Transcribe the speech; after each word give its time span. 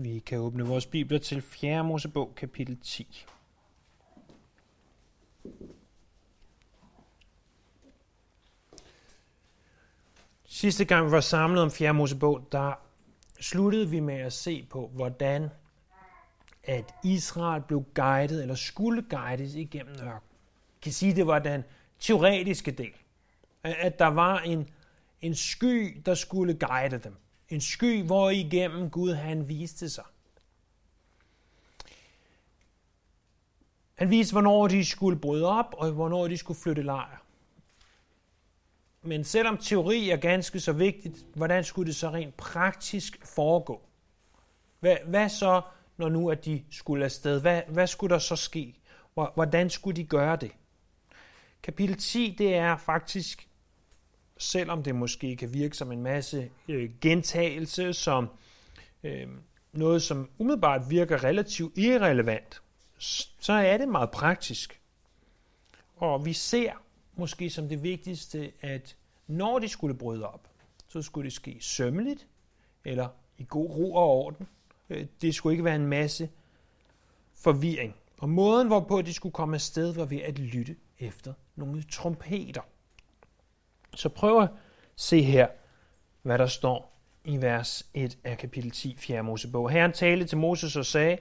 Vi 0.00 0.18
kan 0.18 0.38
åbne 0.38 0.66
vores 0.66 0.86
bibler 0.86 1.18
til 1.18 1.42
4. 1.42 1.84
Mosebog, 1.84 2.34
kapitel 2.36 2.78
10. 2.80 3.26
Sidste 10.44 10.84
gang 10.84 11.06
vi 11.06 11.10
var 11.10 11.20
samlet 11.20 11.62
om 11.62 11.70
4. 11.70 11.94
Mosebog, 11.94 12.48
der 12.52 12.72
sluttede 13.40 13.90
vi 13.90 14.00
med 14.00 14.14
at 14.14 14.32
se 14.32 14.66
på, 14.70 14.88
hvordan 14.94 15.48
at 16.64 16.94
Israel 17.04 17.62
blev 17.62 17.84
guidet, 17.94 18.42
eller 18.42 18.54
skulle 18.54 19.02
guides 19.02 19.54
igennem 19.54 19.94
ørkenen. 19.94 20.06
Jeg 20.06 20.82
kan 20.82 20.92
sige, 20.92 21.16
det 21.16 21.26
var 21.26 21.38
den 21.38 21.64
teoretiske 21.98 22.70
del. 22.70 22.94
At 23.62 23.98
der 23.98 24.06
var 24.06 24.38
en, 24.38 24.68
en 25.20 25.34
sky, 25.34 26.02
der 26.06 26.14
skulle 26.14 26.54
guide 26.54 26.98
dem. 26.98 27.16
En 27.48 27.60
sky, 27.60 28.02
hvor 28.02 28.30
igennem 28.30 28.90
Gud 28.90 29.14
han 29.14 29.48
viste 29.48 29.90
sig. 29.90 30.04
Han 33.94 34.10
viste, 34.10 34.32
hvornår 34.32 34.68
de 34.68 34.84
skulle 34.84 35.18
bryde 35.18 35.46
op, 35.46 35.74
og 35.78 35.90
hvornår 35.90 36.28
de 36.28 36.38
skulle 36.38 36.60
flytte 36.60 36.82
lejr. 36.82 37.22
Men 39.02 39.24
selvom 39.24 39.56
teori 39.56 40.10
er 40.10 40.16
ganske 40.16 40.60
så 40.60 40.72
vigtigt, 40.72 41.26
hvordan 41.34 41.64
skulle 41.64 41.86
det 41.86 41.96
så 41.96 42.10
rent 42.10 42.36
praktisk 42.36 43.26
foregå? 43.26 43.82
Hvad, 44.80 44.96
hvad 45.06 45.28
så, 45.28 45.62
når 45.96 46.08
nu 46.08 46.30
at 46.30 46.44
de 46.44 46.64
skulle 46.70 47.04
afsted? 47.04 47.40
Hvad, 47.40 47.62
hvad 47.68 47.86
skulle 47.86 48.14
der 48.14 48.18
så 48.18 48.36
ske? 48.36 48.74
Hvordan 49.14 49.70
skulle 49.70 49.96
de 49.96 50.04
gøre 50.04 50.36
det? 50.36 50.50
Kapitel 51.62 51.96
10, 51.96 52.34
det 52.38 52.54
er 52.54 52.76
faktisk, 52.76 53.47
selvom 54.38 54.82
det 54.82 54.94
måske 54.94 55.36
kan 55.36 55.54
virke 55.54 55.76
som 55.76 55.92
en 55.92 56.02
masse 56.02 56.50
øh, 56.68 56.90
gentagelse, 57.00 57.92
som 57.92 58.28
øh, 59.04 59.28
noget, 59.72 60.02
som 60.02 60.30
umiddelbart 60.38 60.90
virker 60.90 61.24
relativt 61.24 61.78
irrelevant, 61.78 62.62
så 63.38 63.52
er 63.52 63.78
det 63.78 63.88
meget 63.88 64.10
praktisk. 64.10 64.80
Og 65.96 66.24
vi 66.24 66.32
ser 66.32 66.72
måske 67.16 67.50
som 67.50 67.68
det 67.68 67.82
vigtigste, 67.82 68.52
at 68.60 68.96
når 69.26 69.58
de 69.58 69.68
skulle 69.68 69.94
bryde 69.94 70.28
op, 70.28 70.48
så 70.88 71.02
skulle 71.02 71.24
det 71.24 71.32
ske 71.32 71.56
sømmeligt, 71.60 72.26
eller 72.84 73.08
i 73.38 73.46
god 73.48 73.70
ro 73.70 73.94
og 73.94 74.04
orden. 74.04 74.46
Øh, 74.90 75.06
det 75.22 75.34
skulle 75.34 75.52
ikke 75.52 75.64
være 75.64 75.76
en 75.76 75.86
masse 75.86 76.30
forvirring. 77.34 77.94
Og 78.18 78.28
måden, 78.28 78.66
hvorpå 78.66 79.02
de 79.02 79.14
skulle 79.14 79.32
komme 79.32 79.54
afsted, 79.54 79.94
var 79.94 80.04
ved 80.04 80.18
at 80.18 80.38
lytte 80.38 80.76
efter 80.98 81.32
nogle 81.56 81.82
trompeter. 81.82 82.62
Så 83.94 84.08
prøv 84.08 84.42
at 84.42 84.48
se 84.96 85.22
her, 85.22 85.46
hvad 86.22 86.38
der 86.38 86.46
står 86.46 86.98
i 87.24 87.36
vers 87.36 87.86
1 87.94 88.18
af 88.24 88.38
kapitel 88.38 88.70
10, 88.70 88.96
4. 88.98 89.22
Mosebog. 89.22 89.70
Herren 89.70 89.92
talte 89.92 90.26
til 90.26 90.38
Moses 90.38 90.76
og 90.76 90.86
sagde, 90.86 91.18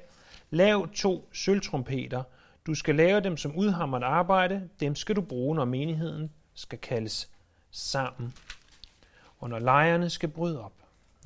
Lav 0.50 0.88
to 0.94 1.30
sølvtrompeter. 1.34 2.24
Du 2.66 2.76
skal 2.76 2.96
lave 2.96 3.20
dem 3.20 3.38
som 3.38 3.56
udhammert 3.56 4.04
arbejde. 4.04 4.70
Dem 4.80 4.96
skal 4.96 5.16
du 5.16 5.22
bruge, 5.22 5.56
når 5.56 5.66
menigheden 5.66 6.32
skal 6.54 6.80
kaldes 6.80 7.30
sammen. 7.72 8.34
Og 9.40 9.50
når 9.50 9.60
lejrene 9.60 10.10
skal 10.10 10.30
bryde 10.30 10.64
op, 10.64 10.74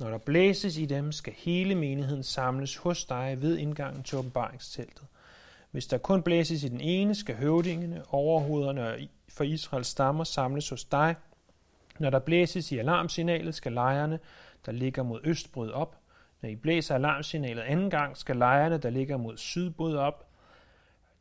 når 0.00 0.10
der 0.10 0.18
blæses 0.18 0.76
i 0.76 0.86
dem, 0.86 1.12
skal 1.12 1.32
hele 1.36 1.74
menigheden 1.74 2.22
samles 2.22 2.76
hos 2.76 3.04
dig 3.04 3.36
ved 3.40 3.58
indgangen 3.58 4.02
til 4.02 4.18
åbenbaringsteltet. 4.18 5.06
Hvis 5.70 5.86
der 5.86 5.98
kun 5.98 6.22
blæses 6.22 6.64
i 6.64 6.68
den 6.68 6.80
ene, 6.80 7.14
skal 7.14 7.36
høvdingene, 7.36 8.02
overhovederne 8.08 9.08
for 9.28 9.44
Israels 9.44 9.88
stammer 9.88 10.24
samles 10.24 10.68
hos 10.68 10.84
dig. 10.84 11.14
Når 11.98 12.10
der 12.10 12.18
blæses 12.18 12.72
i 12.72 12.78
alarmsignalet, 12.78 13.54
skal 13.54 13.72
lejerne, 13.72 14.18
der 14.66 14.72
ligger 14.72 15.02
mod 15.02 15.20
øst, 15.24 15.52
bryde 15.52 15.74
op. 15.74 15.98
Når 16.42 16.48
I 16.48 16.56
blæser 16.56 16.94
alarmsignalet 16.94 17.62
anden 17.62 17.90
gang, 17.90 18.16
skal 18.16 18.36
lejerne, 18.36 18.78
der 18.78 18.90
ligger 18.90 19.16
mod 19.16 19.36
syd, 19.36 19.70
bryde 19.70 19.98
op. 19.98 20.28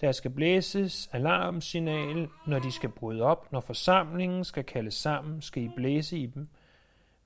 Der 0.02 0.11
skal 0.11 0.31
blæses 0.31 1.09
alarmsignal, 1.11 2.27
når 2.48 2.59
de 2.59 2.71
skal 2.71 2.89
bryde 2.89 3.21
op. 3.21 3.52
Når 3.52 3.59
forsamlingen 3.59 4.43
skal 4.43 4.64
kaldes 4.64 4.93
sammen, 4.93 5.42
skal 5.42 5.64
I 5.64 5.70
blæse 5.76 6.17
i 6.17 6.26
dem, 6.26 6.48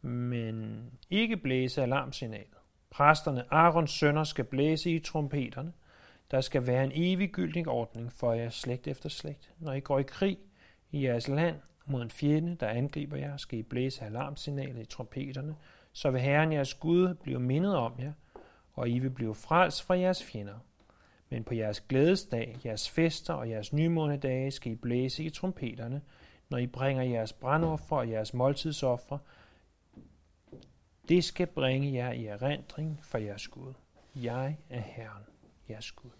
men 0.01 0.85
ikke 1.09 1.37
blæse 1.37 1.83
alarmsignalet. 1.83 2.47
Præsterne, 2.89 3.53
Arons 3.53 3.91
sønner, 3.91 4.23
skal 4.23 4.45
blæse 4.45 4.91
i 4.91 4.99
trompeterne. 4.99 5.73
Der 6.31 6.41
skal 6.41 6.67
være 6.67 6.83
en 6.83 6.91
eviggyldig 6.93 7.67
ordning 7.67 8.13
for 8.13 8.33
jer 8.33 8.49
slægt 8.49 8.87
efter 8.87 9.09
slægt. 9.09 9.53
Når 9.59 9.73
I 9.73 9.79
går 9.79 9.99
i 9.99 10.03
krig 10.03 10.37
i 10.91 11.05
jeres 11.05 11.27
land 11.27 11.55
mod 11.85 12.01
en 12.01 12.11
fjende, 12.11 12.55
der 12.55 12.67
angriber 12.67 13.17
jer, 13.17 13.37
skal 13.37 13.59
I 13.59 13.63
blæse 13.63 14.05
alarmsignalet 14.05 14.81
i 14.81 14.85
trompeterne, 14.85 15.55
så 15.93 16.11
vil 16.11 16.21
Herren 16.21 16.53
jeres 16.53 16.73
Gud 16.73 17.13
blive 17.13 17.39
mindet 17.39 17.75
om 17.75 17.93
jer, 17.99 18.13
og 18.73 18.89
I 18.89 18.99
vil 18.99 19.09
blive 19.09 19.35
frelst 19.35 19.83
fra 19.83 19.97
jeres 19.97 20.23
fjender. 20.23 20.59
Men 21.29 21.43
på 21.43 21.53
jeres 21.53 21.81
glædesdag, 21.81 22.57
jeres 22.65 22.89
fester 22.89 23.33
og 23.33 23.49
jeres 23.49 23.73
nymånedage 23.73 24.51
skal 24.51 24.71
I 24.71 24.75
blæse 24.75 25.23
i 25.23 25.29
trompeterne, 25.29 26.01
når 26.49 26.57
I 26.57 26.67
bringer 26.67 27.03
jeres 27.03 27.33
brandoffer 27.33 27.97
og 27.97 28.09
jeres 28.09 28.33
måltidsoffer. 28.33 29.17
Det 31.09 31.23
skal 31.23 31.47
bringe 31.47 31.93
jer 31.93 32.11
i 32.11 32.25
erindring 32.25 32.99
for 33.03 33.17
jeres 33.17 33.47
Gud. 33.47 33.73
Jeg 34.15 34.57
er 34.69 34.81
Herren, 34.81 35.23
jeres 35.69 35.91
Gud. 35.91 36.11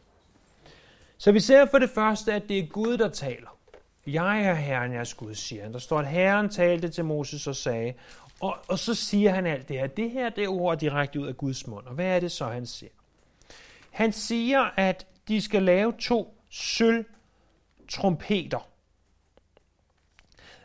Så 1.18 1.32
vi 1.32 1.40
ser 1.40 1.66
for 1.66 1.80
det 1.80 1.90
første, 1.90 2.34
at 2.34 2.44
det 2.50 2.60
er 2.60 2.68
Gud, 2.68 2.98
der 2.98 3.10
taler. 3.10 3.58
Jeg 4.08 4.46
er 4.46 4.54
Herren, 4.54 4.94
jeres 4.94 5.14
Gud, 5.14 5.36
siger 5.36 5.64
han. 5.64 5.74
Der 5.74 5.80
står, 5.80 6.00
at 6.00 6.08
Herren 6.08 6.50
talte 6.50 6.90
til 6.90 7.06
Moses 7.06 7.48
og 7.48 7.56
sagde, 7.56 7.94
og, 8.40 8.58
og 8.68 8.80
så 8.80 8.94
siger 8.94 9.32
han 9.32 9.46
alt 9.46 9.68
det 9.70 9.80
her. 9.80 9.88
Det 9.88 10.12
her 10.12 10.30
det 10.30 10.44
er 10.44 10.50
ord 10.50 10.78
direkte 10.78 11.20
ud 11.20 11.28
af 11.28 11.38
Guds 11.38 11.68
mund. 11.68 11.86
Og 11.86 11.94
hvad 11.94 12.16
er 12.16 12.20
det 12.20 12.32
så, 12.32 12.46
han 12.46 12.66
siger? 12.66 12.92
Han 13.92 14.12
siger, 14.12 14.60
at 14.76 15.08
de 15.28 15.42
skal 15.42 15.64
lave 15.64 15.94
to 16.00 16.38
sølv 16.50 17.06
trompeter. 17.90 18.68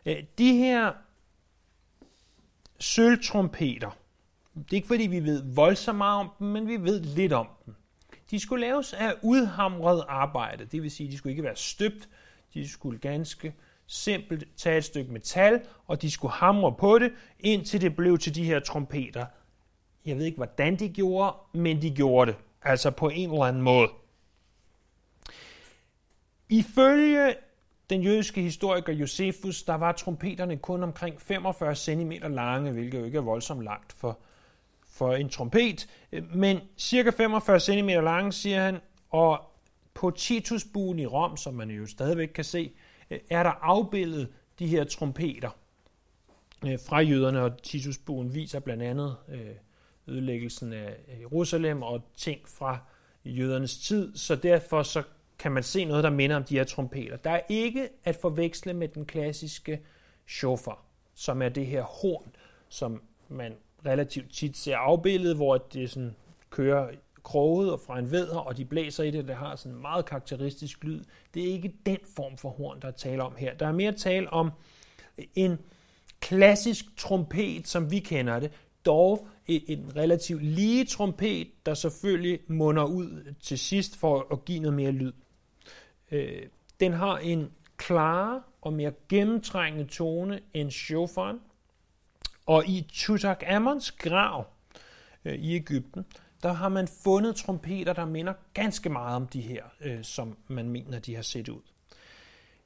Øh, 0.06 0.24
de 0.38 0.56
her 0.56 0.92
sølvtrompeter, 2.78 3.90
det 4.54 4.72
er 4.72 4.76
ikke 4.76 4.88
fordi 4.88 5.06
vi 5.06 5.20
ved 5.24 5.42
voldsomt 5.54 5.98
meget 5.98 6.20
om 6.20 6.30
dem, 6.38 6.46
men 6.46 6.68
vi 6.68 6.76
ved 6.76 7.00
lidt 7.00 7.32
om 7.32 7.48
dem. 7.66 7.74
De 8.30 8.40
skulle 8.40 8.66
laves 8.66 8.92
af 8.92 9.14
udhamret 9.22 10.04
arbejde, 10.08 10.64
det 10.64 10.82
vil 10.82 10.90
sige, 10.90 11.10
de 11.10 11.18
skulle 11.18 11.30
ikke 11.32 11.42
være 11.42 11.56
støbt, 11.56 12.08
de 12.54 12.68
skulle 12.68 12.98
ganske 12.98 13.54
simpelt 13.86 14.48
tage 14.56 14.78
et 14.78 14.84
stykke 14.84 15.12
metal, 15.12 15.60
og 15.86 16.02
de 16.02 16.10
skulle 16.10 16.32
hamre 16.32 16.74
på 16.78 16.98
det, 16.98 17.12
indtil 17.40 17.80
det 17.80 17.96
blev 17.96 18.18
til 18.18 18.34
de 18.34 18.44
her 18.44 18.60
trompeter. 18.60 19.26
Jeg 20.06 20.16
ved 20.16 20.24
ikke, 20.24 20.36
hvordan 20.36 20.76
de 20.76 20.88
gjorde, 20.88 21.36
men 21.52 21.82
de 21.82 21.90
gjorde 21.90 22.30
det. 22.30 22.40
Altså 22.62 22.90
på 22.90 23.08
en 23.08 23.30
eller 23.30 23.44
anden 23.44 23.62
måde. 23.62 23.88
Ifølge 26.48 27.34
den 27.90 28.02
jødiske 28.02 28.40
historiker 28.40 28.92
Josefus, 28.92 29.62
der 29.62 29.74
var 29.74 29.92
trompeterne 29.92 30.56
kun 30.56 30.82
omkring 30.82 31.20
45 31.20 31.74
cm 31.74 32.12
lange, 32.22 32.72
hvilket 32.72 33.00
jo 33.00 33.04
ikke 33.04 33.18
er 33.18 33.22
voldsomt 33.22 33.62
langt 33.62 33.92
for, 33.92 34.18
for 34.88 35.14
en 35.14 35.28
trompet, 35.28 35.88
men 36.34 36.60
cirka 36.78 37.10
45 37.10 37.60
cm 37.60 37.88
lange, 37.88 38.32
siger 38.32 38.62
han, 38.62 38.78
og 39.10 39.49
på 40.00 40.10
Titusbuen 40.10 40.98
i 40.98 41.06
Rom, 41.06 41.36
som 41.36 41.54
man 41.54 41.70
jo 41.70 41.86
stadigvæk 41.86 42.28
kan 42.28 42.44
se, 42.44 42.72
øh, 43.10 43.18
er 43.30 43.42
der 43.42 43.50
afbildet 43.50 44.28
de 44.58 44.66
her 44.66 44.84
trompeter 44.84 45.50
øh, 46.66 46.78
fra 46.86 47.00
jøderne, 47.00 47.42
og 47.42 47.62
Titusbuen 47.62 48.34
viser 48.34 48.60
blandt 48.60 48.82
andet 48.82 49.16
øh, 49.28 49.50
ødelæggelsen 50.06 50.72
af 50.72 50.96
Jerusalem 51.20 51.82
og 51.82 52.02
ting 52.16 52.48
fra 52.48 52.78
jødernes 53.24 53.78
tid, 53.78 54.16
så 54.16 54.36
derfor 54.36 54.82
så 54.82 55.02
kan 55.38 55.52
man 55.52 55.62
se 55.62 55.84
noget, 55.84 56.04
der 56.04 56.10
minder 56.10 56.36
om 56.36 56.44
de 56.44 56.56
her 56.56 56.64
trompeter. 56.64 57.16
Der 57.16 57.30
er 57.30 57.40
ikke 57.48 57.88
at 58.04 58.16
forveksle 58.16 58.74
med 58.74 58.88
den 58.88 59.06
klassiske 59.06 59.80
shofar, 60.26 60.84
som 61.14 61.42
er 61.42 61.48
det 61.48 61.66
her 61.66 61.82
horn, 61.82 62.32
som 62.68 63.02
man 63.28 63.56
relativt 63.86 64.32
tit 64.32 64.56
ser 64.56 64.76
afbildet, 64.76 65.36
hvor 65.36 65.58
det 65.58 65.90
sådan 65.90 66.16
kører 66.50 66.90
kroget 67.30 67.72
og 67.72 67.80
fra 67.80 67.98
en 67.98 68.10
vædder, 68.10 68.38
og 68.38 68.56
de 68.56 68.64
blæser 68.64 69.04
i 69.04 69.10
det, 69.10 69.28
det 69.28 69.36
har 69.36 69.56
sådan 69.56 69.72
en 69.72 69.82
meget 69.82 70.04
karakteristisk 70.04 70.84
lyd. 70.84 71.04
Det 71.34 71.48
er 71.48 71.52
ikke 71.52 71.74
den 71.86 71.98
form 72.16 72.36
for 72.36 72.48
horn, 72.48 72.80
der 72.82 72.88
er 72.88 72.92
tale 72.92 73.22
om 73.22 73.34
her. 73.38 73.54
Der 73.54 73.66
er 73.66 73.72
mere 73.72 73.92
tale 73.92 74.32
om 74.32 74.50
en 75.34 75.58
klassisk 76.20 76.96
trompet, 76.96 77.68
som 77.68 77.90
vi 77.90 77.98
kender 77.98 78.40
det, 78.40 78.52
dog 78.84 79.28
en 79.46 79.92
relativt 79.96 80.42
lige 80.44 80.84
trompet, 80.84 81.48
der 81.66 81.74
selvfølgelig 81.74 82.40
munder 82.48 82.84
ud 82.84 83.34
til 83.40 83.58
sidst 83.58 83.96
for 83.96 84.26
at 84.32 84.44
give 84.44 84.60
noget 84.60 84.76
mere 84.76 84.90
lyd. 84.90 85.12
Øh, 86.10 86.42
den 86.80 86.92
har 86.92 87.18
en 87.18 87.50
klarere 87.76 88.42
og 88.60 88.72
mere 88.72 88.92
gennemtrængende 89.08 89.88
tone 89.88 90.40
end 90.54 90.70
shofaren, 90.70 91.40
og 92.46 92.66
i 92.66 92.86
Tutankhamons 92.92 93.92
grav 93.92 94.46
øh, 95.24 95.34
i 95.34 95.54
Ægypten, 95.54 96.04
der 96.42 96.52
har 96.52 96.68
man 96.68 96.88
fundet 96.88 97.36
trompeter, 97.36 97.92
der 97.92 98.04
minder 98.04 98.32
ganske 98.54 98.88
meget 98.88 99.16
om 99.16 99.26
de 99.26 99.40
her, 99.40 99.64
øh, 99.80 100.04
som 100.04 100.36
man 100.48 100.68
mener, 100.68 100.98
de 100.98 101.14
har 101.14 101.22
set 101.22 101.48
ud. 101.48 101.60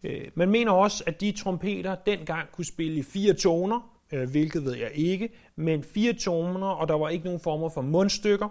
Øh, 0.03 0.31
man 0.35 0.50
mener 0.50 0.73
også, 0.73 1.05
at 1.06 1.21
de 1.21 1.32
trompeter 1.32 1.94
dengang 1.94 2.53
kunne 2.53 2.65
spille 2.65 2.99
i 2.99 3.03
fire 3.03 3.35
toner, 3.35 3.94
øh, 4.12 4.31
hvilket 4.31 4.65
ved 4.65 4.76
jeg 4.76 4.91
ikke, 4.94 5.29
men 5.56 5.85
fire 5.85 6.12
toner, 6.12 6.67
og 6.67 6.88
der 6.88 6.94
var 6.94 7.09
ikke 7.09 7.25
nogen 7.25 7.41
former 7.41 7.69
for 7.69 7.82
mundstykker. 7.82 8.49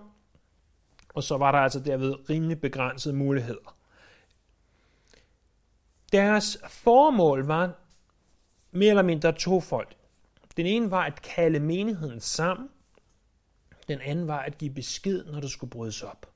Og 1.14 1.24
så 1.24 1.38
var 1.38 1.52
der 1.52 1.60
altså 1.60 1.80
derved 1.80 2.30
rimelig 2.30 2.62
begrænsede 2.62 3.14
muligheder. 3.16 3.78
Deres 6.12 6.58
formål 6.70 7.46
var 7.46 7.72
mere 8.72 8.90
eller 8.90 9.04
mindre 9.04 9.32
tofoldt. 9.32 9.98
Den 10.58 10.66
ene 10.66 10.92
var 10.92 11.04
at 11.04 11.22
kalde 11.22 11.60
menigheden 11.60 12.20
sammen. 12.20 12.70
Den 13.88 14.02
anden 14.02 14.28
var 14.28 14.40
at 14.40 14.58
give 14.58 14.74
besked, 14.74 15.26
når 15.26 15.40
der 15.40 15.48
skulle 15.48 15.72
brydes 15.72 16.04
op. 16.04 16.30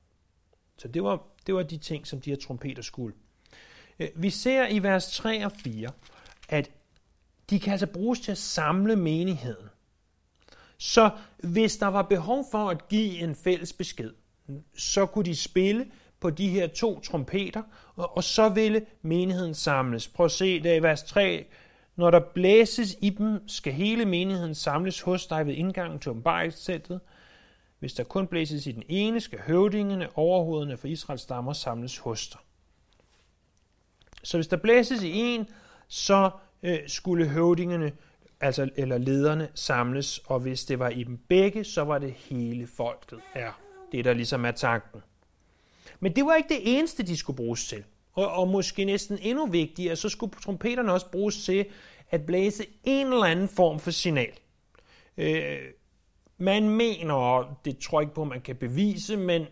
Så 0.76 0.88
det 0.88 1.02
var, 1.02 1.22
det 1.46 1.54
var 1.54 1.62
de 1.62 1.76
ting, 1.76 2.06
som 2.06 2.20
de 2.20 2.30
her 2.30 2.36
trompeter 2.36 2.82
skulle. 2.82 3.14
Øh, 3.98 4.08
vi 4.14 4.30
ser 4.30 4.68
i 4.68 4.82
vers 4.82 5.16
3 5.16 5.44
og 5.44 5.52
4, 5.52 5.90
at 6.48 6.70
de 7.50 7.60
kan 7.60 7.72
altså 7.72 7.86
bruges 7.86 8.20
til 8.20 8.32
at 8.32 8.38
samle 8.38 8.96
menigheden. 8.96 9.68
Så 10.78 11.10
hvis 11.38 11.76
der 11.76 11.86
var 11.86 12.02
behov 12.02 12.44
for 12.50 12.70
at 12.70 12.88
give 12.88 13.18
en 13.18 13.34
fælles 13.34 13.72
besked, 13.72 14.12
så 14.76 15.06
kunne 15.06 15.24
de 15.24 15.36
spille 15.36 15.86
på 16.20 16.30
de 16.30 16.48
her 16.48 16.66
to 16.66 17.00
trompeter, 17.00 17.62
og 17.96 18.24
så 18.24 18.48
ville 18.48 18.86
menigheden 19.02 19.54
samles. 19.54 20.08
Prøv 20.08 20.24
at 20.24 20.32
se 20.32 20.62
der 20.62 20.74
i 20.74 20.82
vers 20.82 21.02
3. 21.02 21.46
Når 21.96 22.10
der 22.10 22.20
blæses 22.20 22.96
i 23.00 23.10
dem, 23.10 23.48
skal 23.48 23.72
hele 23.72 24.04
menigheden 24.04 24.54
samles 24.54 25.00
hos 25.00 25.26
dig 25.26 25.46
ved 25.46 25.54
indgangen 25.54 25.98
til 25.98 26.10
åbenbaringssættet. 26.10 27.00
Hvis 27.78 27.94
der 27.94 28.04
kun 28.04 28.26
blæses 28.26 28.66
i 28.66 28.72
den 28.72 28.82
ene, 28.88 29.20
skal 29.20 29.38
høvdingene, 29.38 30.08
overhovederne 30.18 30.76
for 30.76 30.88
Israels 30.88 31.22
stammer 31.22 31.52
samles 31.52 31.98
hos 31.98 32.28
dig. 32.28 32.40
Så 34.22 34.36
hvis 34.36 34.46
der 34.46 34.56
blæses 34.56 35.02
i 35.02 35.12
en, 35.14 35.48
så 35.88 36.30
øh, 36.62 36.78
skulle 36.86 37.28
høvdingene 37.28 37.92
altså, 38.40 38.70
eller 38.76 38.98
lederne 38.98 39.48
samles, 39.54 40.18
og 40.18 40.40
hvis 40.40 40.64
det 40.64 40.78
var 40.78 40.88
i 40.88 41.02
dem 41.02 41.18
begge, 41.28 41.64
så 41.64 41.84
var 41.84 41.98
det 41.98 42.12
hele 42.12 42.66
folket. 42.66 43.20
Ja, 43.36 43.50
det 43.92 44.04
der 44.04 44.12
ligesom 44.12 44.44
er 44.44 44.50
tanken. 44.50 45.02
Men 46.00 46.16
det 46.16 46.24
var 46.24 46.34
ikke 46.34 46.48
det 46.48 46.78
eneste, 46.78 47.02
de 47.02 47.16
skulle 47.16 47.36
bruges 47.36 47.68
til. 47.68 47.84
Og, 48.12 48.32
og 48.32 48.48
måske 48.48 48.84
næsten 48.84 49.18
endnu 49.22 49.46
vigtigere, 49.46 49.96
så 49.96 50.08
skulle 50.08 50.32
trompeterne 50.42 50.92
også 50.92 51.10
bruges 51.10 51.44
til 51.44 51.66
at 52.10 52.26
blæse 52.26 52.66
en 52.84 53.06
eller 53.06 53.24
anden 53.24 53.48
form 53.48 53.80
for 53.80 53.90
signal. 53.90 54.32
Øh, 55.16 55.58
man 56.38 56.68
mener, 56.68 57.14
og 57.14 57.46
det 57.64 57.78
tror 57.78 58.00
jeg 58.00 58.06
ikke 58.06 58.14
på, 58.14 58.24
man 58.24 58.40
kan 58.40 58.56
bevise, 58.56 59.16
men, 59.16 59.46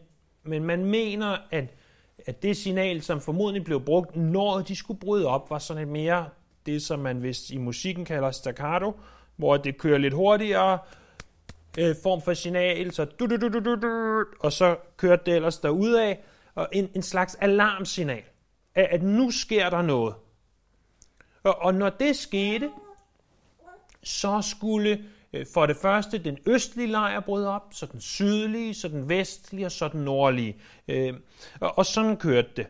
men 0.45 0.65
man 0.65 0.85
mener, 0.85 1.37
at, 1.51 1.75
at 2.27 2.43
det 2.43 2.57
signal, 2.57 3.03
som 3.03 3.21
formodentlig 3.21 3.65
blev 3.65 3.81
brugt, 3.81 4.17
når 4.17 4.61
de 4.61 4.77
skulle 4.77 5.01
bryde 5.01 5.27
op, 5.27 5.51
var 5.51 5.59
sådan 5.59 5.83
et 5.83 5.89
mere 5.89 6.29
det, 6.67 6.83
som 6.83 6.99
man 6.99 7.23
vist 7.23 7.51
i 7.51 7.57
musikken 7.59 8.05
kalder 8.05 8.31
staccato, 8.31 9.01
hvor 9.37 9.57
det 9.57 9.79
kører 9.79 9.99
lidt 9.99 10.15
hurtigere, 10.15 10.79
øh, 11.79 11.97
form 12.03 12.23
for 12.23 12.35
signal, 12.35 12.93
så 12.93 13.05
du, 13.05 13.27
du, 13.27 13.37
du, 13.37 13.49
du, 13.49 13.61
du, 13.61 13.75
du, 13.75 14.25
og 14.41 14.53
så 14.53 14.77
kørte 14.97 15.23
det 15.27 15.35
ellers 15.35 15.65
af, 15.65 16.21
og 16.55 16.69
en, 16.73 16.91
en 16.95 17.03
slags 17.03 17.35
alarmsignal, 17.35 18.23
at, 18.75 18.85
at 18.91 19.03
nu 19.03 19.31
sker 19.31 19.71
der 19.71 19.83
noget. 19.83 20.15
Og, 21.43 21.63
og 21.63 21.75
når 21.75 21.91
det 21.91 22.17
skete, 22.17 22.71
så 24.03 24.43
skulle 24.43 25.05
Øh, 25.33 25.47
for 25.55 25.67
det 25.67 25.77
første 25.77 26.19
den 26.19 26.39
østlige 26.47 26.87
lejr 26.87 27.21
brød 27.21 27.47
op, 27.47 27.69
så 27.71 27.87
den 27.87 28.01
sydlige, 28.01 28.75
så 28.75 28.89
den 28.89 29.09
vestlige 29.09 29.67
og 29.67 29.73
så 29.73 29.89
den 29.89 30.05
nordlige. 30.05 30.57
Øh, 30.89 31.15
og, 31.61 31.87
sådan 31.87 32.17
kørte 32.17 32.51
det. 32.57 32.67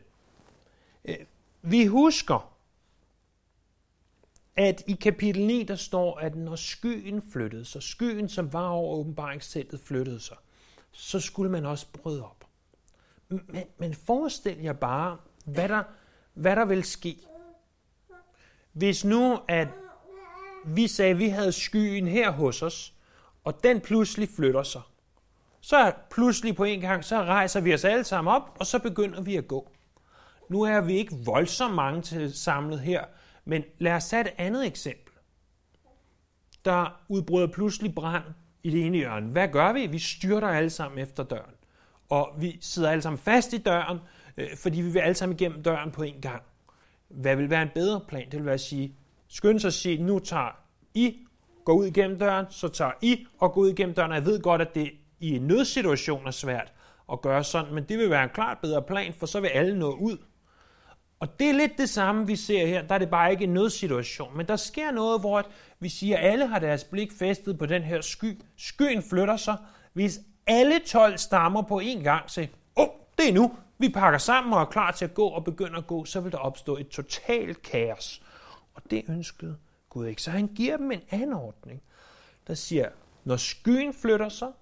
Øh, 1.05 1.17
vi 1.63 1.87
husker, 1.87 2.53
at 4.57 4.83
i 4.87 4.93
kapitel 4.93 5.47
9, 5.47 5.63
der 5.63 5.77
står, 5.77 6.19
at 6.19 6.37
når 6.37 6.57
skyen 6.57 7.23
flyttede 7.33 7.65
sig, 7.65 7.83
skyen, 7.83 8.29
som 8.29 8.53
var 8.53 8.69
over 8.69 8.97
åbenbaringsteltet, 8.97 9.81
flyttede 9.81 10.21
sig, 10.21 10.37
så 10.93 11.21
skulle 11.21 11.51
man 11.51 11.67
også 11.67 11.87
bryde 11.93 12.25
op. 12.25 12.45
Men, 13.29 13.65
men 13.79 13.95
forestil 13.95 14.59
jer 14.59 14.73
bare, 14.73 15.19
hvad 15.45 15.69
der, 15.69 15.83
hvad 16.35 16.57
der 16.57 16.65
vil 16.65 16.85
ske. 16.85 17.17
Hvis 18.73 19.05
nu, 19.05 19.39
at 19.49 19.69
vi 20.67 20.87
sagde, 20.87 21.11
at 21.11 21.19
vi 21.19 21.29
havde 21.29 21.53
skyen 21.53 22.09
her 22.09 22.31
hos 22.31 22.63
os, 22.63 22.95
og 23.45 23.65
den 23.65 23.81
pludselig 23.81 24.29
flytter 24.37 24.63
sig, 24.63 24.83
så 25.61 25.93
pludselig 26.11 26.57
på 26.57 26.65
en 26.65 26.81
gang, 26.81 27.05
så 27.05 27.23
rejser 27.23 27.61
vi 27.61 27.75
os 27.75 27.85
alle 27.85 28.05
sammen 28.05 28.35
op, 28.35 28.57
og 28.61 28.67
så 28.67 28.79
begynder 28.79 29.21
vi 29.21 29.37
at 29.37 29.49
gå. 29.49 29.71
Nu 30.49 30.63
er 30.63 30.81
vi 30.81 30.97
ikke 30.97 31.17
voldsomt 31.25 31.75
mange 31.75 32.03
til 32.03 32.39
samlet 32.39 32.81
her, 32.81 33.05
men 33.45 33.65
lad 33.79 33.93
os 33.93 34.09
tage 34.09 34.21
et 34.21 34.33
andet 34.39 34.67
eksempel. 34.67 35.13
Der 36.65 37.01
udbryder 37.09 37.47
pludselig 37.47 37.95
brand 37.95 38.25
i 38.63 38.71
det 38.71 38.87
ene 38.87 38.97
hjørne. 38.97 39.27
Hvad 39.27 39.49
gør 39.49 39.73
vi? 39.73 39.87
Vi 39.87 39.99
styrter 39.99 40.49
alle 40.49 40.71
sammen 40.71 40.99
efter 40.99 41.23
døren. 41.23 41.55
Og 42.09 42.35
vi 42.39 42.59
sidder 42.61 42.91
alle 42.91 43.03
sammen 43.03 43.19
fast 43.19 43.53
i 43.53 43.59
døren, 43.59 43.99
øh, 44.37 44.57
fordi 44.57 44.81
vi 44.81 44.91
vil 44.91 45.01
alle 45.01 45.15
sammen 45.15 45.37
igennem 45.41 45.63
døren 45.63 45.91
på 45.91 46.03
en 46.03 46.21
gang. 46.21 46.43
Hvad 47.09 47.37
vil 47.37 47.51
være 47.51 47.63
en 47.63 47.71
bedre 47.75 48.01
plan? 48.09 48.31
Det 48.31 48.39
vil 48.39 48.45
være 48.45 48.55
at 48.55 48.61
sige, 48.61 48.97
skynd 49.29 49.61
sig 49.61 49.69
at 49.69 49.75
sige, 49.75 50.03
nu 50.03 50.19
tager 50.19 50.57
I, 50.95 51.17
går 51.65 51.73
ud 51.73 51.87
igennem 51.87 52.19
døren, 52.19 52.47
så 52.51 52.69
tager 52.69 52.93
I 53.03 53.27
og 53.39 53.53
går 53.53 53.61
ud 53.61 53.71
igennem 53.71 53.95
døren. 53.95 54.13
Jeg 54.13 54.27
ved 54.27 54.43
godt, 54.43 54.61
at 54.61 54.75
det 54.75 54.91
i 55.21 55.37
en 55.37 55.43
nødsituation 55.43 56.27
er 56.27 56.31
svært 56.31 56.73
at 57.13 57.21
gøre 57.21 57.45
sådan, 57.45 57.75
men 57.75 57.85
det 57.85 57.99
vil 57.99 58.11
være 58.11 58.25
en 58.25 58.31
klart 58.35 58.59
bedre 58.59 58.83
plan, 58.83 59.13
for 59.13 59.27
så 59.27 59.41
vil 59.41 59.49
alle 59.49 59.79
nå 59.79 59.91
ud. 59.93 60.17
Og 61.21 61.39
det 61.41 61.49
er 61.49 61.53
lidt 61.53 61.79
det 61.79 61.89
samme, 61.89 62.27
vi 62.27 62.37
ser 62.37 62.67
her. 62.67 62.83
Der 62.83 62.95
er 62.95 62.99
det 62.99 63.11
bare 63.11 63.31
ikke 63.31 63.45
en 63.45 63.55
nødsituation. 63.55 64.37
Men 64.37 64.47
der 64.47 64.57
sker 64.57 64.91
noget, 64.91 65.21
hvor 65.21 65.47
vi 65.81 65.89
siger, 65.89 66.19
at 66.19 66.33
alle 66.33 66.47
har 66.47 66.59
deres 66.59 66.85
blik 66.85 67.13
festet 67.13 67.59
på 67.59 67.67
den 67.67 67.83
her 67.83 68.01
sky. 68.01 68.43
Skyen 68.57 69.03
flytter 69.03 69.37
sig. 69.37 69.57
Hvis 69.93 70.21
alle 70.47 70.79
12 70.87 71.19
stammer 71.19 71.63
på 71.63 71.81
én 71.81 72.03
gang 72.03 72.31
så 72.31 72.41
åh, 72.41 72.47
oh, 72.85 72.89
det 73.19 73.29
er 73.29 73.33
nu. 73.33 73.57
Vi 73.79 73.89
pakker 73.89 74.19
sammen 74.19 74.53
og 74.53 74.61
er 74.61 74.65
klar 74.65 74.91
til 74.91 75.05
at 75.05 75.15
gå 75.15 75.27
og 75.27 75.45
begynder 75.45 75.79
at 75.79 75.87
gå, 75.87 76.05
så 76.05 76.21
vil 76.21 76.33
der 76.33 76.39
opstå 76.39 76.77
et 76.77 76.89
totalt 76.89 77.63
kaos. 77.63 78.23
Og 78.77 78.83
det 78.91 79.05
ønskede 79.09 79.57
Gud 79.89 80.07
ikke. 80.07 80.23
Så 80.23 80.31
han 80.31 80.47
giver 80.47 80.77
dem 80.77 80.91
en 80.91 81.03
anordning, 81.11 81.83
der 82.47 82.55
siger, 82.55 82.89
når 83.25 83.37
skyen 83.37 83.95
flytter 83.95 84.29
sig, 84.29 84.53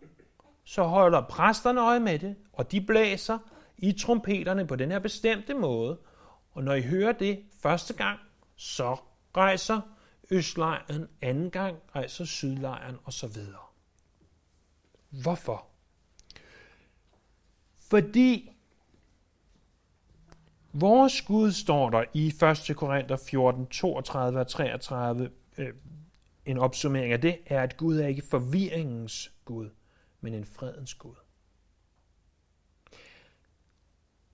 så 0.64 0.82
holder 0.82 1.20
præsterne 1.20 1.80
øje 1.80 2.00
med 2.00 2.18
det, 2.18 2.36
og 2.52 2.72
de 2.72 2.80
blæser 2.80 3.38
i 3.78 3.92
trompeterne 3.92 4.66
på 4.66 4.76
den 4.76 4.90
her 4.90 4.98
bestemte 4.98 5.54
måde, 5.54 5.98
og 6.52 6.64
når 6.64 6.74
I 6.74 6.82
hører 6.82 7.12
det 7.12 7.44
første 7.62 7.94
gang, 7.94 8.20
så 8.56 8.96
rejser 9.36 9.80
østlejren, 10.30 11.08
anden 11.22 11.50
gang 11.50 11.76
rejser 11.94 12.24
sydlejren 12.24 12.96
osv. 13.04 13.36
Hvorfor? 15.10 15.66
Fordi 17.78 18.53
vores 20.74 21.22
Gud 21.22 21.52
står 21.52 21.90
der 21.90 22.04
i 22.14 22.26
1. 22.70 22.76
Korinther 22.76 23.16
14, 23.16 23.66
32 23.66 24.40
og 24.40 24.48
33, 24.48 25.30
øh, 25.58 25.74
en 26.46 26.58
opsummering 26.58 27.12
af 27.12 27.20
det, 27.20 27.38
er, 27.46 27.62
at 27.62 27.76
Gud 27.76 27.98
er 27.98 28.06
ikke 28.06 28.22
forvirringens 28.22 29.32
Gud, 29.44 29.70
men 30.20 30.34
en 30.34 30.44
fredens 30.44 30.94
Gud. 30.94 31.14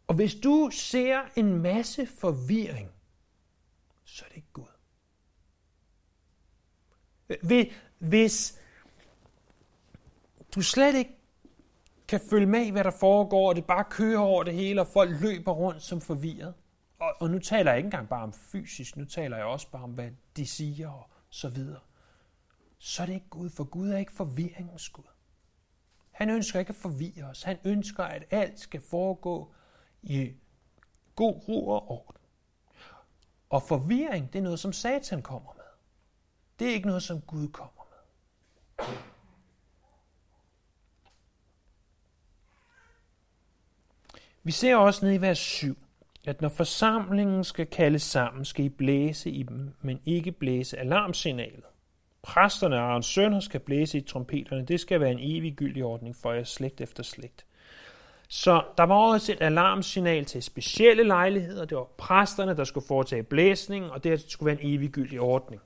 Og 0.06 0.14
hvis 0.14 0.34
du 0.34 0.70
ser 0.72 1.20
en 1.36 1.62
masse 1.62 2.06
forvirring, 2.06 2.90
så 4.04 4.24
er 4.24 4.28
det 4.28 4.36
ikke 4.36 4.52
Gud. 4.52 4.64
Hvis 7.98 8.60
du 10.54 10.62
slet 10.62 10.94
ikke 10.94 11.19
kan 12.10 12.20
følge 12.30 12.46
med 12.46 12.60
i, 12.60 12.70
hvad 12.70 12.84
der 12.84 12.90
foregår, 12.90 13.48
og 13.48 13.56
det 13.56 13.64
bare 13.64 13.84
kører 13.90 14.18
over 14.18 14.42
det 14.42 14.54
hele, 14.54 14.80
og 14.80 14.86
folk 14.86 15.20
løber 15.20 15.52
rundt 15.52 15.82
som 15.82 16.00
forvirret. 16.00 16.54
Og, 16.98 17.12
og 17.20 17.30
nu 17.30 17.38
taler 17.38 17.70
jeg 17.70 17.78
ikke 17.78 17.86
engang 17.86 18.08
bare 18.08 18.22
om 18.22 18.32
fysisk, 18.32 18.96
nu 18.96 19.04
taler 19.04 19.36
jeg 19.36 19.46
også 19.46 19.70
bare 19.70 19.82
om, 19.82 19.90
hvad 19.90 20.10
de 20.36 20.46
siger 20.46 20.88
og 20.88 21.10
så 21.28 21.48
videre. 21.48 21.80
Så 22.78 23.02
er 23.02 23.06
det 23.06 23.14
ikke 23.14 23.28
Gud, 23.30 23.50
for 23.50 23.64
Gud 23.64 23.90
er 23.90 23.98
ikke 23.98 24.12
forvirringens 24.12 24.88
Gud. 24.88 25.04
Han 26.10 26.30
ønsker 26.30 26.58
ikke 26.60 26.70
at 26.70 26.76
forvirre 26.76 27.24
os. 27.24 27.42
Han 27.42 27.58
ønsker, 27.64 28.04
at 28.04 28.24
alt 28.30 28.60
skal 28.60 28.80
foregå 28.80 29.52
i 30.02 30.32
god 31.16 31.48
ro 31.48 31.68
og 31.68 31.90
orden. 31.90 32.20
Og 33.50 33.62
forvirring, 33.62 34.32
det 34.32 34.38
er 34.38 34.42
noget, 34.42 34.60
som 34.60 34.72
Satan 34.72 35.22
kommer 35.22 35.52
med. 35.56 35.64
Det 36.58 36.68
er 36.68 36.74
ikke 36.74 36.86
noget, 36.86 37.02
som 37.02 37.20
Gud 37.20 37.48
kommer 37.48 37.82
med. 37.90 38.86
Vi 44.42 44.52
ser 44.52 44.76
også 44.76 45.06
ned 45.06 45.14
i 45.14 45.20
vers 45.20 45.38
7, 45.38 45.78
at 46.26 46.42
når 46.42 46.48
forsamlingen 46.48 47.44
skal 47.44 47.66
kaldes 47.66 48.02
sammen, 48.02 48.44
skal 48.44 48.64
I 48.64 48.68
blæse 48.68 49.30
i 49.30 49.42
dem, 49.42 49.74
men 49.80 50.00
ikke 50.06 50.32
blæse 50.32 50.78
alarmsignalet. 50.78 51.64
Præsterne 52.22 52.76
og 52.76 52.82
Arons 52.82 53.06
sønner 53.06 53.40
skal 53.40 53.60
blæse 53.60 53.98
i 53.98 54.00
trompeterne. 54.00 54.66
Det 54.66 54.80
skal 54.80 55.00
være 55.00 55.10
en 55.10 55.18
evig 55.20 55.54
gyldig 55.54 55.84
ordning 55.84 56.16
for 56.16 56.32
jer 56.32 56.44
slægt 56.44 56.80
efter 56.80 57.02
slægt. 57.02 57.44
Så 58.28 58.64
der 58.76 58.82
var 58.82 58.94
også 58.94 59.32
et 59.32 59.42
alarmsignal 59.42 60.24
til 60.24 60.42
specielle 60.42 61.02
lejligheder. 61.02 61.64
Det 61.64 61.76
var 61.76 61.88
præsterne, 61.98 62.56
der 62.56 62.64
skulle 62.64 62.86
foretage 62.86 63.22
blæsning, 63.22 63.90
og 63.90 64.04
det 64.04 64.30
skulle 64.30 64.46
være 64.46 64.62
en 64.62 64.74
eviggyldig 64.74 65.20
ordning. 65.20 65.62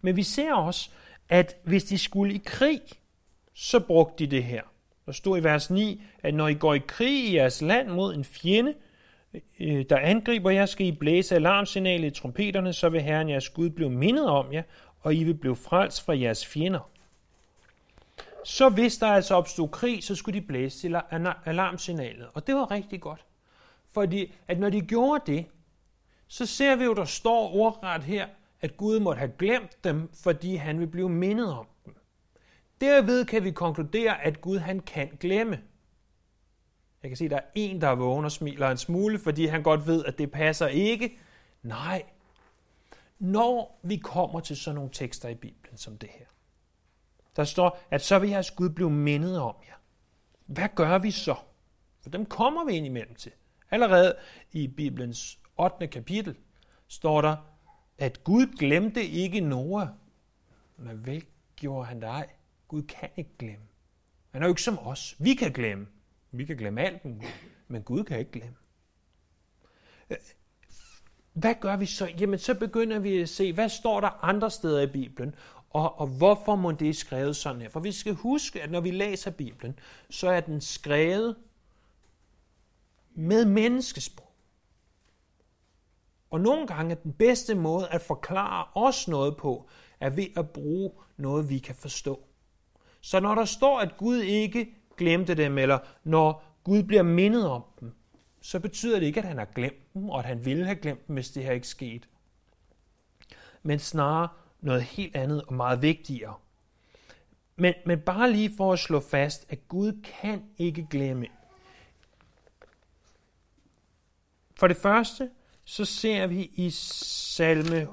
Men 0.00 0.16
vi 0.16 0.22
ser 0.22 0.54
også, 0.54 0.90
at 1.28 1.56
hvis 1.64 1.84
de 1.84 1.98
skulle 1.98 2.34
i 2.34 2.42
krig, 2.44 2.80
så 3.54 3.80
brugte 3.80 4.26
de 4.26 4.30
det 4.30 4.44
her. 4.44 4.62
Der 5.08 5.12
stod 5.12 5.38
i 5.38 5.44
vers 5.44 5.70
9, 5.70 6.02
at 6.22 6.34
når 6.34 6.48
I 6.48 6.54
går 6.54 6.74
i 6.74 6.78
krig 6.78 7.28
i 7.28 7.36
jeres 7.36 7.62
land 7.62 7.88
mod 7.88 8.14
en 8.14 8.24
fjende, 8.24 8.74
øh, 9.60 9.84
der 9.90 9.96
angriber 9.96 10.50
jer, 10.50 10.66
skal 10.66 10.86
I 10.86 10.92
blæse 10.92 11.34
alarmsignalet 11.34 12.06
i 12.06 12.20
trompeterne, 12.20 12.72
så 12.72 12.88
vil 12.88 13.00
Herren 13.00 13.28
jeres 13.28 13.48
Gud 13.48 13.70
blive 13.70 13.90
mindet 13.90 14.26
om 14.26 14.52
jer, 14.52 14.62
og 15.00 15.14
I 15.14 15.24
vil 15.24 15.34
blive 15.34 15.56
frelst 15.56 16.04
fra 16.04 16.18
jeres 16.18 16.46
fjender. 16.46 16.90
Så 18.44 18.68
hvis 18.68 18.98
der 18.98 19.06
altså 19.06 19.34
opstod 19.34 19.68
krig, 19.68 20.04
så 20.04 20.14
skulle 20.14 20.40
de 20.40 20.46
blæse 20.46 20.78
til 20.78 20.96
alarmsignalet. 21.44 22.26
Og 22.34 22.46
det 22.46 22.54
var 22.54 22.70
rigtig 22.70 23.00
godt. 23.00 23.24
Fordi 23.92 24.34
at 24.48 24.58
når 24.58 24.70
de 24.70 24.80
gjorde 24.80 25.32
det, 25.32 25.46
så 26.26 26.46
ser 26.46 26.76
vi 26.76 26.84
jo, 26.84 26.94
der 26.94 27.04
står 27.04 27.54
ordret 27.54 28.02
her, 28.02 28.26
at 28.60 28.76
Gud 28.76 29.00
måtte 29.00 29.18
have 29.18 29.32
glemt 29.38 29.84
dem, 29.84 30.10
fordi 30.22 30.56
han 30.56 30.80
vil 30.80 30.86
blive 30.86 31.08
mindet 31.08 31.52
om. 31.52 31.66
Derved 32.80 33.24
kan 33.24 33.44
vi 33.44 33.50
konkludere, 33.50 34.24
at 34.24 34.40
Gud 34.40 34.58
han 34.58 34.80
kan 34.80 35.08
glemme. 35.20 35.60
Jeg 37.02 37.10
kan 37.10 37.16
se, 37.16 37.24
at 37.24 37.30
der 37.30 37.36
er 37.36 37.50
en, 37.54 37.80
der 37.80 37.88
er 37.88 37.94
vågen 37.94 38.24
og 38.24 38.32
smiler 38.32 38.70
en 38.70 38.76
smule, 38.76 39.18
fordi 39.18 39.46
han 39.46 39.62
godt 39.62 39.86
ved, 39.86 40.04
at 40.04 40.18
det 40.18 40.30
passer 40.30 40.66
ikke. 40.66 41.18
Nej. 41.62 42.02
Når 43.18 43.80
vi 43.82 43.96
kommer 43.96 44.40
til 44.40 44.56
sådan 44.56 44.74
nogle 44.74 44.90
tekster 44.92 45.28
i 45.28 45.34
Bibelen 45.34 45.76
som 45.76 45.98
det 45.98 46.08
her, 46.08 46.26
der 47.36 47.44
står, 47.44 47.78
at 47.90 48.02
så 48.02 48.18
vil 48.18 48.30
jeres 48.30 48.50
Gud 48.50 48.70
blive 48.70 48.90
mindet 48.90 49.40
om 49.40 49.54
jer. 49.68 49.74
Hvad 50.46 50.68
gør 50.74 50.98
vi 50.98 51.10
så? 51.10 51.34
For 52.02 52.10
dem 52.10 52.26
kommer 52.26 52.64
vi 52.64 52.72
ind 52.72 52.86
imellem 52.86 53.14
til. 53.14 53.32
Allerede 53.70 54.16
i 54.52 54.68
Bibelens 54.68 55.38
8. 55.56 55.86
kapitel 55.86 56.36
står 56.88 57.20
der, 57.20 57.36
at 57.98 58.24
Gud 58.24 58.46
glemte 58.58 59.04
ikke 59.04 59.40
Noah, 59.40 59.88
men 60.76 61.06
vel 61.06 61.24
gjorde 61.56 61.86
han 61.86 62.00
dig. 62.00 62.26
Gud 62.68 62.82
kan 62.82 63.08
ikke 63.16 63.36
glemme. 63.38 63.66
Han 64.30 64.42
er 64.42 64.46
jo 64.46 64.52
ikke 64.52 64.62
som 64.62 64.78
os. 64.78 65.16
Vi 65.18 65.34
kan 65.34 65.52
glemme. 65.52 65.86
Vi 66.30 66.44
kan 66.44 66.56
glemme 66.56 66.80
alt, 66.80 67.04
men 67.68 67.82
Gud 67.82 68.04
kan 68.04 68.18
ikke 68.18 68.30
glemme. 68.30 68.56
Øh, 70.10 70.16
hvad 71.32 71.54
gør 71.60 71.76
vi 71.76 71.86
så? 71.86 72.06
Jamen, 72.20 72.38
så 72.38 72.54
begynder 72.54 72.98
vi 72.98 73.20
at 73.20 73.28
se, 73.28 73.52
hvad 73.52 73.68
står 73.68 74.00
der 74.00 74.24
andre 74.24 74.50
steder 74.50 74.80
i 74.80 74.86
Bibelen, 74.86 75.34
og, 75.70 76.00
og 76.00 76.06
hvorfor 76.06 76.56
må 76.56 76.72
det 76.72 76.96
skrevet 76.96 77.36
sådan 77.36 77.60
her? 77.60 77.68
For 77.68 77.80
vi 77.80 77.92
skal 77.92 78.14
huske, 78.14 78.62
at 78.62 78.70
når 78.70 78.80
vi 78.80 78.90
læser 78.90 79.30
Bibelen, 79.30 79.78
så 80.10 80.28
er 80.28 80.40
den 80.40 80.60
skrevet 80.60 81.36
med 83.14 83.44
menneskesprog. 83.44 84.32
Og 86.30 86.40
nogle 86.40 86.66
gange 86.66 86.94
er 86.94 86.98
den 86.98 87.12
bedste 87.12 87.54
måde 87.54 87.88
at 87.88 88.02
forklare 88.02 88.66
os 88.74 89.08
noget 89.08 89.36
på, 89.36 89.68
er 90.00 90.10
ved 90.10 90.26
at 90.36 90.50
bruge 90.50 90.92
noget, 91.16 91.50
vi 91.50 91.58
kan 91.58 91.74
forstå. 91.74 92.27
Så 93.00 93.20
når 93.20 93.34
der 93.34 93.44
står, 93.44 93.80
at 93.80 93.96
Gud 93.96 94.20
ikke 94.20 94.74
glemte 94.96 95.34
dem, 95.34 95.58
eller 95.58 95.78
når 96.04 96.44
Gud 96.64 96.82
bliver 96.82 97.02
mindet 97.02 97.48
om 97.48 97.64
dem, 97.80 97.92
så 98.40 98.60
betyder 98.60 98.98
det 98.98 99.06
ikke, 99.06 99.20
at 99.20 99.26
han 99.26 99.38
har 99.38 99.44
glemt 99.44 99.94
dem, 99.94 100.08
og 100.08 100.18
at 100.18 100.24
han 100.24 100.44
ville 100.44 100.64
have 100.64 100.76
glemt 100.76 101.06
dem, 101.08 101.14
hvis 101.14 101.30
det 101.30 101.44
her 101.44 101.52
ikke 101.52 101.68
skete. 101.68 102.08
Men 103.62 103.78
snarere 103.78 104.28
noget 104.60 104.82
helt 104.82 105.16
andet 105.16 105.42
og 105.42 105.54
meget 105.54 105.82
vigtigere. 105.82 106.34
Men, 107.56 107.74
men 107.86 108.00
bare 108.00 108.32
lige 108.32 108.56
for 108.56 108.72
at 108.72 108.78
slå 108.78 109.00
fast, 109.00 109.46
at 109.48 109.68
Gud 109.68 110.02
kan 110.20 110.44
ikke 110.58 110.86
glemme. 110.90 111.26
For 114.54 114.68
det 114.68 114.76
første, 114.76 115.30
så 115.64 115.84
ser 115.84 116.26
vi 116.26 116.50
i 116.54 116.70
salme 116.70 117.88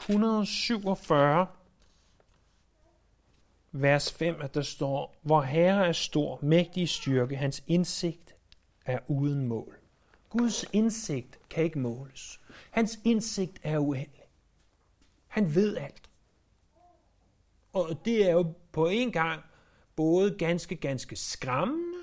147, 0.00 1.46
vers 3.82 4.12
5, 4.12 4.40
at 4.40 4.54
der 4.54 4.62
står, 4.62 5.16
hvor 5.22 5.42
Herre 5.42 5.86
er 5.86 5.92
stor, 5.92 6.38
mægtig 6.42 6.88
styrke, 6.88 7.36
hans 7.36 7.64
indsigt 7.66 8.36
er 8.84 8.98
uden 9.06 9.46
mål. 9.46 9.78
Guds 10.30 10.64
indsigt 10.72 11.38
kan 11.50 11.64
ikke 11.64 11.78
måles. 11.78 12.40
Hans 12.70 12.98
indsigt 13.04 13.58
er 13.62 13.78
uendelig. 13.78 14.24
Han 15.26 15.54
ved 15.54 15.76
alt. 15.76 16.10
Og 17.72 18.04
det 18.04 18.28
er 18.28 18.32
jo 18.32 18.54
på 18.72 18.86
en 18.86 19.12
gang 19.12 19.42
både 19.96 20.38
ganske, 20.38 20.76
ganske 20.76 21.16
skræmmende, 21.16 21.98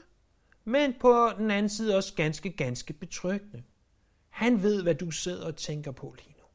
men 0.63 0.94
på 1.00 1.29
den 1.38 1.51
anden 1.51 1.70
side 1.70 1.98
også 1.98 2.15
ganske, 2.15 2.51
ganske 2.51 2.94
betryggende. 2.94 3.63
Han 4.29 4.63
ved, 4.63 4.84
hvad 4.84 4.96
du 4.96 5.12
sidder 5.12 5.46
og 5.46 5.55
tænker 5.55 5.91
på 5.91 6.15
lige 6.17 6.36
nu. 6.38 6.46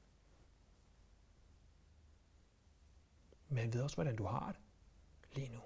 Men 3.49 3.59
han 3.59 3.73
ved 3.73 3.83
også, 3.83 3.97
hvordan 3.97 4.17
du 4.17 4.25
har 4.25 4.53
det 4.53 4.70
lige 5.33 5.49
nu. 5.49 5.61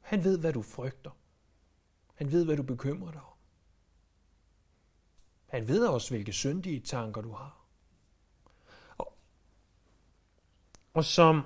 Han 0.00 0.24
ved, 0.24 0.38
hvad 0.38 0.52
du 0.52 0.62
frygter. 0.62 1.10
Han 2.14 2.32
ved, 2.32 2.44
hvad 2.44 2.56
du 2.56 2.62
bekymrer 2.62 3.12
dig 3.12 3.20
om. 3.20 3.36
Han 5.46 5.68
ved 5.68 5.86
også, 5.86 6.10
hvilke 6.10 6.32
syndige 6.32 6.80
tanker 6.80 7.20
du 7.20 7.32
har. 7.32 7.64
Og, 8.98 9.16
og 10.94 11.04
som 11.04 11.42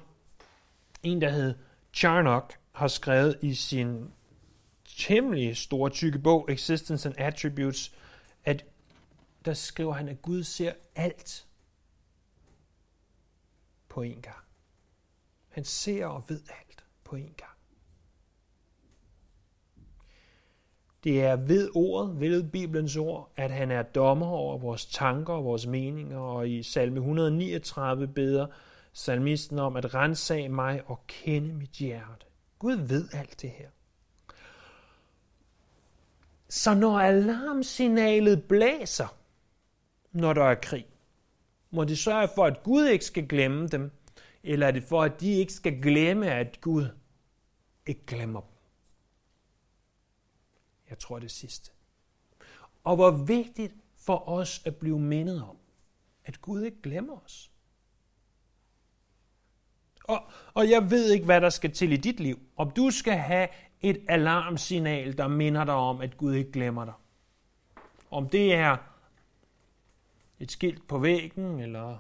en, 1.03 1.21
der 1.21 1.31
hed 1.31 1.59
Charnock, 1.93 2.59
har 2.73 2.89
skrevet 2.89 3.39
i 3.43 3.55
sin 3.55 4.13
temmelig 4.85 5.57
store 5.57 5.91
tykke 5.91 6.19
bog, 6.19 6.51
Existence 6.51 7.09
and 7.09 7.19
Attributes, 7.19 7.95
at 8.45 8.65
der 9.45 9.55
skriver 9.55 9.93
han, 9.93 10.09
at 10.09 10.23
Gud 10.23 10.45
ser 10.45 10.73
alt 10.95 11.47
på 13.89 14.03
en 14.03 14.23
gang. 14.23 14.45
Han 15.49 15.65
ser 15.65 16.07
og 16.07 16.25
ved 16.29 16.43
alt 16.49 16.86
på 17.07 17.17
en 17.17 17.35
gang. 17.37 17.51
Det 21.05 21.23
er 21.23 21.37
ved 21.37 21.71
ordet, 21.75 22.21
ved 22.21 22.43
Bibelens 22.43 22.97
ord, 22.97 23.33
at 23.37 23.51
han 23.51 23.71
er 23.71 23.83
dommer 23.83 24.27
over 24.27 24.59
vores 24.59 24.87
tanker 24.87 25.35
og 25.35 25.45
vores 25.45 25.67
meninger, 25.67 26.19
og 26.19 26.49
i 26.49 26.63
salme 26.63 26.97
139 26.97 28.07
beder 28.07 28.47
salmisten 28.93 29.59
om 29.59 29.77
at 29.77 29.95
rensage 29.95 30.49
mig 30.49 30.83
og 30.87 31.07
kende 31.07 31.55
mit 31.55 31.71
hjerte. 31.71 32.27
Gud 32.59 32.77
ved 32.77 33.09
alt 33.13 33.43
det 33.43 33.51
her. 33.51 33.69
Så 36.49 36.75
når 36.75 36.99
alarmsignalet 36.99 38.45
blæser, 38.45 39.17
når 40.13 40.33
der 40.33 40.45
er 40.45 40.55
krig, 40.55 40.87
må 41.71 41.85
det 41.85 41.99
sørge 41.99 42.29
for, 42.35 42.45
at 42.45 42.63
Gud 42.63 42.87
ikke 42.87 43.05
skal 43.05 43.29
glemme 43.29 43.69
dem, 43.69 43.91
eller 44.47 44.67
er 44.67 44.71
det 44.71 44.83
for, 44.83 45.03
at 45.03 45.21
de 45.21 45.33
ikke 45.33 45.53
skal 45.53 45.83
glemme, 45.83 46.31
at 46.31 46.61
Gud 46.61 46.89
ikke 47.87 48.07
glemmer 48.07 48.41
dem? 48.41 48.51
Jeg 50.91 50.99
tror 50.99 51.19
det 51.19 51.31
sidste. 51.31 51.71
Og 52.85 52.97
hvor 52.97 53.11
vigtigt 53.11 53.75
for 53.97 54.29
os 54.29 54.63
at 54.67 54.77
blive 54.77 54.99
mindet 54.99 55.43
om, 55.43 55.57
at 56.25 56.41
Gud 56.41 56.63
ikke 56.63 56.83
glemmer 56.83 57.25
os. 57.25 57.51
Og, 60.05 60.23
og 60.55 60.71
jeg 60.71 60.91
ved 60.91 61.11
ikke, 61.11 61.25
hvad 61.25 61.41
der 61.41 61.51
skal 61.51 61.73
til 61.73 61.93
i 61.93 61.97
dit 61.97 62.21
liv. 62.21 62.41
Om 62.57 62.71
du 62.71 62.91
skal 62.91 63.17
have 63.17 63.49
et 63.81 64.05
alarmsignal, 64.09 65.19
der 65.19 65.29
minder 65.29 65.65
dig 65.65 65.75
om, 65.75 66.01
at 66.01 66.17
Gud 66.17 66.35
ikke 66.35 66.53
glemmer 66.53 66.85
dig. 66.85 66.95
Om 68.11 68.29
det 68.29 68.55
er 68.55 68.77
et 70.39 70.51
skilt 70.51 70.89
på 70.89 70.99
væggen, 70.99 71.61
eller 71.61 71.99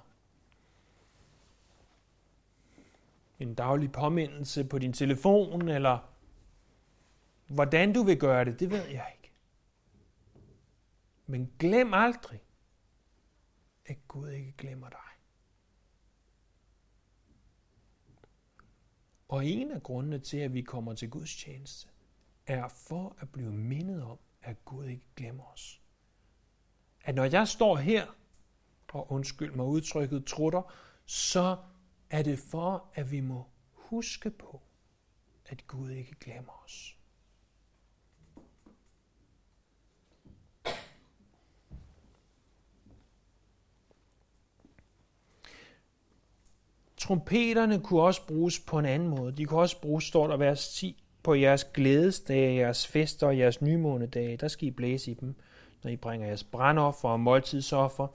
en 3.39 3.55
daglig 3.55 3.93
påmindelse 3.93 4.65
på 4.65 4.79
din 4.79 4.93
telefon, 4.93 5.69
eller 5.69 5.99
hvordan 7.47 7.93
du 7.93 8.03
vil 8.03 8.19
gøre 8.19 8.45
det, 8.45 8.61
det 8.61 8.71
ved 8.71 8.87
jeg 8.87 9.13
ikke. 9.17 9.33
Men 11.27 11.53
glem 11.59 11.95
aldrig, 11.95 12.41
at 13.87 13.97
Gud 14.09 14.31
ikke 14.31 14.55
glemmer 14.59 14.89
dig. 14.89 14.99
Og 19.29 19.47
en 19.47 19.71
af 19.71 19.83
grundene 19.83 20.19
til, 20.19 20.37
at 20.37 20.55
vi 20.55 20.63
kommer 20.63 20.95
til 20.95 21.11
Guds 21.11 21.37
tjeneste, 21.37 21.89
er 22.47 22.69
for 22.69 23.17
at 23.19 23.33
blive 23.33 23.53
mindet 23.53 24.03
om, 24.03 24.19
at 24.43 24.65
Gud 24.65 24.85
ikke 24.85 25.07
glemmer 25.17 25.45
os. 25.53 25.81
At 27.05 27.15
når 27.15 27.25
jeg 27.25 27.49
står 27.49 27.77
her, 27.77 28.07
og 28.89 29.13
undskyld 29.13 29.53
mig 29.53 29.67
udtrykket, 29.67 30.25
trutter, 30.25 30.73
så 31.05 31.57
er 32.11 32.23
det 32.23 32.39
for, 32.39 32.85
at 32.95 33.11
vi 33.11 33.21
må 33.21 33.45
huske 33.73 34.31
på, 34.31 34.61
at 35.47 35.67
Gud 35.67 35.91
ikke 35.91 36.15
glemmer 36.21 36.63
os. 36.65 36.97
Trompeterne 46.97 47.81
kunne 47.81 48.03
også 48.03 48.27
bruges 48.27 48.61
på 48.61 48.79
en 48.79 48.85
anden 48.87 49.09
måde. 49.09 49.33
De 49.33 49.45
kunne 49.45 49.61
også 49.61 49.81
bruges, 49.81 50.05
står 50.05 50.27
der 50.27 50.37
vers 50.37 50.75
10, 50.75 51.03
på 51.23 51.35
jeres 51.35 51.65
glædesdage, 51.65 52.55
jeres 52.55 52.87
fester 52.87 53.27
og 53.27 53.39
jeres 53.39 53.63
nymånedage. 53.63 54.37
Der 54.37 54.49
skal 54.49 54.69
I 54.69 54.71
blæse 54.71 55.11
i 55.11 55.15
dem, 55.15 55.35
når 55.83 55.91
I 55.91 55.97
bringer 55.97 56.27
jeres 56.27 56.45
brandoffer 56.45 57.09
og 57.09 57.21
måltidsoffer. 57.21 58.09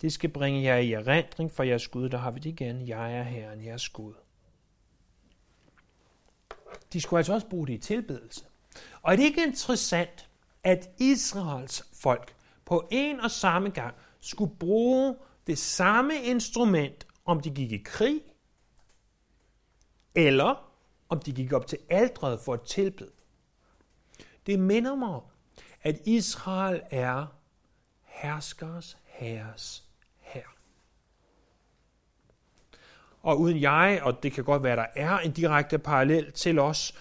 Det 0.00 0.12
skal 0.12 0.30
bringe 0.30 0.62
jer 0.62 0.76
i 0.76 0.92
erindring 0.92 1.52
for 1.52 1.62
jeres 1.62 1.88
Gud. 1.88 2.08
Der 2.08 2.18
har 2.18 2.30
vi 2.30 2.40
det 2.40 2.50
igen. 2.50 2.88
Jeg 2.88 3.18
er 3.18 3.22
Herren, 3.22 3.64
jeres 3.64 3.88
Gud. 3.88 4.14
De 6.92 7.00
skulle 7.00 7.18
altså 7.18 7.34
også 7.34 7.46
bruge 7.46 7.66
det 7.66 7.72
i 7.72 7.78
tilbedelse. 7.78 8.44
Og 9.02 9.12
er 9.12 9.16
det 9.16 9.22
ikke 9.22 9.46
interessant, 9.46 10.28
at 10.64 10.90
Israels 10.98 11.88
folk 11.92 12.34
på 12.64 12.88
en 12.90 13.20
og 13.20 13.30
samme 13.30 13.70
gang 13.70 13.94
skulle 14.20 14.56
bruge 14.56 15.16
det 15.46 15.58
samme 15.58 16.22
instrument, 16.22 17.06
om 17.24 17.40
de 17.40 17.50
gik 17.50 17.72
i 17.72 17.82
krig, 17.84 18.22
eller 20.14 20.72
om 21.08 21.20
de 21.20 21.32
gik 21.32 21.52
op 21.52 21.66
til 21.66 21.78
aldret 21.90 22.40
for 22.40 22.54
at 22.54 22.62
tilbede. 22.62 23.10
Det 24.46 24.58
minder 24.58 24.94
mig 24.94 25.08
om, 25.08 25.22
at 25.82 26.00
Israel 26.04 26.82
er 26.90 27.26
herskers 28.02 28.98
herres 29.04 29.84
her. 30.18 30.46
Og 33.26 33.40
uden 33.40 33.60
jeg, 33.60 34.00
og 34.02 34.22
det 34.22 34.32
kan 34.32 34.44
godt 34.44 34.62
være, 34.62 34.72
at 34.72 34.78
der 34.78 35.02
er 35.02 35.18
en 35.18 35.32
direkte 35.32 35.78
parallel 35.78 36.32
til 36.32 36.58
os, 36.58 36.94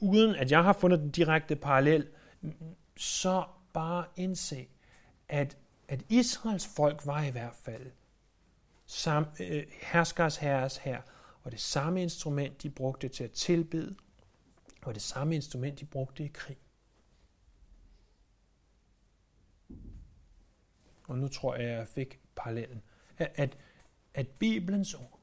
uden 0.00 0.34
at 0.34 0.50
jeg 0.50 0.64
har 0.64 0.72
fundet 0.72 0.98
den 0.98 1.10
direkte 1.10 1.56
parallel, 1.56 2.08
så 2.96 3.44
bare 3.72 4.04
indse, 4.16 4.66
at, 5.28 5.56
at 5.88 6.04
Israels 6.08 6.66
folk 6.76 7.06
var 7.06 7.22
i 7.22 7.30
hvert 7.30 7.54
fald 7.54 7.90
sam, 8.86 9.26
øh, 9.40 9.62
herskers 9.82 10.36
herres 10.36 10.76
her, 10.76 11.00
og 11.42 11.52
det 11.52 11.60
samme 11.60 12.02
instrument, 12.02 12.62
de 12.62 12.70
brugte 12.70 13.08
til 13.08 13.24
at 13.24 13.32
tilbede, 13.32 13.96
og 14.82 14.94
det 14.94 15.02
samme 15.02 15.34
instrument, 15.34 15.80
de 15.80 15.84
brugte 15.84 16.24
i 16.24 16.30
krig. 16.34 16.58
Og 21.08 21.18
nu 21.18 21.28
tror 21.28 21.54
jeg, 21.54 21.70
at 21.70 21.78
jeg 21.78 21.88
fik 21.88 22.20
parallellen. 22.36 22.82
At, 23.18 23.32
at, 23.34 23.56
at 24.14 24.28
Bibelens 24.28 24.94
ord 24.94 25.17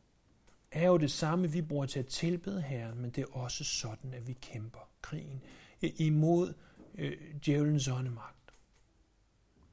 er 0.75 0.87
jo 0.87 0.97
det 0.97 1.11
samme, 1.11 1.51
vi 1.51 1.61
bruger 1.61 1.85
til 1.85 1.99
at 1.99 2.07
tilbede 2.07 2.61
Herren, 2.61 3.01
men 3.01 3.09
det 3.09 3.21
er 3.21 3.35
også 3.35 3.63
sådan, 3.63 4.13
at 4.13 4.27
vi 4.27 4.33
kæmper 4.33 4.89
krigen 5.01 5.41
øh, 5.81 5.91
imod 5.97 6.53
øh, 6.97 7.17
djævelens 7.45 7.87
åndemagt. 7.87 8.35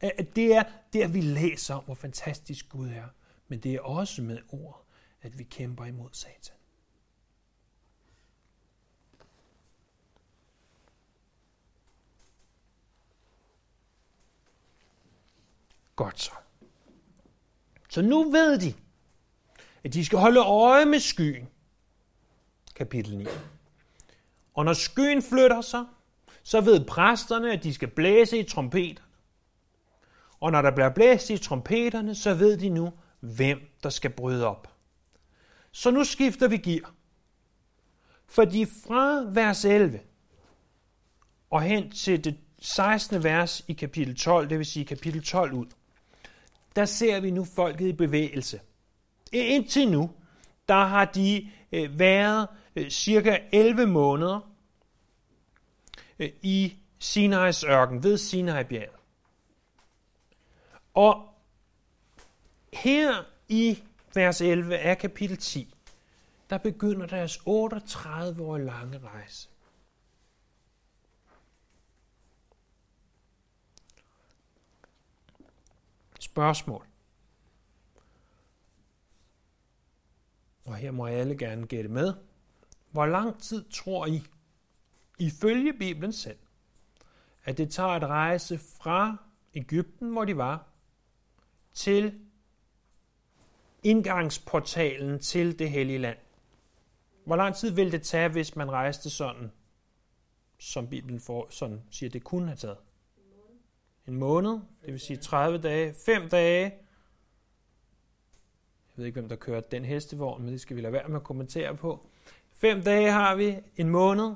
At 0.00 0.36
det 0.36 0.54
er 0.54 0.62
der, 0.92 1.08
vi 1.08 1.20
læser 1.20 1.74
om, 1.74 1.84
hvor 1.84 1.94
fantastisk 1.94 2.68
Gud 2.68 2.88
er, 2.88 3.08
men 3.48 3.58
det 3.58 3.74
er 3.74 3.80
også 3.80 4.22
med 4.22 4.38
ord, 4.48 4.84
at 5.22 5.38
vi 5.38 5.44
kæmper 5.44 5.84
imod 5.84 6.08
Satan. 6.12 6.56
Godt 15.96 16.20
så. 16.20 16.32
Så 17.88 18.02
nu 18.02 18.30
ved 18.30 18.60
de, 18.60 18.74
at 19.84 19.92
de 19.92 20.04
skal 20.04 20.18
holde 20.18 20.40
øje 20.40 20.84
med 20.84 20.98
skyen. 20.98 21.48
Kapitel 22.74 23.18
9. 23.18 23.26
Og 24.54 24.64
når 24.64 24.72
skyen 24.72 25.22
flytter 25.22 25.60
sig, 25.60 25.84
så 26.42 26.60
ved 26.60 26.84
præsterne, 26.84 27.52
at 27.52 27.64
de 27.64 27.74
skal 27.74 27.88
blæse 27.88 28.38
i 28.38 28.42
trompeterne. 28.42 29.08
Og 30.40 30.52
når 30.52 30.62
der 30.62 30.70
bliver 30.70 30.88
blæst 30.88 31.30
i 31.30 31.38
trompeterne, 31.38 32.14
så 32.14 32.34
ved 32.34 32.56
de 32.56 32.68
nu, 32.68 32.92
hvem 33.20 33.60
der 33.82 33.90
skal 33.90 34.10
bryde 34.10 34.46
op. 34.46 34.68
Så 35.72 35.90
nu 35.90 36.04
skifter 36.04 36.48
vi 36.48 36.56
gear. 36.56 36.94
Fordi 38.26 38.64
fra 38.64 39.24
vers 39.32 39.64
11 39.64 40.00
og 41.50 41.62
hen 41.62 41.90
til 41.90 42.24
det 42.24 42.38
16. 42.58 43.24
vers 43.24 43.64
i 43.68 43.72
kapitel 43.72 44.16
12, 44.16 44.48
det 44.48 44.58
vil 44.58 44.66
sige 44.66 44.84
kapitel 44.84 45.22
12 45.22 45.52
ud, 45.52 45.66
der 46.76 46.84
ser 46.84 47.20
vi 47.20 47.30
nu 47.30 47.44
folket 47.44 47.88
i 47.88 47.92
bevægelse. 47.92 48.60
Indtil 49.32 49.90
nu, 49.90 50.10
der 50.68 50.84
har 50.84 51.04
de 51.04 51.50
øh, 51.72 51.98
været 51.98 52.48
øh, 52.76 52.90
cirka 52.90 53.38
11 53.52 53.86
måneder 53.86 54.40
øh, 56.18 56.30
i 56.42 56.76
Sinai's 57.04 57.68
ørken, 57.68 58.02
ved 58.02 58.18
Sinai-bjerget. 58.18 58.98
Og 60.94 61.34
her 62.72 63.24
i 63.48 63.82
vers 64.14 64.40
11 64.40 64.78
af 64.78 64.98
kapitel 64.98 65.36
10, 65.36 65.74
der 66.50 66.58
begynder 66.58 67.06
deres 67.06 67.38
38 67.46 68.42
år 68.42 68.58
lange 68.58 68.98
rejse. 68.98 69.48
Spørgsmål. 76.20 76.91
Og 80.64 80.76
her 80.76 80.90
må 80.90 81.06
alle 81.06 81.38
gerne 81.38 81.66
gætte 81.66 81.88
med. 81.88 82.14
Hvor 82.90 83.06
lang 83.06 83.42
tid 83.42 83.64
tror 83.70 84.06
I, 84.06 84.22
ifølge 85.18 85.72
Bibelen 85.72 86.12
selv, 86.12 86.38
at 87.44 87.58
det 87.58 87.70
tager 87.70 87.88
at 87.88 88.02
rejse 88.02 88.58
fra 88.58 89.16
Ægypten, 89.54 90.12
hvor 90.12 90.24
de 90.24 90.36
var, 90.36 90.66
til 91.72 92.20
indgangsportalen 93.82 95.18
til 95.20 95.58
det 95.58 95.70
hellige 95.70 95.98
land. 95.98 96.18
Hvor 97.24 97.36
lang 97.36 97.54
tid 97.54 97.70
ville 97.70 97.92
det 97.92 98.02
tage, 98.02 98.28
hvis 98.28 98.56
man 98.56 98.70
rejste 98.70 99.10
sådan, 99.10 99.52
som 100.58 100.88
Bibelen 100.88 101.20
for, 101.20 101.46
sådan 101.50 101.82
siger, 101.90 102.10
det 102.10 102.24
kunne 102.24 102.46
have 102.46 102.56
taget? 102.56 102.78
En 104.06 104.16
måned, 104.16 104.50
det 104.50 104.92
vil 104.92 105.00
sige 105.00 105.16
30 105.16 105.58
dage, 105.58 105.94
5 106.06 106.28
dage. 106.28 106.74
Jeg 108.96 108.98
ved 108.98 109.06
ikke, 109.06 109.20
hvem 109.20 109.28
der 109.28 109.36
kører 109.36 109.60
den 109.60 109.84
hestevogn, 109.84 110.42
men 110.42 110.52
det 110.52 110.60
skal 110.60 110.76
vi 110.76 110.80
lade 110.80 110.92
være 110.92 111.08
med 111.08 111.16
at 111.16 111.24
kommentere 111.24 111.76
på. 111.76 112.06
5 112.52 112.82
dage 112.82 113.10
har 113.10 113.34
vi, 113.34 113.56
en 113.76 113.88
måned. 113.88 114.34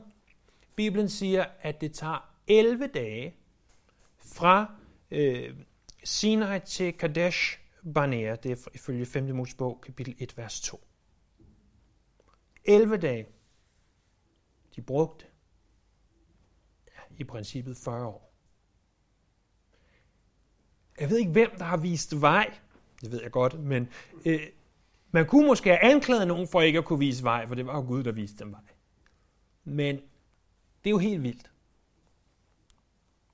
Bibelen 0.76 1.08
siger, 1.08 1.44
at 1.60 1.80
det 1.80 1.92
tager 1.92 2.34
11 2.46 2.86
dage 2.86 3.36
fra 4.18 4.74
øh, 5.10 5.56
Sinai 6.04 6.60
til 6.60 6.92
Kadesh 6.92 7.58
Barnea. 7.94 8.36
Det 8.36 8.52
er 8.52 8.68
ifølge 8.74 9.06
5. 9.06 9.34
Mosebog, 9.34 9.80
kapitel 9.80 10.14
1, 10.18 10.38
vers 10.38 10.60
2. 10.60 10.86
11 12.64 12.96
dage. 12.96 13.26
De 14.76 14.82
brugte 14.82 15.26
ja, 16.86 17.00
i 17.16 17.24
princippet 17.24 17.76
40 17.76 18.06
år. 18.06 18.32
Jeg 21.00 21.10
ved 21.10 21.18
ikke, 21.18 21.32
hvem 21.32 21.50
der 21.58 21.64
har 21.64 21.76
vist 21.76 22.20
vej. 22.20 22.58
Det 23.00 23.12
ved 23.12 23.22
jeg 23.22 23.30
godt, 23.30 23.60
men 23.60 23.88
øh, 24.24 24.40
man 25.10 25.26
kunne 25.26 25.46
måske 25.46 25.70
have 25.70 25.92
anklaget 25.92 26.28
nogen 26.28 26.48
for 26.48 26.60
ikke 26.60 26.78
at 26.78 26.84
kunne 26.84 26.98
vise 26.98 27.24
vej, 27.24 27.46
for 27.46 27.54
det 27.54 27.66
var 27.66 27.76
jo 27.76 27.82
Gud, 27.86 28.04
der 28.04 28.12
viste 28.12 28.38
dem 28.38 28.52
vej. 28.52 28.60
Men 29.64 29.96
det 30.84 30.90
er 30.90 30.90
jo 30.90 30.98
helt 30.98 31.22
vildt. 31.22 31.50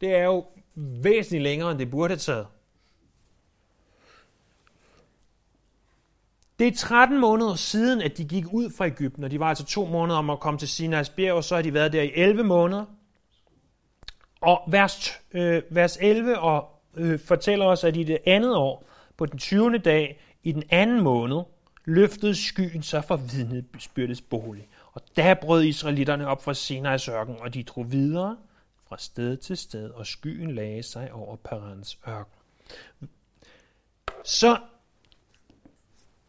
Det 0.00 0.14
er 0.14 0.24
jo 0.24 0.46
væsentligt 0.74 1.42
længere, 1.42 1.70
end 1.70 1.78
det 1.78 1.90
burde 1.90 2.12
have 2.12 2.18
taget. 2.18 2.46
Det 6.58 6.66
er 6.66 6.76
13 6.76 7.20
måneder 7.20 7.54
siden, 7.54 8.02
at 8.02 8.18
de 8.18 8.24
gik 8.24 8.44
ud 8.52 8.70
fra 8.70 8.86
Ægypten, 8.86 9.24
og 9.24 9.30
de 9.30 9.40
var 9.40 9.46
altså 9.46 9.64
to 9.64 9.86
måneder 9.86 10.18
om 10.18 10.30
at 10.30 10.40
komme 10.40 10.58
til 10.58 10.66
Sinai's 10.66 11.14
bjerg, 11.16 11.32
og 11.32 11.44
så 11.44 11.54
har 11.54 11.62
de 11.62 11.74
været 11.74 11.92
der 11.92 12.02
i 12.02 12.12
11 12.14 12.44
måneder. 12.44 12.84
Og 14.40 14.62
vers, 14.68 15.20
øh, 15.32 15.62
vers 15.70 15.98
11 16.00 16.38
og, 16.38 16.68
øh, 16.94 17.18
fortæller 17.18 17.66
os, 17.66 17.84
at 17.84 17.96
i 17.96 18.02
det 18.02 18.18
andet 18.26 18.56
år, 18.56 18.91
på 19.22 19.26
den 19.26 19.38
20. 19.38 19.78
dag, 19.78 20.20
i 20.42 20.52
den 20.52 20.62
anden 20.70 21.00
måned, 21.00 21.42
løftede 21.84 22.34
skyen 22.34 22.82
sig 22.82 23.04
fra 23.04 23.16
vidnesbyrdets 23.16 24.20
bolig. 24.20 24.68
Og 24.92 25.02
der 25.16 25.34
brød 25.34 25.64
israelitterne 25.64 26.26
op 26.26 26.44
fra 26.44 26.52
Sinai's 26.52 27.10
ørken, 27.10 27.36
og 27.36 27.54
de 27.54 27.62
drog 27.62 27.92
videre 27.92 28.36
fra 28.88 28.98
sted 28.98 29.36
til 29.36 29.56
sted, 29.56 29.90
og 29.90 30.06
skyen 30.06 30.54
lagde 30.54 30.82
sig 30.82 31.12
over 31.12 31.36
Parans 31.36 31.98
ørken. 32.08 32.38
Så 34.24 34.58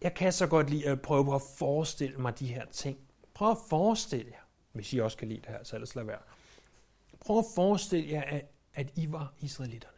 jeg 0.01 0.13
kan 0.13 0.31
så 0.31 0.47
godt 0.47 0.69
lide 0.69 0.87
at 0.87 1.01
prøve 1.01 1.25
på 1.25 1.35
at 1.35 1.41
forestille 1.57 2.17
mig 2.17 2.39
de 2.39 2.47
her 2.47 2.65
ting. 2.65 2.97
Prøv 3.33 3.51
at 3.51 3.57
forestille 3.69 4.31
jer, 4.31 4.45
hvis 4.71 4.93
I 4.93 4.99
også 4.99 5.17
kan 5.17 5.27
lide 5.27 5.41
det 5.41 5.49
her, 5.49 5.63
så 5.63 5.75
ellers 5.75 5.95
lad 5.95 6.03
være. 6.03 6.21
Prøv 7.25 7.37
at 7.39 7.45
forestille 7.55 8.11
jer, 8.11 8.21
at, 8.21 8.45
at 8.73 8.87
I 8.95 9.11
var 9.11 9.33
israelitter. 9.39 9.89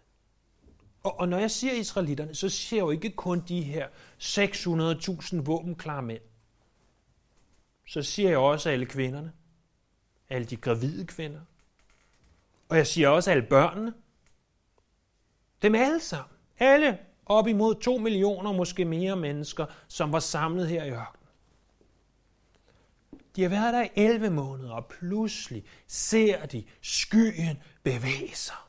Og, 1.06 1.20
og 1.20 1.30
når 1.30 1.38
jeg 1.38 1.52
siger 1.52 1.74
israelitterne, 1.74 2.36
så 2.36 2.50
siger 2.50 2.80
jeg 2.80 2.86
jo 2.86 2.92
ikke 2.92 3.12
kun 3.12 3.44
de 3.48 3.62
her 3.62 3.88
600.000 4.20 5.42
våbenklare 5.42 6.02
mænd. 6.02 6.22
Så 7.88 8.04
siger 8.04 8.30
jeg 8.30 8.38
også 8.38 8.70
alle 8.70 8.86
kvinderne. 8.86 9.34
Alle 10.30 10.46
de 10.46 10.56
gravide 10.56 11.06
kvinder. 11.06 11.42
Og 12.70 12.78
jeg 12.78 12.88
siger 12.88 13.10
også 13.10 13.32
alle 13.32 13.44
børnene. 13.44 13.94
Dem 15.62 15.76
alle 15.76 16.00
sammen. 16.00 16.38
Alle 16.60 17.00
op 17.26 17.48
imod 17.48 17.76
2 17.76 17.98
millioner, 17.98 18.52
måske 18.52 18.86
mere 18.86 19.16
mennesker, 19.16 19.66
som 19.88 20.12
var 20.12 20.20
samlet 20.20 20.68
her 20.68 20.84
i 20.84 20.90
ørkenen. 20.90 21.30
De 23.36 23.42
har 23.42 23.50
været 23.50 23.74
der 23.74 23.84
i 23.84 23.90
11 23.96 24.30
måneder, 24.30 24.72
og 24.72 24.86
pludselig 24.86 25.66
ser 25.88 26.46
de 26.46 26.64
skyen 26.82 27.64
bevæge 27.84 28.36
sig. 28.36 28.65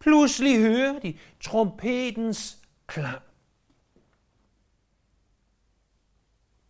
Pludselig 0.00 0.58
hører 0.58 0.98
de 0.98 1.18
trompetens 1.40 2.58
klang. 2.86 3.22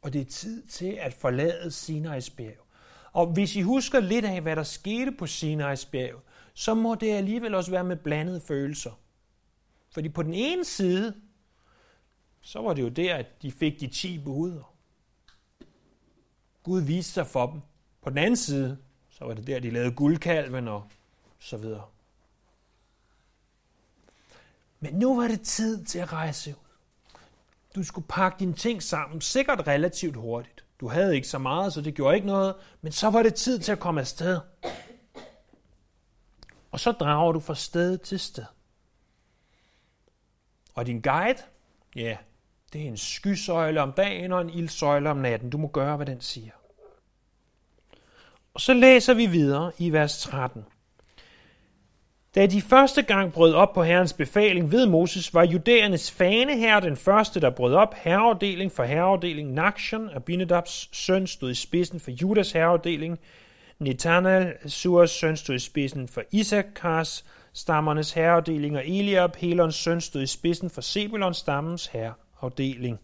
Og 0.02 0.12
det 0.12 0.20
er 0.20 0.24
tid 0.24 0.66
til 0.66 0.92
at 1.00 1.14
forlade 1.14 1.66
Sinai's 1.66 2.36
bjerg 2.36 2.66
Og 3.12 3.26
hvis 3.26 3.56
I 3.56 3.60
husker 3.60 4.00
lidt 4.00 4.24
af, 4.24 4.40
hvad 4.40 4.56
der 4.56 4.62
skete 4.62 5.12
på 5.12 5.24
Sinai's 5.24 5.90
bjerg, 5.90 6.22
så 6.54 6.74
må 6.74 6.94
det 6.94 7.12
alligevel 7.12 7.54
også 7.54 7.70
være 7.70 7.84
med 7.84 7.96
blandede 7.96 8.40
følelser. 8.40 9.00
Fordi 9.90 10.08
på 10.08 10.22
den 10.22 10.34
ene 10.34 10.64
side, 10.64 11.14
så 12.40 12.60
var 12.60 12.74
det 12.74 12.82
jo 12.82 12.88
der, 12.88 13.14
at 13.14 13.42
de 13.42 13.52
fik 13.52 13.80
de 13.80 13.86
10 13.86 14.18
bud. 14.18 14.62
Gud 16.62 16.80
viste 16.80 17.12
sig 17.12 17.26
for 17.26 17.46
dem. 17.46 17.60
På 18.02 18.10
den 18.10 18.18
anden 18.18 18.36
side, 18.36 18.78
så 19.08 19.24
var 19.24 19.34
det 19.34 19.46
der, 19.46 19.60
de 19.60 19.70
lavede 19.70 19.94
guldkalven 19.94 20.68
og 20.68 20.90
så 21.38 21.56
videre. 21.56 21.84
Men 24.80 24.94
nu 24.94 25.16
var 25.20 25.28
det 25.28 25.40
tid 25.40 25.84
til 25.84 25.98
at 25.98 26.12
rejse 26.12 26.50
ud. 26.50 26.68
Du 27.74 27.84
skulle 27.84 28.06
pakke 28.08 28.36
dine 28.38 28.52
ting 28.52 28.82
sammen, 28.82 29.20
sikkert 29.20 29.66
relativt 29.66 30.16
hurtigt. 30.16 30.64
Du 30.80 30.88
havde 30.88 31.14
ikke 31.14 31.28
så 31.28 31.38
meget, 31.38 31.72
så 31.72 31.80
det 31.80 31.94
gjorde 31.94 32.14
ikke 32.14 32.26
noget, 32.26 32.54
men 32.80 32.92
så 32.92 33.10
var 33.10 33.22
det 33.22 33.34
tid 33.34 33.58
til 33.58 33.72
at 33.72 33.80
komme 33.80 34.00
afsted. 34.00 34.40
Og 36.70 36.80
så 36.80 36.92
drager 36.92 37.32
du 37.32 37.40
fra 37.40 37.54
sted 37.54 37.98
til 37.98 38.20
sted. 38.20 38.44
Og 40.74 40.86
din 40.86 41.00
guide, 41.00 41.42
ja, 41.96 42.16
det 42.72 42.82
er 42.82 42.86
en 42.86 42.96
skysøjle 42.96 43.82
om 43.82 43.92
dagen 43.92 44.32
og 44.32 44.40
en 44.40 44.50
ildsøjle 44.50 45.10
om 45.10 45.16
natten. 45.16 45.50
Du 45.50 45.58
må 45.58 45.68
gøre, 45.68 45.96
hvad 45.96 46.06
den 46.06 46.20
siger. 46.20 46.52
Og 48.54 48.60
så 48.60 48.74
læser 48.74 49.14
vi 49.14 49.26
videre 49.26 49.72
i 49.78 49.90
vers 49.90 50.22
13. 50.22 50.64
Da 52.38 52.46
de 52.46 52.62
første 52.62 53.02
gang 53.02 53.32
brød 53.32 53.54
op 53.54 53.72
på 53.74 53.82
Herrens 53.82 54.12
befaling 54.12 54.72
ved 54.72 54.86
Moses, 54.86 55.34
var 55.34 55.44
judæernes 55.44 56.10
fane 56.10 56.56
her 56.56 56.80
den 56.80 56.96
første, 56.96 57.40
der 57.40 57.50
brød 57.50 57.74
op. 57.74 57.94
Herreafdeling 57.94 58.72
for 58.72 58.84
herreafdeling. 58.84 59.52
Nakshon, 59.52 60.10
Abinadabs 60.10 60.88
søn, 60.92 61.26
stod 61.26 61.50
i 61.50 61.54
spidsen 61.54 62.00
for 62.00 62.10
Judas 62.10 62.52
herreafdeling. 62.52 63.18
Netanel, 63.78 64.54
Suras 64.66 65.10
søn, 65.10 65.36
stod 65.36 65.54
i 65.56 65.58
spidsen 65.58 66.08
for 66.08 66.22
Isakars 66.30 67.24
stammernes 67.52 68.12
herreafdeling. 68.12 68.76
Og 68.76 68.88
Eliab, 68.88 69.36
Helons 69.36 69.74
søn, 69.74 70.00
stod 70.00 70.22
i 70.22 70.26
spidsen 70.26 70.70
for 70.70 70.80
Sebulons 70.80 71.36
stammens 71.36 71.86
herreafdeling. 71.86 73.00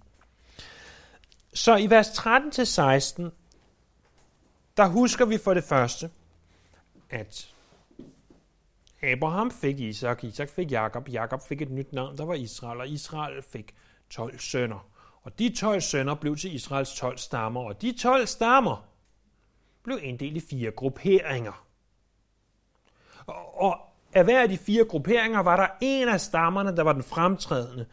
Så 1.54 1.76
i 1.76 1.90
vers 1.90 2.08
13-16, 2.08 3.22
der 4.76 4.86
husker 4.86 5.24
vi 5.24 5.38
for 5.38 5.54
det 5.54 5.64
første, 5.64 6.10
at 7.10 7.53
Abraham 9.04 9.50
fik 9.50 9.80
Isak, 9.80 10.24
Isak 10.24 10.48
fik 10.48 10.70
Jakob, 10.70 11.08
Jakob 11.08 11.40
fik 11.48 11.62
et 11.62 11.70
nyt 11.70 11.92
navn, 11.92 12.18
der 12.18 12.24
var 12.24 12.34
Israel, 12.34 12.80
og 12.80 12.88
Israel 12.88 13.42
fik 13.42 13.74
12 14.10 14.38
sønner. 14.38 14.88
Og 15.22 15.38
de 15.38 15.54
12 15.56 15.80
sønner 15.80 16.14
blev 16.14 16.36
til 16.36 16.54
Israels 16.54 16.94
12 16.94 17.18
stammer, 17.18 17.60
og 17.60 17.82
de 17.82 17.92
12 17.92 18.26
stammer 18.26 18.86
blev 19.82 19.98
inddelt 20.02 20.36
i 20.36 20.40
fire 20.40 20.70
grupperinger. 20.70 21.66
Og 23.54 23.78
af 24.12 24.24
hver 24.24 24.42
af 24.42 24.48
de 24.48 24.58
fire 24.58 24.84
grupperinger 24.84 25.40
var 25.40 25.56
der 25.56 25.66
en 25.80 26.08
af 26.08 26.20
stammerne, 26.20 26.76
der 26.76 26.82
var 26.82 26.92
den 26.92 27.02
fremtrædende. 27.02 27.86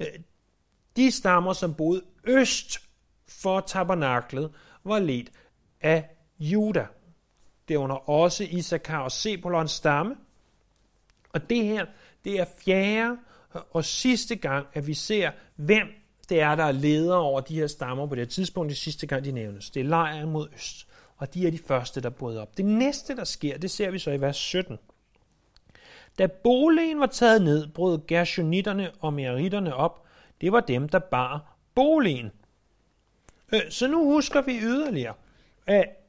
Øh, 0.00 0.06
de 0.96 1.10
stammer, 1.10 1.52
som 1.52 1.74
boede 1.74 2.02
øst 2.24 2.78
for 3.28 3.60
tabernaklet, 3.60 4.54
var 4.84 4.98
ledt 4.98 5.30
af 5.80 6.10
Juda. 6.38 6.86
Det 7.68 7.76
under 7.76 8.10
også 8.10 8.44
Isakar 8.44 9.00
og 9.00 9.12
Sebulons 9.12 9.70
stamme, 9.70 10.16
og 11.34 11.50
det 11.50 11.64
her, 11.64 11.86
det 12.24 12.40
er 12.40 12.44
fjerde 12.64 13.16
og 13.70 13.84
sidste 13.84 14.36
gang, 14.36 14.66
at 14.74 14.86
vi 14.86 14.94
ser, 14.94 15.30
hvem 15.56 15.86
det 16.28 16.40
er, 16.40 16.54
der 16.54 16.64
er 16.64 16.72
leder 16.72 17.16
over 17.16 17.40
de 17.40 17.54
her 17.54 17.66
stammer 17.66 18.06
på 18.06 18.14
det 18.14 18.20
her 18.20 18.30
tidspunkt. 18.30 18.70
Det 18.70 18.78
sidste 18.78 19.06
gang, 19.06 19.24
de 19.24 19.32
nævnes. 19.32 19.70
Det 19.70 19.80
er 19.80 19.84
lejren 19.84 20.30
mod 20.30 20.48
øst. 20.54 20.86
Og 21.16 21.34
de 21.34 21.46
er 21.46 21.50
de 21.50 21.58
første, 21.58 22.00
der 22.00 22.10
brød 22.10 22.38
op. 22.38 22.56
Det 22.56 22.64
næste, 22.64 23.16
der 23.16 23.24
sker, 23.24 23.58
det 23.58 23.70
ser 23.70 23.90
vi 23.90 23.98
så 23.98 24.10
i 24.10 24.20
vers 24.20 24.36
17. 24.36 24.78
Da 26.18 26.26
boligen 26.26 27.00
var 27.00 27.06
taget 27.06 27.42
ned, 27.42 27.68
brød 27.68 28.00
gershonitterne 28.06 28.90
og 29.00 29.12
meritterne 29.12 29.74
op. 29.74 30.04
Det 30.40 30.52
var 30.52 30.60
dem, 30.60 30.88
der 30.88 30.98
bar 30.98 31.56
boligen. 31.74 32.30
Øh, 33.54 33.60
så 33.70 33.86
nu 33.86 34.04
husker 34.04 34.42
vi 34.42 34.58
yderligere, 34.58 35.14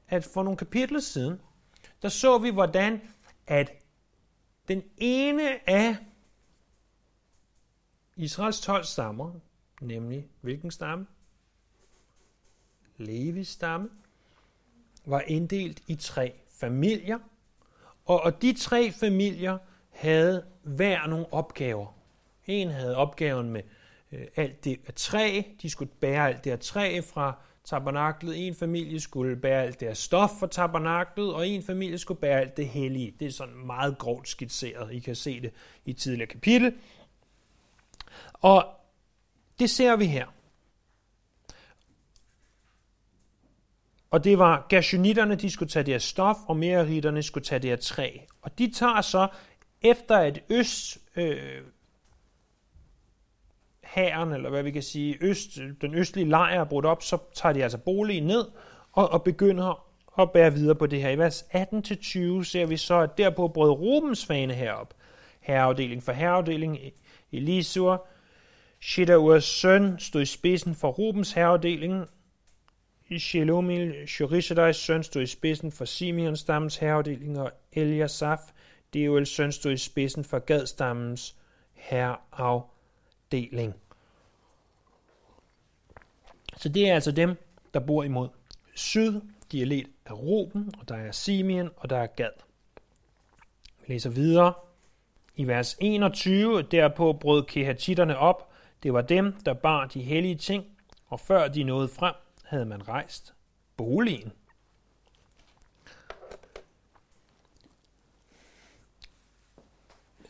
at 0.08 0.24
for 0.34 0.44
nogle 0.44 0.58
kapitler 0.58 1.00
siden, 1.00 1.42
der 2.02 2.10
så 2.10 2.38
vi, 2.38 2.50
hvordan 2.50 3.02
at 3.48 3.72
den 4.68 4.84
ene 4.98 5.70
af 5.70 5.98
Israels 8.16 8.62
12 8.62 8.84
stammer, 8.84 9.32
nemlig 9.82 10.28
hvilken 10.42 10.72
stamme? 10.72 11.08
Levis 12.98 13.48
stamme, 13.48 13.90
var 15.06 15.22
inddelt 15.22 15.84
i 15.88 15.96
tre 15.96 16.34
familier, 16.50 17.20
og, 18.06 18.22
og 18.22 18.42
de 18.42 18.54
tre 18.54 18.92
familier 18.92 19.58
havde 19.90 20.46
hver 20.64 21.08
nogle 21.08 21.34
opgaver. 21.34 21.98
En 22.46 22.70
havde 22.70 22.96
opgaven 22.96 23.50
med 23.50 23.62
øh, 24.12 24.28
alt 24.36 24.64
det 24.64 24.80
af 24.88 24.94
træ, 24.94 25.42
de 25.62 25.70
skulle 25.70 25.92
bære 25.92 26.28
alt 26.28 26.44
det 26.44 26.52
af 26.52 26.60
træ 26.60 27.02
fra 27.02 27.40
tabernaklet. 27.66 28.48
En 28.48 28.56
familie 28.56 29.00
skulle 29.00 29.36
bære 29.36 29.64
alt 29.64 29.80
det 29.80 29.98
stof 29.98 30.30
for 30.40 30.48
tabernaklet, 30.48 31.34
og 31.34 31.48
en 31.48 31.64
familie 31.64 31.98
skulle 31.98 32.20
bære 32.20 32.40
alt 32.40 32.58
det 32.58 32.68
hellige. 32.68 33.14
Det 33.20 33.28
er 33.28 33.32
sådan 33.32 33.56
meget 33.56 33.98
grovt 33.98 34.30
skitseret. 34.30 34.94
I 34.94 35.00
kan 35.00 35.16
se 35.16 35.42
det 35.42 35.52
i 35.86 35.94
tidligere 35.94 36.28
kapitel. 36.28 36.74
Og 38.34 38.66
det 39.60 39.70
ser 39.70 39.96
vi 39.96 40.06
her. 40.06 40.26
Og 44.12 44.24
det 44.24 44.40
var 44.40 44.66
gashonitterne, 44.70 45.36
de 45.36 45.50
skulle 45.50 45.70
tage 45.70 45.84
det 45.84 46.02
stof, 46.02 46.38
og 46.48 46.58
meritterne 46.58 47.24
skulle 47.24 47.44
tage 47.44 47.60
det 47.60 47.80
træ. 47.80 48.18
Og 48.42 48.58
de 48.58 48.72
tager 48.72 49.02
så, 49.02 49.28
efter 49.82 50.18
at 50.18 50.44
øst 50.50 50.98
øh, 51.16 51.62
hæren, 53.96 54.32
eller 54.32 54.50
hvad 54.50 54.64
vi 54.64 54.72
kan 54.72 54.84
sige, 54.84 55.18
øst, 55.22 55.60
den 55.82 55.96
østlige 55.96 56.30
lejr 56.30 56.60
er 56.60 56.66
brudt 56.66 56.86
op, 56.86 57.04
så 57.04 57.18
tager 57.36 57.54
de 57.54 57.64
altså 57.64 57.78
boligen 57.78 58.24
ned 58.24 58.46
og, 58.92 59.10
og 59.10 59.24
begynder 59.24 59.86
at 60.20 60.32
bære 60.32 60.54
videre 60.54 60.76
på 60.76 60.86
det 60.86 61.02
her. 61.02 61.10
I 61.10 61.18
vers 61.18 61.42
18-20 61.42 61.48
ser 62.44 62.66
vi 62.66 62.78
så, 62.78 63.00
at 63.00 63.18
derpå 63.18 63.48
brød 63.48 63.72
Rubens 63.72 64.26
fane 64.26 64.54
herop. 64.54 64.94
Herreafdeling 65.42 66.04
for 66.04 66.12
herreafdeling, 66.12 66.78
e- 66.78 66.92
Elisur, 67.32 68.08
Shidaurs 68.82 69.44
søn 69.44 70.00
stod 70.00 70.22
i 70.22 70.26
spidsen 70.26 70.76
for 70.76 70.90
Rubens 70.90 71.32
herreafdeling. 71.32 72.06
Shelomil, 73.18 74.08
Shorishadais 74.08 74.76
søn, 74.76 75.04
stod 75.04 75.22
i 75.22 75.26
spidsen 75.26 75.72
for 75.72 75.86
Simeons 75.86 76.40
stammens 76.40 76.78
herreafdeling, 76.78 77.40
og 77.40 77.52
Eliasaf, 77.74 78.40
Deuels 78.94 79.30
søn, 79.30 79.52
stod 79.52 79.72
i 79.72 79.78
spidsen 79.78 80.24
for 80.24 80.40
Gadstammens 80.40 81.36
herreafdeling. 81.74 83.76
Så 86.58 86.70
det 86.70 86.90
er 86.90 86.94
altså 86.94 87.12
dem, 87.12 87.36
der 87.74 87.80
bor 87.80 88.04
imod 88.04 88.30
syd. 88.76 89.22
De 89.52 89.62
er 89.62 89.66
ledt 89.66 89.88
af 90.06 90.14
Ruben, 90.14 90.74
og 90.80 90.90
der 90.90 90.96
er 90.96 91.12
Simeon, 91.12 91.70
og 91.78 91.90
der 91.90 91.98
er 91.98 92.08
Gad. 92.08 92.30
Vi 93.82 93.94
læser 93.94 94.10
videre. 94.10 94.54
I 95.36 95.48
vers 95.48 95.78
21, 95.80 96.62
derpå 96.62 97.14
brød 97.14 97.44
kehatitterne 97.44 98.18
op. 98.18 98.52
Det 98.84 98.94
var 98.94 99.02
dem, 99.02 99.34
der 99.46 99.54
bar 99.54 99.86
de 99.86 100.02
hellige 100.02 100.36
ting, 100.36 100.66
og 101.08 101.20
før 101.20 101.48
de 101.48 101.64
nåede 101.64 101.88
frem, 101.88 102.16
havde 102.44 102.66
man 102.66 102.88
rejst 102.88 103.34
boligen. 103.78 104.32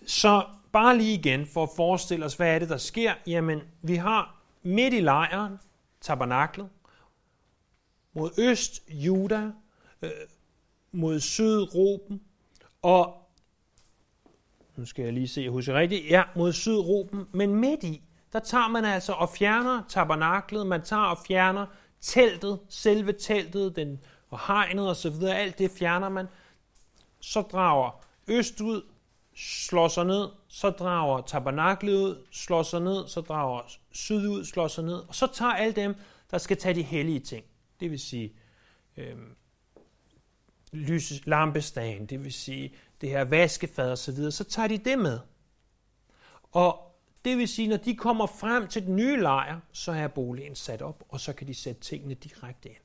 Så 0.08 0.46
bare 0.72 0.98
lige 0.98 1.14
igen 1.14 1.48
for 1.48 1.64
at 1.64 1.70
forestille 1.76 2.26
os, 2.26 2.34
hvad 2.34 2.56
er 2.56 2.60
det, 2.60 2.70
der 2.70 2.78
sker? 2.78 3.14
Jamen, 3.28 3.62
vi 3.82 3.96
har 3.96 4.42
midt 4.64 4.94
i 4.94 5.00
lejren, 5.00 5.60
tabernaklet, 6.06 6.70
mod 8.14 8.32
øst 8.38 8.84
Juda, 8.90 9.52
øh, 10.02 10.12
mod 10.92 11.20
syd 11.20 11.76
Ruben, 11.76 12.22
og 12.82 13.30
nu 14.76 14.86
skal 14.86 15.04
jeg 15.04 15.14
lige 15.14 15.28
se, 15.28 15.42
jeg 15.42 15.52
husker 15.52 15.74
rigtigt, 15.74 16.10
ja, 16.10 16.24
mod 16.36 16.54
syd 16.54 16.78
Ruben, 16.78 17.26
men 17.32 17.56
midt 17.56 17.84
i, 17.84 18.04
der 18.34 18.40
tager 18.40 18.68
man 18.68 18.86
altså 18.86 19.14
og 19.14 19.30
fjerner 19.30 19.84
tabernaklet, 19.90 20.68
man 20.68 20.82
tager 20.82 21.02
og 21.02 21.18
fjerner 21.28 21.66
teltet, 22.02 22.60
selve 22.70 23.14
teltet, 23.14 23.76
den, 23.76 24.00
og 24.30 24.40
hegnet 24.48 24.90
og 24.90 24.96
så 24.96 25.10
videre, 25.10 25.38
alt 25.38 25.60
det 25.60 25.72
fjerner 25.72 26.10
man. 26.10 26.28
Så 27.20 27.42
drager 27.42 28.04
øst 28.28 28.62
ud, 28.62 28.82
slår 29.36 29.88
sig 29.88 30.06
ned, 30.06 30.28
så 30.48 30.70
drager 30.70 31.22
tabernaklet 31.22 31.94
ud, 31.94 32.26
slår 32.32 32.64
sig 32.64 32.82
ned, 32.82 33.08
så 33.08 33.22
drager 33.22 33.62
syd 33.92 34.28
ud, 34.28 34.46
slår 34.46 34.68
sig 34.68 34.84
ned, 34.84 34.98
og 35.08 35.16
så 35.16 35.28
tager 35.34 35.52
alle 35.52 35.74
dem, 35.74 35.96
der 36.32 36.38
skal 36.38 36.58
tage 36.58 36.76
de 36.76 36.82
hellige 36.82 37.20
ting. 37.20 37.46
Det 37.80 37.92
vil 37.92 38.00
sige 38.00 38.34
øh, 38.98 39.18
lys, 40.72 41.26
lampestagen, 41.26 42.06
det 42.06 42.24
vil 42.24 42.34
sige 42.34 42.76
det 43.02 43.10
her 43.10 43.24
vaskefad 43.24 43.92
og 43.92 43.98
så 43.98 44.12
videre, 44.12 44.32
så 44.32 44.44
tager 44.44 44.68
de 44.68 44.78
det 44.78 45.00
med. 45.00 45.20
Og 46.52 46.96
det 47.26 47.38
vil 47.38 47.48
sige, 47.48 47.68
når 47.68 47.78
de 47.78 47.96
kommer 47.96 48.26
frem 48.26 48.68
til 48.68 48.86
den 48.86 48.96
nye 48.96 49.22
lejr, 49.22 49.60
så 49.72 49.92
er 49.92 50.08
boligen 50.08 50.56
sat 50.56 50.82
op, 50.82 51.04
og 51.10 51.20
så 51.20 51.34
kan 51.34 51.48
de 51.48 51.54
sætte 51.54 51.82
tingene 51.82 52.14
direkte 52.14 52.70
ind. 52.70 52.85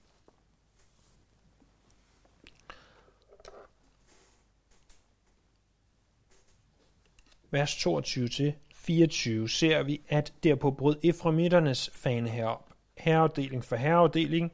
Vers 7.50 7.76
22 7.76 8.28
til 8.28 8.54
24, 8.74 9.48
ser 9.48 9.82
vi, 9.82 10.00
at 10.08 10.32
derpå 10.44 10.70
brød 10.70 10.96
Eframitternes 11.02 11.90
fane 11.94 12.28
herop. 12.28 12.70
Herreafdeling 12.96 13.64
for 13.64 13.76
herreafdeling. 13.76 14.52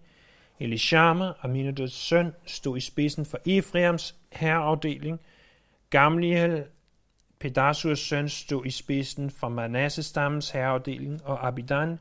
Elishama, 0.60 1.32
Aminadus 1.42 1.92
søn, 1.92 2.32
stod 2.46 2.76
i 2.76 2.80
spidsen 2.80 3.26
for 3.26 3.38
Efraims 3.46 4.14
herreafdeling. 4.32 5.20
Gamliel, 5.90 6.64
Pedasurs 7.38 7.98
søn, 7.98 8.28
stod 8.28 8.66
i 8.66 8.70
spidsen 8.70 9.30
for 9.30 9.48
Manasses 9.48 10.06
stammens 10.06 10.50
herreafdeling, 10.50 11.24
og 11.24 11.46
Abidan, 11.46 11.98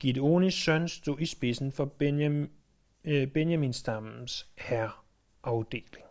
Gideonis 0.00 0.54
søn, 0.54 0.88
stod 0.88 1.20
i 1.20 1.26
spidsen 1.26 1.72
for 1.72 1.84
Benjam, 1.84 2.50
øh, 3.04 3.26
Benjamin 3.26 3.72
stammens 3.72 4.46
herreafdeling. 4.58 6.03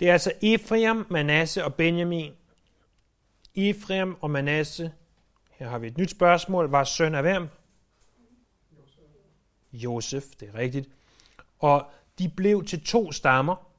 Det 0.00 0.08
er 0.08 0.12
altså 0.12 0.32
Ephraim, 0.42 1.06
Manasse 1.10 1.64
og 1.64 1.74
Benjamin. 1.74 2.32
Ephraim 3.54 4.16
og 4.20 4.30
Manasse, 4.30 4.92
her 5.50 5.68
har 5.68 5.78
vi 5.78 5.86
et 5.86 5.98
nyt 5.98 6.10
spørgsmål, 6.10 6.70
var 6.70 6.84
søn 6.84 7.14
af 7.14 7.22
hvem? 7.22 7.48
Josef, 9.72 10.24
det 10.40 10.48
er 10.48 10.54
rigtigt. 10.54 10.88
Og 11.58 11.90
de 12.18 12.28
blev 12.28 12.64
til 12.64 12.84
to 12.84 13.12
stammer, 13.12 13.70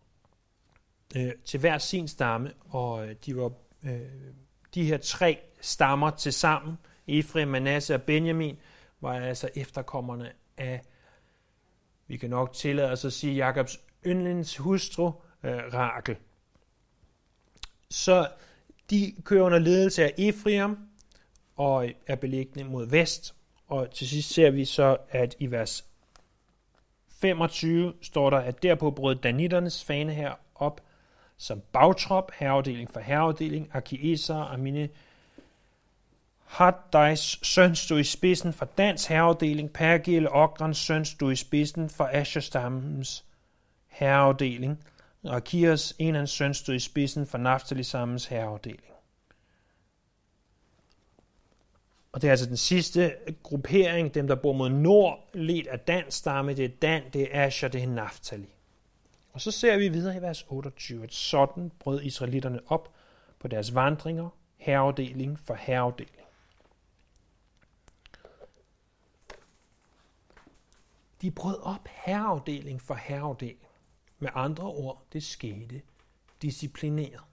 øh, 1.16 1.32
til 1.46 1.60
hver 1.60 1.78
sin 1.78 2.08
stamme, 2.08 2.54
og 2.70 3.08
øh, 3.08 3.16
de 3.26 3.38
var 3.38 3.52
øh, 3.84 4.02
de 4.76 4.84
her 4.84 4.98
tre 4.98 5.40
stammer 5.62 6.10
til 6.10 6.34
sammen, 6.34 6.78
Ephraim, 7.08 7.48
Manasse 7.48 7.96
og 7.96 8.02
Benjamin, 8.02 8.58
var 9.02 9.14
altså 9.14 9.50
efterkommerne 9.56 10.32
af, 10.58 10.82
vi 12.08 12.18
kan 12.18 12.30
nok 12.30 12.54
tillade 12.54 12.92
os 12.92 13.06
at 13.06 13.14
sige, 13.14 13.36
Jakobs 13.36 13.80
yndlingshustru, 14.06 15.04
hustru, 15.04 15.22
øh, 15.46 15.74
Rakel. 15.74 16.16
Så 17.90 18.28
de 18.90 19.14
kører 19.24 19.44
under 19.44 19.60
ledelse 19.60 20.04
af 20.04 20.14
Efriam 20.18 20.78
og 21.56 21.90
er 22.08 22.16
beliggende 22.16 22.64
mod 22.64 22.86
vest. 22.86 23.36
Og 23.68 23.92
til 23.92 24.10
sidst 24.10 24.34
ser 24.34 24.50
vi 24.50 24.66
så, 24.66 24.98
at 25.10 25.36
i 25.40 25.52
vers 25.52 25.86
25 27.10 27.94
står 28.02 28.30
der, 28.30 28.38
at 28.38 28.64
derpå 28.64 28.92
brød 28.92 29.16
danitternes 29.16 29.84
fane 29.84 30.14
her 30.14 30.34
op 30.56 30.82
som 31.38 31.62
bagtrop, 31.72 32.32
herreafdeling 32.36 32.92
for 32.92 33.00
herreafdeling, 33.00 33.70
Akieser, 33.74 34.36
Amine, 34.36 34.90
Haddais 36.46 37.40
søn 37.44 37.76
stod 37.76 38.00
i 38.00 38.04
spidsen 38.04 38.54
for 38.54 38.66
dans 38.66 39.06
herreafdeling, 39.06 39.74
Pergil, 39.74 40.30
Ogrens 40.30 40.78
søn 40.78 41.06
stod 41.06 41.32
i 41.32 41.36
spidsen 41.36 41.90
for 41.90 42.10
Asherstammens 42.14 43.26
herreafdeling, 43.88 44.84
Rakias, 45.30 45.96
en 46.00 46.16
af 46.16 46.20
hans 46.20 46.32
søn, 46.32 46.54
stod 46.54 46.76
i 46.76 46.80
spidsen 46.80 47.28
for 47.28 47.38
Naftali 47.38 47.84
sammens 47.84 48.26
herreafdeling. 48.26 48.96
Og 52.12 52.22
det 52.22 52.28
er 52.28 52.32
altså 52.32 52.46
den 52.46 52.58
sidste 52.58 53.16
gruppering, 53.44 54.14
dem 54.14 54.28
der 54.28 54.36
bor 54.36 54.54
mod 54.54 54.70
nord, 54.70 55.30
ledt 55.34 55.68
af 55.68 55.80
Dan 55.80 56.12
stamme, 56.12 56.54
det 56.54 56.66
er 56.66 56.70
Dan, 56.82 57.04
det 57.14 57.22
er 57.22 57.46
Asher, 57.46 57.68
det 57.68 57.84
er 57.84 57.88
Naftali. 57.88 58.50
Og 59.34 59.42
så 59.42 59.52
ser 59.52 59.78
vi 59.78 59.90
videre 59.90 60.18
i 60.18 60.22
vers 60.22 60.46
28, 60.48 61.04
at 61.04 61.14
sådan 61.14 61.72
brød 61.80 62.02
israelitterne 62.02 62.60
op 62.68 62.94
på 63.40 63.48
deres 63.48 63.76
vandringer, 63.76 64.30
herreafdeling 64.58 65.40
for 65.40 65.54
herreafdeling. 65.54 66.26
De 71.22 71.32
brød 71.32 71.60
op 71.62 71.88
herreafdeling 72.06 72.82
for 72.82 72.94
herreafdeling. 72.94 73.65
Med 74.20 74.30
andre 74.34 74.64
ord, 74.64 75.06
det 75.14 75.24
skete 75.24 75.82
disciplineret. 76.42 77.24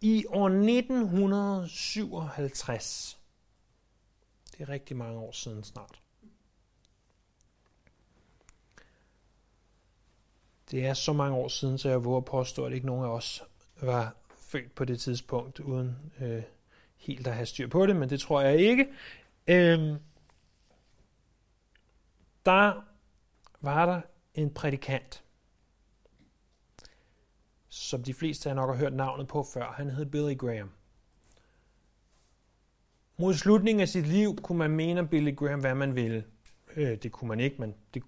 I 0.00 0.24
år 0.28 0.46
1957, 0.46 3.18
det 4.52 4.60
er 4.60 4.68
rigtig 4.68 4.96
mange 4.96 5.18
år 5.18 5.32
siden 5.32 5.64
snart, 5.64 6.00
det 10.70 10.86
er 10.86 10.94
så 10.94 11.12
mange 11.12 11.36
år 11.36 11.48
siden, 11.48 11.78
så 11.78 11.88
jeg 11.88 12.04
våger 12.04 12.20
påstå, 12.20 12.66
at 12.66 12.72
ikke 12.72 12.86
nogen 12.86 13.04
af 13.04 13.08
os 13.08 13.42
var 13.80 14.16
født 14.38 14.74
på 14.74 14.84
det 14.84 15.00
tidspunkt, 15.00 15.60
uden 15.60 15.96
øh, 16.20 16.42
helt 16.96 17.26
at 17.26 17.34
have 17.34 17.46
styr 17.46 17.68
på 17.68 17.86
det, 17.86 17.96
men 17.96 18.10
det 18.10 18.20
tror 18.20 18.40
jeg 18.40 18.58
ikke. 18.58 18.88
Øh, 19.46 19.96
der 22.46 22.87
var 23.60 23.86
der 23.86 24.00
en 24.34 24.54
prædikant, 24.54 25.24
som 27.68 28.02
de 28.02 28.14
fleste 28.14 28.50
af 28.50 28.56
nok 28.56 28.70
har 28.70 28.76
hørt 28.76 28.92
navnet 28.92 29.28
på 29.28 29.42
før. 29.42 29.72
Han 29.72 29.90
hed 29.90 30.06
Billy 30.06 30.36
Graham. 30.38 30.70
Mod 33.16 33.34
slutningen 33.34 33.80
af 33.80 33.88
sit 33.88 34.06
liv 34.06 34.36
kunne 34.36 34.58
man 34.58 34.70
mene 34.70 35.00
om 35.00 35.08
Billy 35.08 35.36
Graham, 35.36 35.60
hvad 35.60 35.74
man 35.74 35.94
ville. 35.94 36.24
Øh, 36.76 36.96
det 37.02 37.12
kunne 37.12 37.28
man 37.28 37.40
ikke, 37.40 37.56
men 37.58 37.74
det 37.94 38.02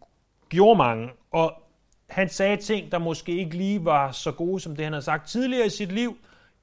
gjorde 0.48 0.78
mange. 0.78 1.10
Og 1.30 1.62
han 2.08 2.28
sagde 2.28 2.56
ting, 2.56 2.92
der 2.92 2.98
måske 2.98 3.36
ikke 3.36 3.56
lige 3.56 3.84
var 3.84 4.12
så 4.12 4.32
gode, 4.32 4.60
som 4.60 4.76
det 4.76 4.84
han 4.84 4.92
havde 4.92 5.04
sagt 5.04 5.28
tidligere 5.28 5.66
i 5.66 5.70
sit 5.70 5.92
liv. 5.92 6.16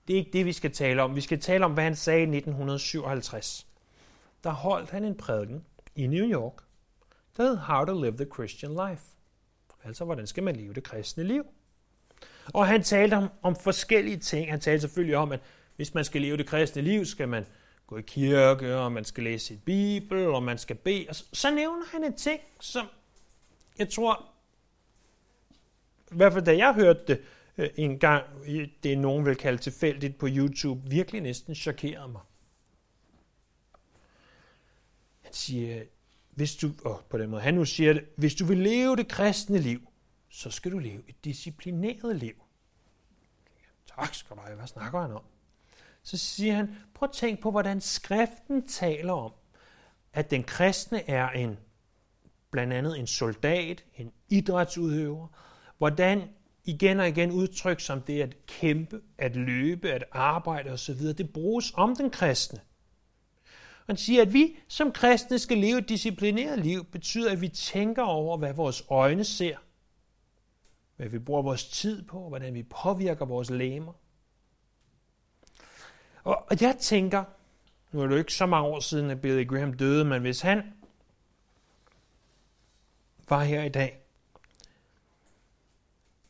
Det 0.07 0.13
er 0.13 0.17
ikke 0.17 0.33
det, 0.33 0.45
vi 0.45 0.53
skal 0.53 0.71
tale 0.71 1.03
om. 1.03 1.15
Vi 1.15 1.21
skal 1.21 1.39
tale 1.39 1.65
om, 1.65 1.73
hvad 1.73 1.83
han 1.83 1.95
sagde 1.95 2.19
i 2.19 2.37
1957. 2.37 3.67
Der 4.43 4.49
holdt 4.49 4.89
han 4.89 5.05
en 5.05 5.17
prædiken 5.17 5.65
i 5.95 6.07
New 6.07 6.25
York, 6.25 6.53
der 7.37 7.43
hed 7.43 7.57
How 7.57 7.85
to 7.85 8.01
Live 8.01 8.17
the 8.17 8.27
Christian 8.33 8.71
Life. 8.71 9.03
Altså, 9.83 10.05
hvordan 10.05 10.27
skal 10.27 10.43
man 10.43 10.55
leve 10.55 10.73
det 10.73 10.83
kristne 10.83 11.23
liv? 11.23 11.43
Og 12.53 12.67
han 12.67 12.83
talte 12.83 13.13
om, 13.13 13.29
om 13.41 13.55
forskellige 13.55 14.17
ting. 14.17 14.49
Han 14.51 14.59
talte 14.59 14.81
selvfølgelig 14.81 15.17
om, 15.17 15.31
at 15.31 15.39
hvis 15.75 15.93
man 15.93 16.05
skal 16.05 16.21
leve 16.21 16.37
det 16.37 16.47
kristne 16.47 16.81
liv, 16.81 17.05
skal 17.05 17.29
man 17.29 17.45
gå 17.87 17.97
i 17.97 18.01
kirke, 18.01 18.77
og 18.77 18.91
man 18.91 19.03
skal 19.03 19.23
læse 19.23 19.45
sit 19.45 19.63
bibel, 19.63 20.27
og 20.27 20.43
man 20.43 20.57
skal 20.57 20.75
bede. 20.75 21.05
Og 21.09 21.15
så, 21.15 21.25
så 21.33 21.55
nævner 21.55 21.85
han 21.91 22.03
en 22.03 22.17
ting, 22.17 22.41
som 22.59 22.85
jeg 23.79 23.89
tror, 23.89 24.25
i 26.11 26.15
hvert 26.15 26.33
fald 26.33 26.45
da 26.45 26.57
jeg 26.57 26.73
hørte 26.73 26.99
det 27.07 27.21
øh, 27.57 27.69
en 27.75 27.99
gang, 27.99 28.25
det 28.83 28.97
nogen 28.97 29.25
vil 29.25 29.35
kalde 29.35 29.57
tilfældigt 29.57 30.17
på 30.17 30.27
YouTube, 30.29 30.89
virkelig 30.89 31.21
næsten 31.21 31.55
chokerede 31.55 32.07
mig. 32.07 32.21
Han 35.21 35.33
siger, 35.33 35.83
hvis 36.37 36.55
du, 36.55 36.71
og 36.85 37.03
på 37.09 37.17
den 37.17 37.29
måde 37.29 37.41
han 37.41 37.53
nu 37.53 37.65
siger 37.65 37.93
det, 37.93 38.05
hvis 38.17 38.35
du 38.35 38.45
vil 38.45 38.57
leve 38.57 38.95
det 38.95 39.07
kristne 39.07 39.59
liv, 39.59 39.89
så 40.29 40.51
skal 40.51 40.71
du 40.71 40.77
leve 40.77 41.03
et 41.07 41.25
disciplineret 41.25 42.15
liv. 42.15 42.33
Tak 43.97 44.13
skal 44.13 44.35
du 44.35 44.41
have. 44.41 44.55
Hvad 44.55 44.67
snakker 44.67 45.01
han 45.01 45.11
om? 45.11 45.23
Så 46.03 46.17
siger 46.17 46.55
han, 46.55 46.75
prøv 46.93 47.09
at 47.09 47.15
tænk 47.15 47.39
på, 47.39 47.51
hvordan 47.51 47.81
skriften 47.81 48.67
taler 48.67 49.13
om, 49.13 49.31
at 50.13 50.31
den 50.31 50.43
kristne 50.43 51.09
er 51.09 51.29
en 51.29 51.57
blandt 52.51 52.73
andet 52.73 52.99
en 52.99 53.07
soldat, 53.07 53.85
en 53.95 54.11
idrætsudøver, 54.29 55.27
hvordan 55.77 56.29
igen 56.63 56.99
og 56.99 57.07
igen 57.07 57.31
udtryk 57.31 57.79
som 57.79 58.01
det 58.01 58.21
at 58.21 58.45
kæmpe, 58.45 59.01
at 59.17 59.35
løbe, 59.35 59.91
at 59.91 60.03
arbejde 60.11 60.71
osv., 60.71 60.99
det 60.99 61.33
bruges 61.33 61.73
om 61.75 61.95
den 61.95 62.09
kristne. 62.09 62.59
Han 63.87 63.97
siger, 63.97 64.21
at 64.21 64.33
vi 64.33 64.55
som 64.67 64.91
kristne 64.91 65.39
skal 65.39 65.57
leve 65.57 65.77
et 65.77 65.89
disciplineret 65.89 66.59
liv, 66.59 66.85
betyder, 66.85 67.31
at 67.31 67.41
vi 67.41 67.47
tænker 67.47 68.03
over, 68.03 68.37
hvad 68.37 68.53
vores 68.53 68.83
øjne 68.89 69.23
ser, 69.23 69.57
hvad 70.95 71.09
vi 71.09 71.19
bruger 71.19 71.41
vores 71.41 71.67
tid 71.67 72.03
på, 72.03 72.29
hvordan 72.29 72.53
vi 72.53 72.63
påvirker 72.63 73.25
vores 73.25 73.49
læmer. 73.49 73.93
Og, 76.23 76.45
og 76.49 76.61
jeg 76.61 76.77
tænker, 76.79 77.23
nu 77.91 78.01
er 78.01 78.05
det 78.07 78.13
jo 78.13 78.19
ikke 78.19 78.33
så 78.33 78.45
mange 78.45 78.67
år 78.67 78.79
siden, 78.79 79.09
at 79.09 79.21
Billy 79.21 79.47
Graham 79.47 79.73
døde, 79.73 80.05
men 80.05 80.21
hvis 80.21 80.41
han 80.41 80.73
var 83.29 83.43
her 83.43 83.63
i 83.63 83.69
dag, 83.69 83.99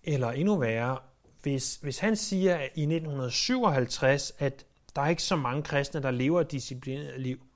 eller 0.03 0.31
endnu 0.31 0.55
værre, 0.55 0.99
hvis, 1.41 1.75
hvis 1.75 1.99
han 1.99 2.15
siger 2.15 2.55
at 2.55 2.71
i 2.75 2.81
1957, 2.81 4.33
at 4.39 4.65
der 4.95 5.01
er 5.01 5.07
ikke 5.07 5.23
så 5.23 5.35
mange 5.35 5.63
kristne, 5.63 6.01
der 6.01 6.11
lever 6.11 6.41
et 6.41 6.51
disciplineret 6.51 7.21
liv, 7.21 7.46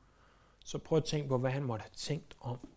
så 0.65 0.77
prøv 0.77 0.97
at 0.97 1.05
tænke 1.05 1.29
på, 1.29 1.37
hvad 1.37 1.51
han 1.51 1.63
måtte 1.63 1.83
have 1.83 1.91
tænkt 1.95 2.35
om 2.39 2.67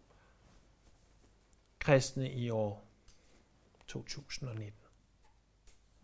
kristne 1.79 2.33
i 2.33 2.51
år 2.51 2.85
2019. 3.87 4.73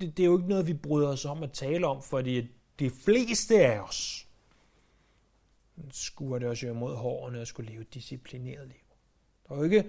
Det, 0.00 0.16
det 0.16 0.22
er 0.22 0.26
jo 0.26 0.38
ikke 0.38 0.48
noget, 0.48 0.66
vi 0.66 0.74
bryder 0.74 1.08
os 1.08 1.24
om 1.24 1.42
at 1.42 1.52
tale 1.52 1.86
om, 1.86 2.02
fordi 2.02 2.48
de 2.78 2.90
fleste 2.90 3.66
af 3.66 3.80
os 3.80 4.26
skuer 5.90 6.38
det 6.38 6.48
os 6.48 6.62
jo 6.62 6.70
imod 6.70 6.96
hårene 6.96 7.40
og 7.40 7.46
skulle 7.46 7.70
leve 7.70 7.80
et 7.80 7.94
disciplineret 7.94 8.68
liv. 8.68 8.76
Der 9.48 9.54
er 9.54 9.58
jo 9.58 9.64
ikke 9.64 9.84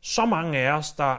så 0.00 0.26
mange 0.26 0.58
af 0.58 0.72
os, 0.72 0.92
der 0.92 1.18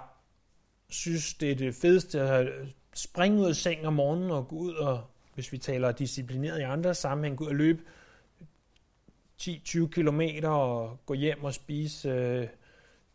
synes, 0.90 1.34
det 1.34 1.52
er 1.52 1.56
det 1.56 1.76
fedeste 1.76 2.22
at 2.22 2.68
springe 2.94 3.40
ud 3.42 3.46
af 3.46 3.56
sengen 3.56 3.86
om 3.86 3.94
morgenen 3.94 4.32
og 4.32 4.48
gå 4.48 4.56
ud 4.56 4.74
og, 4.74 5.04
hvis 5.34 5.52
vi 5.52 5.58
taler 5.58 5.92
disciplineret 5.92 6.60
i 6.60 6.64
andre 6.64 6.96
sammenhæng, 6.96 7.38
gå 7.38 7.44
ud 7.44 7.50
og 7.50 7.56
løbe 7.56 7.84
10-20 9.44 9.90
kilometer 9.90 10.50
og 10.50 11.00
gå 11.06 11.14
hjem 11.14 11.44
og 11.44 11.54
spise 11.54 12.10
øh, 12.10 12.48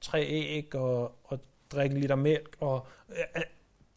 tre 0.00 0.26
æg 0.26 0.74
og, 0.74 1.18
og 1.24 1.40
drikke 1.72 1.94
en 1.94 2.00
liter 2.00 2.16
mælk. 2.16 2.56
Og, 2.60 2.86
øh, 3.08 3.16
øh 3.36 3.42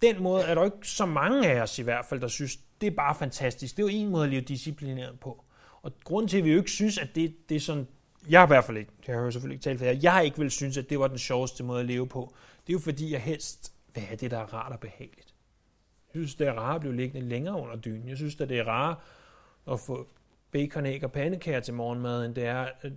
den 0.02 0.24
måde 0.24 0.44
er 0.44 0.56
der 0.56 0.66
ikke 0.66 0.88
så 0.88 1.06
mange 1.06 1.48
af 1.48 1.62
os 1.62 1.80
i 1.80 1.82
hvert 1.82 2.06
fald, 2.06 2.22
der 2.22 2.28
synes, 2.28 2.60
det 2.82 2.88
er 2.88 2.92
bare 2.92 3.16
fantastisk. 3.16 3.78
Det 3.78 3.84
er 3.84 3.88
jo 3.88 3.98
en 3.98 4.10
måde 4.10 4.24
at 4.24 4.30
leve 4.30 4.42
disciplineret 4.42 5.20
på. 5.20 5.44
Og 5.82 5.92
grund 6.04 6.30
til, 6.30 6.38
at 6.38 6.44
vi 6.44 6.52
jo 6.52 6.58
ikke 6.58 6.72
synes, 6.72 6.98
at 6.98 7.16
det, 7.16 7.50
det 7.50 7.56
er 7.56 7.60
sådan, 7.60 7.88
jeg 8.30 8.40
har 8.40 8.48
i 8.48 8.54
hvert 8.54 8.64
fald 8.64 8.78
ikke, 8.78 8.92
jeg 9.08 9.16
har 9.16 9.24
jo 9.24 9.32
selvfølgelig 9.32 9.56
ikke 9.56 9.64
talt 9.64 9.80
for 9.80 9.86
jer, 9.86 10.00
jeg 10.02 10.14
har 10.14 10.22
ikke 10.22 10.38
vil 10.38 10.52
synes, 10.52 10.78
at 10.78 10.90
det 10.90 11.00
var 11.00 11.08
den 11.08 11.18
sjoveste 11.18 11.64
måde 11.64 11.80
at 11.80 11.86
leve 11.86 12.08
på. 12.08 12.34
Det 12.68 12.74
er 12.74 12.74
jo 12.74 12.80
fordi, 12.80 13.12
jeg 13.12 13.22
helst 13.22 13.74
vil 13.94 14.04
have 14.04 14.18
det, 14.18 14.32
der 14.32 14.38
er 14.38 14.54
rart 14.54 14.72
og 14.72 14.80
behageligt. 14.80 15.36
Jeg 16.14 16.22
synes, 16.22 16.36
det 16.36 16.48
er 16.48 16.54
rart 16.54 16.76
at 16.76 16.82
blive 16.82 16.96
liggende 16.96 17.30
længere 17.30 17.62
under 17.62 17.76
dynen. 17.76 18.10
Jeg 18.10 18.18
synes, 18.18 18.42
at 18.42 18.50
det 18.50 18.60
er 18.60 18.68
rart 18.68 18.98
at 19.72 19.80
få 19.80 20.08
bacon, 20.52 20.86
æg 20.86 21.04
og 21.04 21.12
pandekager 21.12 21.60
til 21.60 21.74
morgenmad, 21.74 22.26
end 22.26 22.36
det 22.36 22.46
er, 22.46 22.68
øh, 22.84 22.92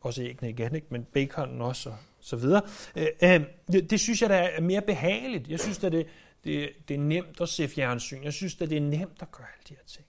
også 0.00 0.22
æggene 0.22 0.50
igen, 0.50 0.74
ikke? 0.74 0.86
men 0.90 1.04
baconen 1.04 1.62
også, 1.62 1.90
og 1.90 1.96
så 2.20 2.36
videre. 2.36 2.62
Øh, 2.96 3.06
øh, 3.22 3.40
det, 3.72 3.90
det 3.90 4.00
synes 4.00 4.22
jeg, 4.22 4.30
der 4.30 4.36
er 4.36 4.60
mere 4.60 4.82
behageligt. 4.82 5.48
Jeg 5.48 5.60
synes, 5.60 5.84
at 5.84 5.92
det, 5.92 6.06
det, 6.44 6.70
det 6.88 6.94
er 6.94 6.98
nemt 6.98 7.40
at 7.40 7.48
se 7.48 7.68
fjernsyn. 7.68 8.24
Jeg 8.24 8.32
synes, 8.32 8.60
at 8.60 8.70
det 8.70 8.76
er 8.76 8.80
nemt 8.80 9.22
at 9.22 9.30
gøre 9.30 9.46
alle 9.46 9.64
de 9.68 9.74
her 9.74 9.84
ting. 9.86 10.06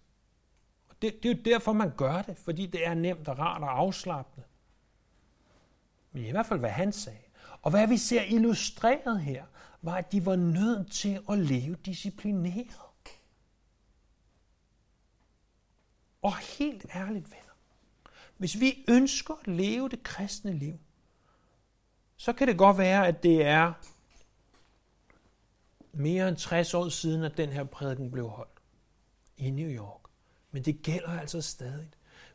Og 0.90 0.96
det, 1.02 1.24
det 1.24 1.32
er 1.32 1.36
jo 1.36 1.42
derfor, 1.46 1.74
man 1.74 1.92
gør 1.98 2.22
det, 2.22 2.38
fordi 2.38 2.66
det 2.66 2.88
er 2.88 2.94
nemt 2.94 3.28
og 3.28 3.40
rart 3.40 3.62
og 3.62 3.80
afslappende. 3.80 4.46
Men 6.12 6.26
i 6.26 6.32
hvert 6.32 6.46
fald, 6.46 6.60
hvad 6.60 6.70
han 6.70 6.92
sagde. 6.92 7.20
Og 7.62 7.72
hvad 7.72 7.88
vi 7.88 7.98
ser 7.98 8.22
illustreret 8.22 9.22
her, 9.22 9.44
var, 9.82 9.96
at 9.96 10.12
de 10.12 10.26
var 10.26 10.36
nødt 10.36 10.92
til 10.92 11.20
at 11.30 11.38
leve 11.38 11.76
disciplineret. 11.86 12.87
Og 16.22 16.38
helt 16.38 16.86
ærligt, 16.96 17.32
venner, 17.32 17.54
hvis 18.38 18.60
vi 18.60 18.86
ønsker 18.88 19.34
at 19.34 19.48
leve 19.48 19.90
det 19.90 20.04
kristne 20.04 20.54
liv, 20.54 20.80
så 22.16 22.34
kan 22.34 22.48
det 22.48 22.58
godt 22.58 22.78
være, 22.78 23.08
at 23.08 23.24
det 23.24 23.46
er 23.46 23.74
mere 25.92 26.28
end 26.28 26.38
60 26.38 26.74
år 26.74 26.90
siden, 26.90 27.24
at 27.24 27.38
den 27.38 27.50
her 27.50 27.64
prædiken 27.64 28.12
blev 28.12 28.30
holdt 28.30 28.60
i 29.38 29.50
New 29.50 29.70
York. 29.70 30.02
Men 30.52 30.66
det 30.66 30.82
gælder 30.84 31.20
altså 31.20 31.42
stadig. 31.42 31.90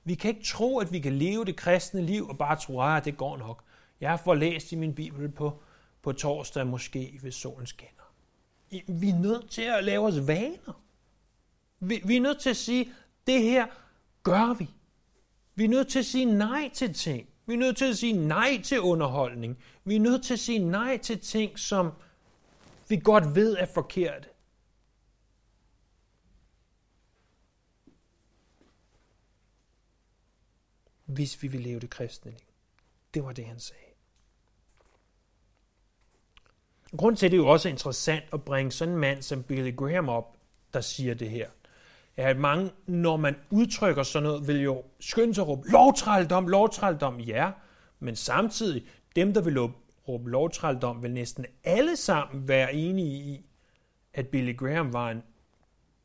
Vi 0.04 0.14
kan 0.14 0.30
ikke 0.30 0.44
tro, 0.44 0.78
at 0.78 0.92
vi 0.92 1.00
kan 1.00 1.12
leve 1.12 1.44
det 1.44 1.56
kristne 1.56 2.02
liv 2.02 2.28
og 2.28 2.38
bare 2.38 2.56
tro, 2.56 2.82
at 2.82 3.04
det 3.04 3.16
går 3.16 3.36
nok. 3.36 3.64
Jeg 4.00 4.10
har 4.10 4.34
læst 4.34 4.72
i 4.72 4.76
min 4.76 4.94
bibel 4.94 5.28
på, 5.28 5.62
på 6.02 6.12
torsdag 6.12 6.66
måske, 6.66 7.18
hvis 7.20 7.34
solen 7.34 7.66
skinner. 7.66 8.12
Vi 8.86 9.08
er 9.08 9.18
nødt 9.18 9.50
til 9.50 9.62
at 9.62 9.84
lave 9.84 10.06
os 10.06 10.26
vaner. 10.26 10.82
Vi, 11.80 12.02
vi 12.04 12.16
er 12.16 12.20
nødt 12.20 12.40
til 12.40 12.50
at 12.50 12.56
sige, 12.56 12.92
det 13.26 13.42
her 13.42 13.66
gør 14.22 14.54
vi. 14.54 14.70
Vi 15.54 15.64
er 15.64 15.68
nødt 15.68 15.88
til 15.88 15.98
at 15.98 16.06
sige 16.06 16.24
nej 16.24 16.70
til 16.74 16.94
ting. 16.94 17.28
Vi 17.46 17.54
er 17.54 17.58
nødt 17.58 17.76
til 17.76 17.84
at 17.84 17.98
sige 17.98 18.12
nej 18.12 18.60
til 18.64 18.80
underholdning. 18.80 19.58
Vi 19.84 19.96
er 19.96 20.00
nødt 20.00 20.24
til 20.24 20.32
at 20.32 20.40
sige 20.40 20.58
nej 20.58 20.96
til 20.98 21.20
ting, 21.20 21.58
som 21.58 21.92
vi 22.88 22.96
godt 22.96 23.34
ved 23.34 23.56
er 23.56 23.66
forkerte. 23.66 24.28
Hvis 31.04 31.42
vi 31.42 31.48
vil 31.48 31.60
leve 31.60 31.80
det 31.80 31.90
kristne 31.90 32.30
liv. 32.30 32.48
Det 33.14 33.24
var 33.24 33.32
det, 33.32 33.46
han 33.46 33.60
sagde. 33.60 33.82
Grunden 36.96 37.16
til, 37.16 37.26
at 37.26 37.32
det 37.32 37.38
er 37.38 37.42
jo 37.42 37.48
også 37.48 37.68
interessant 37.68 38.24
at 38.32 38.44
bringe 38.44 38.72
sådan 38.72 38.94
en 38.94 39.00
mand 39.00 39.22
som 39.22 39.42
Billy 39.42 39.76
Graham 39.76 40.08
op, 40.08 40.36
der 40.72 40.80
siger 40.80 41.14
det 41.14 41.30
her, 41.30 41.50
at 42.16 42.38
mange, 42.38 42.70
når 42.86 43.16
man 43.16 43.36
udtrykker 43.50 44.02
sådan 44.02 44.28
noget, 44.28 44.48
vil 44.48 44.62
jo 44.62 44.82
skynde 45.00 45.34
sig 45.34 45.42
at 45.42 45.48
råbe, 45.48 45.70
lovtrældom, 45.70 46.48
lovtrældom, 46.48 47.20
ja, 47.20 47.50
men 48.00 48.16
samtidig, 48.16 48.84
dem, 49.16 49.34
der 49.34 49.40
vil 49.40 49.58
råbe 50.08 50.30
lovtrældom, 50.30 51.02
vil 51.02 51.10
næsten 51.10 51.46
alle 51.64 51.96
sammen 51.96 52.48
være 52.48 52.74
enige 52.74 53.16
i, 53.16 53.46
at 54.14 54.28
Billy 54.28 54.56
Graham 54.56 54.92
var 54.92 55.10
en 55.10 55.22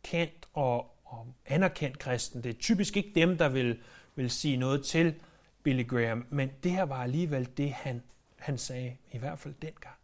kendt 0.03 0.47
og, 0.53 0.95
og 1.05 1.27
anerkendt 1.45 1.99
kristen. 1.99 2.43
Det 2.43 2.49
er 2.49 2.59
typisk 2.59 2.97
ikke 2.97 3.11
dem, 3.15 3.37
der 3.37 3.49
vil, 3.49 3.79
vil 4.15 4.29
sige 4.31 4.57
noget 4.57 4.85
til 4.85 5.15
Billy 5.63 5.87
Graham, 5.87 6.25
men 6.29 6.51
det 6.63 6.71
her 6.71 6.83
var 6.83 7.03
alligevel 7.03 7.49
det, 7.57 7.71
han, 7.71 8.03
han 8.35 8.57
sagde, 8.57 8.97
i 9.11 9.17
hvert 9.17 9.39
fald 9.39 9.53
dengang. 9.61 9.95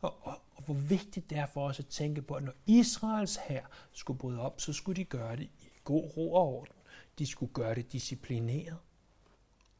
Og, 0.00 0.14
og, 0.22 0.40
og 0.49 0.49
hvor 0.70 0.80
vigtigt 0.80 1.30
det 1.30 1.38
er 1.38 1.46
for 1.46 1.68
os 1.68 1.78
at 1.78 1.86
tænke 1.86 2.22
på, 2.22 2.34
at 2.34 2.42
når 2.42 2.52
Israels 2.66 3.38
her 3.48 3.62
skulle 3.92 4.18
bryde 4.18 4.40
op, 4.40 4.60
så 4.60 4.72
skulle 4.72 4.96
de 4.96 5.04
gøre 5.04 5.36
det 5.36 5.42
i 5.42 5.68
god 5.84 6.16
ro 6.16 6.32
og 6.32 6.42
orden. 6.42 6.74
De 7.18 7.26
skulle 7.26 7.52
gøre 7.52 7.74
det 7.74 7.92
disciplineret 7.92 8.76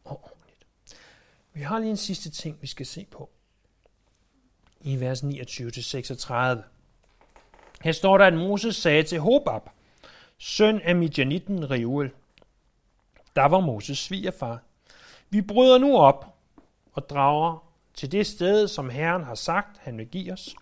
og 0.05 0.25
ordentligt. 0.25 0.67
Vi 1.53 1.61
har 1.61 1.79
lige 1.79 1.91
en 1.91 1.97
sidste 1.97 2.31
ting, 2.31 2.59
vi 2.61 2.67
skal 2.67 2.87
se 2.87 3.07
på. 3.11 3.31
I 4.81 5.01
vers 5.01 5.23
29-36. 5.23 6.35
Her 7.83 7.93
står 7.93 8.19
der, 8.19 8.25
at 8.25 8.35
Moses 8.35 8.77
sagde 8.77 9.03
til 9.03 9.21
Hobab, 9.21 9.63
søn 10.39 10.81
af 10.81 10.97
Midjanitten 10.97 11.71
Reuel, 11.71 12.11
der 13.37 13.45
var 13.45 13.61
Moses 13.61 13.99
svigerfar. 13.99 14.63
Vi 15.29 15.43
bryder 15.43 15.79
nu 15.79 15.97
op 15.97 16.39
og 16.93 17.09
drager 17.09 17.73
til 17.95 18.13
det 18.13 18.27
sted, 18.27 18.69
som 18.69 18.91
Herren 18.91 19.25
har 19.25 19.35
sagt, 19.35 19.79
han 19.79 19.99
vil 19.99 20.07
give 20.07 20.33
os. 20.33 20.57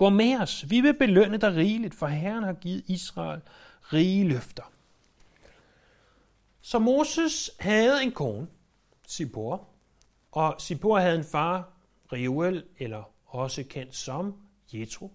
Gå 0.00 0.08
med 0.08 0.36
os, 0.40 0.70
vi 0.70 0.80
vil 0.80 0.94
belønne 0.94 1.36
dig 1.36 1.56
rigeligt, 1.56 1.94
for 1.94 2.06
Herren 2.06 2.44
har 2.44 2.52
givet 2.52 2.84
Israel 2.86 3.40
rige 3.92 4.28
løfter. 4.28 4.62
Så 6.60 6.78
Moses 6.78 7.50
havde 7.58 8.02
en 8.02 8.12
kone, 8.12 8.46
Sipor, 9.06 9.68
og 10.32 10.54
Sipor 10.58 10.98
havde 10.98 11.18
en 11.18 11.24
far, 11.24 11.68
Reuel, 12.12 12.64
eller 12.78 13.02
også 13.26 13.64
kendt 13.70 13.96
som 13.96 14.34
Jethro. 14.72 15.12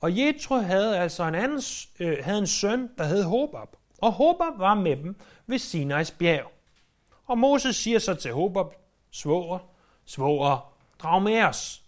Og 0.00 0.18
Jethro 0.18 0.54
havde 0.54 0.98
altså 0.98 1.24
en 1.24 1.34
anden, 1.34 1.62
øh, 2.00 2.18
havde 2.24 2.38
en 2.38 2.46
søn, 2.46 2.90
der 2.98 3.04
hed 3.04 3.24
Hobab. 3.24 3.68
Og 3.98 4.12
Hobab 4.12 4.58
var 4.58 4.74
med 4.74 4.96
dem 4.96 5.16
ved 5.46 5.58
Sinais 5.58 6.10
bjerg. 6.10 6.52
Og 7.26 7.38
Moses 7.38 7.76
siger 7.76 7.98
så 7.98 8.14
til 8.14 8.32
Hobab, 8.32 8.66
svoger, 9.10 9.58
svoger, 10.04 10.72
drag 10.98 11.22
med 11.22 11.42
os. 11.42 11.85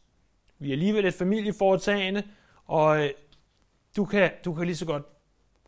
Vi 0.58 0.68
er 0.68 0.72
alligevel 0.72 1.06
et 1.06 1.14
familieforetagende, 1.14 2.22
og 2.66 3.04
øh, 3.04 3.10
du 3.96 4.04
kan, 4.04 4.30
du 4.44 4.54
kan 4.54 4.66
lige 4.66 4.76
så 4.76 4.86
godt 4.86 5.02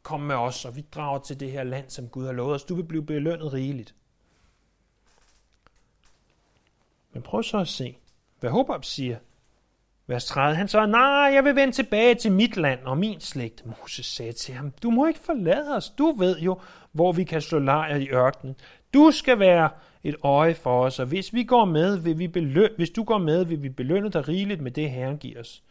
komme 0.03 0.27
med 0.27 0.37
os, 0.37 0.65
og 0.65 0.77
vi 0.77 0.81
drager 0.81 1.19
til 1.19 1.41
det 1.41 1.53
her 1.53 1.65
land, 1.65 1.91
som 1.91 2.09
Gud 2.09 2.27
har 2.27 2.33
lovet 2.33 2.55
os. 2.55 2.65
Du 2.65 2.75
vil 2.75 2.85
blive 2.85 3.07
belønnet 3.07 3.53
rigeligt. 3.53 3.95
Men 7.13 7.23
prøv 7.23 7.43
så 7.43 7.59
at 7.59 7.69
se, 7.69 7.97
hvad 8.41 8.51
Hobab 8.51 8.85
siger. 8.85 9.17
Vers 10.07 10.25
30, 10.25 10.57
han 10.57 10.69
svarer, 10.69 10.87
nej, 10.87 11.35
jeg 11.35 11.45
vil 11.45 11.57
vende 11.57 11.75
tilbage 11.75 12.15
til 12.15 12.33
mit 12.33 12.57
land 12.57 12.81
og 12.85 12.99
min 12.99 13.21
slægt. 13.21 13.67
Moses 13.67 14.07
sagde 14.07 14.33
til 14.33 14.55
ham, 14.55 14.71
du 14.83 14.91
må 14.91 15.07
ikke 15.07 15.21
forlade 15.21 15.77
os. 15.77 15.91
Du 15.91 16.15
ved 16.19 16.39
jo, 16.39 16.61
hvor 16.93 17.13
vi 17.13 17.25
kan 17.25 17.41
slå 17.41 17.59
lejr 17.59 17.97
i 17.97 18.09
ørkenen. 18.09 18.57
Du 18.95 19.11
skal 19.11 19.39
være 19.39 19.71
et 20.05 20.17
øje 20.23 20.55
for 20.55 20.85
os, 20.85 20.99
og 20.99 21.07
hvis, 21.07 21.35
vi 21.35 21.45
går 21.45 21.65
med, 21.65 21.99
vil 21.99 22.19
vi 22.19 22.29
beløn, 22.29 22.71
hvis 22.77 22.91
du 22.91 23.05
går 23.05 23.19
med, 23.19 23.45
vil 23.45 23.63
vi 23.63 23.69
belønne 23.69 24.11
dig 24.11 24.29
rigeligt 24.29 24.61
med 24.61 24.71
det, 24.71 24.91
Herren 24.91 25.19
giver 25.19 25.41
os. 25.41 25.63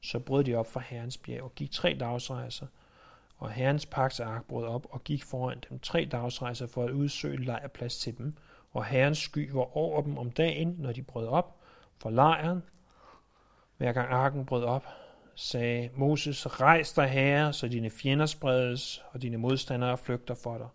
Så 0.00 0.18
brød 0.18 0.44
de 0.44 0.54
op 0.54 0.72
fra 0.72 0.82
Herrens 0.86 1.18
bjerg 1.18 1.42
og 1.42 1.54
gik 1.54 1.70
tre 1.70 1.96
dagsrejser, 2.00 2.66
og 3.38 3.50
Herrens 3.50 3.86
pagts 3.86 4.20
ark 4.20 4.44
brød 4.44 4.64
op 4.64 4.86
og 4.90 5.04
gik 5.04 5.24
foran 5.24 5.58
dem 5.70 5.78
tre 5.78 6.08
dagsrejser 6.12 6.66
for 6.66 6.84
at 6.84 6.90
udsøge 6.90 7.44
lejrplads 7.44 7.98
til 7.98 8.18
dem, 8.18 8.34
og 8.72 8.84
Herrens 8.84 9.18
sky 9.18 9.50
var 9.50 9.76
over 9.76 10.02
dem 10.02 10.18
om 10.18 10.30
dagen, 10.30 10.76
når 10.78 10.92
de 10.92 11.02
brød 11.02 11.26
op 11.26 11.56
for 11.98 12.10
lejren. 12.10 12.62
Hver 13.76 13.92
gang 13.92 14.12
arken 14.12 14.46
brød 14.46 14.64
op, 14.64 14.86
sagde 15.34 15.90
Moses, 15.94 16.60
rejs 16.60 16.92
dig 16.92 17.08
herre, 17.08 17.52
så 17.52 17.68
dine 17.68 17.90
fjender 17.90 18.26
spredes, 18.26 19.04
og 19.12 19.22
dine 19.22 19.36
modstandere 19.36 19.98
flygter 19.98 20.34
for 20.34 20.58
dig. 20.58 20.68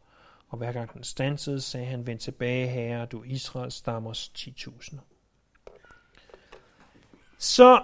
Og 0.49 0.57
hver 0.57 0.71
gang 0.71 0.93
den 0.93 1.03
stansede, 1.03 1.61
sagde 1.61 1.85
han, 1.85 2.07
vend 2.07 2.19
tilbage, 2.19 2.67
herre, 2.67 3.05
du 3.05 3.23
Israels 3.23 3.73
stammers 3.73 4.31
10.000. 4.37 4.97
Så 7.37 7.83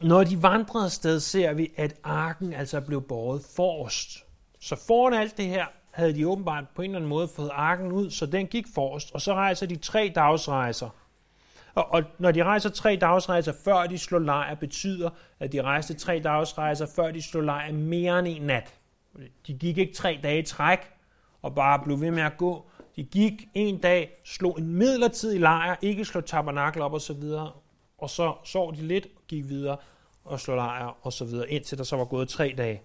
når 0.00 0.24
de 0.24 0.42
vandrede 0.42 0.84
afsted, 0.84 1.20
ser 1.20 1.52
vi, 1.52 1.72
at 1.76 1.94
arken 2.02 2.52
altså 2.52 2.80
blev 2.80 3.02
båret 3.02 3.44
forrest. 3.56 4.24
Så 4.60 4.76
foran 4.86 5.14
alt 5.14 5.36
det 5.36 5.46
her 5.46 5.66
havde 5.90 6.14
de 6.14 6.28
åbenbart 6.28 6.64
på 6.74 6.82
en 6.82 6.90
eller 6.90 6.98
anden 6.98 7.08
måde 7.08 7.28
fået 7.28 7.50
arken 7.52 7.92
ud, 7.92 8.10
så 8.10 8.26
den 8.26 8.46
gik 8.46 8.66
forrest. 8.74 9.10
Og 9.14 9.20
så 9.20 9.34
rejser 9.34 9.66
de 9.66 9.76
tre 9.76 10.12
dagsrejser. 10.14 10.88
Og, 11.74 11.92
og 11.92 12.02
når 12.18 12.32
de 12.32 12.44
rejser 12.44 12.70
tre 12.70 12.96
dagsrejser, 12.96 13.52
før 13.64 13.86
de 13.86 13.98
slår 13.98 14.18
lejr, 14.18 14.54
betyder, 14.54 15.10
at 15.40 15.52
de 15.52 15.62
rejste 15.62 15.94
tre 15.94 16.20
dagsrejser, 16.24 16.86
før 16.96 17.10
de 17.10 17.22
slår 17.22 17.40
lejr 17.40 17.72
mere 17.72 18.18
end 18.18 18.28
en 18.28 18.42
nat. 18.42 18.74
De 19.46 19.54
gik 19.54 19.78
ikke 19.78 19.94
tre 19.94 20.20
dage 20.22 20.38
i 20.38 20.42
træk 20.42 20.78
og 21.42 21.54
bare 21.54 21.78
blev 21.84 22.00
ved 22.00 22.10
med 22.10 22.22
at 22.22 22.36
gå. 22.36 22.70
De 22.96 23.04
gik 23.04 23.48
en 23.54 23.78
dag, 23.78 24.20
slog 24.24 24.58
en 24.58 24.66
midlertidig 24.66 25.40
lejr, 25.40 25.76
ikke 25.82 26.04
slog 26.04 26.24
tabernakel 26.24 26.82
op 26.82 26.92
og 26.92 27.00
så 27.00 27.12
videre, 27.12 27.52
og 27.98 28.10
så 28.10 28.34
sov 28.44 28.74
de 28.74 28.82
lidt, 28.82 29.06
gik 29.28 29.48
videre 29.48 29.76
og 30.24 30.40
slog 30.40 30.56
lejr 30.56 30.98
og 31.02 31.12
så 31.12 31.24
videre, 31.24 31.50
indtil 31.50 31.78
der 31.78 31.84
så 31.84 31.96
var 31.96 32.04
gået 32.04 32.28
tre 32.28 32.54
dage. 32.58 32.82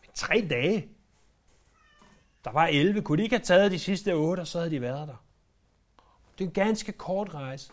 Men 0.00 0.10
tre 0.14 0.46
dage? 0.50 0.88
Der 2.44 2.52
var 2.52 2.66
11. 2.66 3.02
Kunne 3.02 3.18
de 3.18 3.22
ikke 3.22 3.36
have 3.36 3.44
taget 3.44 3.70
de 3.70 3.78
sidste 3.78 4.14
otte, 4.14 4.40
og 4.40 4.46
så 4.46 4.58
havde 4.58 4.70
de 4.70 4.80
været 4.80 5.08
der? 5.08 5.24
Det 6.38 6.44
er 6.44 6.48
en 6.48 6.54
ganske 6.54 6.92
kort 6.92 7.34
rejse 7.34 7.72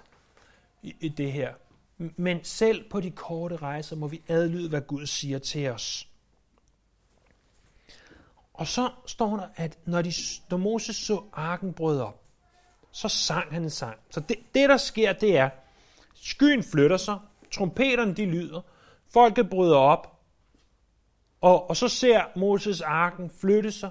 i, 0.81 0.95
i 0.99 1.09
det 1.09 1.31
her. 1.31 1.53
men 1.97 2.43
selv 2.43 2.89
på 2.89 3.01
de 3.01 3.11
korte 3.11 3.55
rejser 3.55 3.95
må 3.95 4.07
vi 4.07 4.21
adlyde, 4.27 4.69
hvad 4.69 4.81
Gud 4.81 5.05
siger 5.05 5.39
til 5.39 5.69
os. 5.69 6.10
Og 8.61 8.67
så 8.67 8.89
står 9.05 9.37
der, 9.37 9.47
at 9.55 9.79
når, 9.85 10.01
de, 10.01 10.13
når 10.49 10.57
Moses 10.57 10.95
så 10.95 11.23
arken 11.33 11.73
brød 11.73 12.01
op, 12.01 12.23
så 12.91 13.09
sang 13.09 13.53
han 13.53 13.63
en 13.63 13.69
sang. 13.69 13.99
Så 14.09 14.19
det, 14.19 14.37
det, 14.55 14.69
der 14.69 14.77
sker, 14.77 15.13
det 15.13 15.37
er, 15.37 15.49
skyen 16.15 16.63
flytter 16.63 16.97
sig, 16.97 17.19
trompeterne 17.51 18.13
de 18.13 18.25
lyder, 18.25 18.61
folket 19.13 19.49
bryder 19.49 19.77
op, 19.77 20.19
og, 21.41 21.69
og 21.69 21.77
så 21.77 21.87
ser 21.87 22.23
Moses 22.35 22.81
arken 22.81 23.29
flytte 23.29 23.71
sig, 23.71 23.89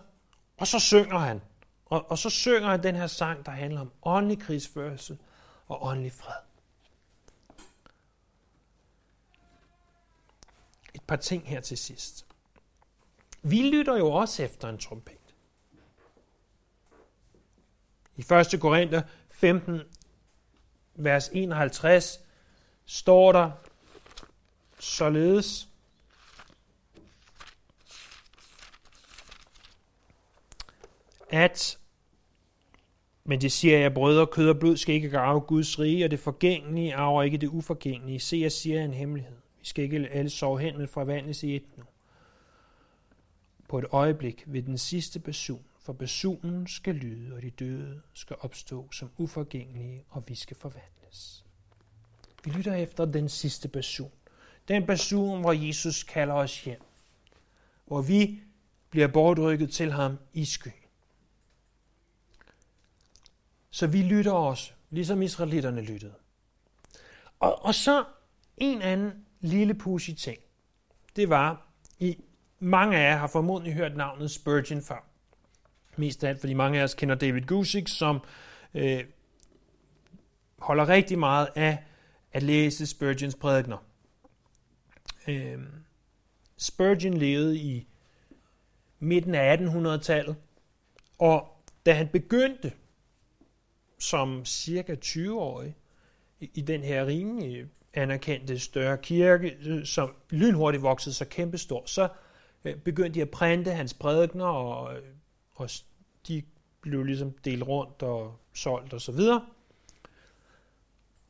og 0.56 0.66
så 0.66 0.78
synger 0.78 1.18
han. 1.18 1.40
Og, 1.86 2.10
og 2.10 2.18
så 2.18 2.30
synger 2.30 2.68
han 2.68 2.82
den 2.82 2.94
her 2.94 3.06
sang, 3.06 3.46
der 3.46 3.52
handler 3.52 3.80
om 3.80 3.92
åndelig 4.02 4.38
krigsførelse 4.38 5.18
og 5.68 5.86
åndelig 5.86 6.12
fred. 6.12 6.42
Et 10.94 11.02
par 11.02 11.16
ting 11.16 11.48
her 11.48 11.60
til 11.60 11.78
sidst. 11.78 12.29
Vi 13.42 13.62
lytter 13.62 13.96
jo 13.96 14.12
også 14.12 14.42
efter 14.42 14.68
en 14.68 14.78
trompet. 14.78 15.16
I 18.16 18.20
1. 18.54 18.60
Korinther 18.60 19.02
15, 19.30 19.80
vers 20.94 21.28
51, 21.28 22.20
står 22.84 23.32
der 23.32 23.50
således, 24.78 25.68
at 31.30 31.80
men 33.24 33.40
det 33.40 33.52
siger 33.52 33.78
jeg, 33.78 33.94
brødre, 33.94 34.26
kød 34.26 34.48
og 34.48 34.58
blod 34.58 34.76
skal 34.76 34.94
ikke 34.94 35.10
grave 35.10 35.40
Guds 35.40 35.78
rige, 35.78 36.04
og 36.04 36.10
det 36.10 36.20
forgængelige 36.20 36.94
arver 36.94 37.22
ikke 37.22 37.38
det 37.38 37.46
uforgængelige. 37.46 38.20
Se, 38.20 38.36
jeg 38.36 38.52
siger 38.52 38.84
en 38.84 38.94
hemmelighed. 38.94 39.36
Vi 39.60 39.66
skal 39.66 39.84
ikke 39.84 40.08
alle 40.12 40.30
sove 40.30 40.60
hen, 40.60 40.78
men 40.78 40.88
forvandles 40.88 41.42
i 41.42 41.56
et 41.56 41.64
nu. 41.76 41.84
På 43.70 43.78
et 43.78 43.84
øjeblik 43.90 44.44
ved 44.46 44.62
den 44.62 44.78
sidste 44.78 45.20
person, 45.20 45.64
for 45.78 45.92
personen 45.92 46.66
skal 46.66 46.94
lyde, 46.94 47.34
og 47.34 47.42
de 47.42 47.50
døde 47.50 48.02
skal 48.14 48.36
opstå 48.40 48.92
som 48.92 49.10
uforgængelige, 49.16 50.04
og 50.08 50.24
vi 50.28 50.34
skal 50.34 50.56
forvandles. 50.56 51.44
Vi 52.44 52.50
lytter 52.50 52.74
efter 52.74 53.04
den 53.04 53.28
sidste 53.28 53.68
person. 53.68 54.12
Den 54.68 54.86
person, 54.86 55.40
hvor 55.40 55.52
Jesus 55.52 56.02
kalder 56.02 56.34
os 56.34 56.64
hjem. 56.64 56.82
Hvor 57.86 58.02
vi 58.02 58.40
bliver 58.90 59.08
bortrykket 59.08 59.70
til 59.72 59.92
ham 59.92 60.16
i 60.32 60.44
skyen. 60.44 60.72
Så 63.70 63.86
vi 63.86 64.02
lytter 64.02 64.32
også, 64.32 64.72
ligesom 64.90 65.22
israelitterne 65.22 65.80
lyttede. 65.80 66.14
Og, 67.40 67.64
og 67.64 67.74
så 67.74 68.04
en 68.56 68.82
anden 68.82 69.26
lille 69.40 69.74
pussy 69.74 70.10
ting. 70.10 70.38
Det 71.16 71.28
var, 71.28 71.66
i 71.98 72.24
mange 72.60 72.96
af 72.96 73.10
jer 73.10 73.16
har 73.16 73.26
formodentlig 73.26 73.74
hørt 73.74 73.96
navnet 73.96 74.30
Spurgeon 74.30 74.82
før. 74.82 75.04
Mest 75.96 76.24
af 76.24 76.28
alt, 76.28 76.40
fordi 76.40 76.54
mange 76.54 76.80
af 76.80 76.84
os 76.84 76.94
kender 76.94 77.14
David 77.14 77.42
Gusick, 77.42 77.88
som 77.88 78.20
øh, 78.74 79.04
holder 80.58 80.88
rigtig 80.88 81.18
meget 81.18 81.48
af 81.56 81.78
at 82.32 82.42
læse 82.42 82.86
Spurgeons 82.86 83.34
prædikner. 83.34 83.76
Øh, 85.28 85.58
Spurgeon 86.56 87.14
levede 87.14 87.58
i 87.58 87.86
midten 88.98 89.34
af 89.34 89.56
1800-tallet, 89.56 90.36
og 91.18 91.48
da 91.86 91.92
han 91.92 92.08
begyndte 92.08 92.72
som 93.98 94.44
cirka 94.44 94.96
20-årig 95.04 95.76
i, 96.40 96.50
i 96.54 96.60
den 96.60 96.82
her 96.82 97.06
rimelig 97.06 97.56
øh, 97.56 97.66
anerkendte 97.94 98.58
større 98.58 98.98
kirke, 98.98 99.56
øh, 99.64 99.84
som 99.84 100.14
lynhurtigt 100.30 100.82
voksede 100.82 101.14
sig 101.14 101.28
kæmpestor, 101.28 101.82
så 101.86 102.08
Øh, 102.64 102.76
begyndte 102.76 103.14
de 103.14 103.22
at 103.22 103.30
printe 103.30 103.70
hans 103.70 103.94
prædikner, 103.94 104.44
og, 104.44 104.94
og 105.54 105.70
de 106.28 106.42
blev 106.80 107.04
ligesom 107.04 107.32
delt 107.44 107.62
rundt 107.62 108.02
og 108.02 108.36
solgt 108.54 108.92
og 108.92 109.00
så 109.00 109.12
videre. 109.12 109.46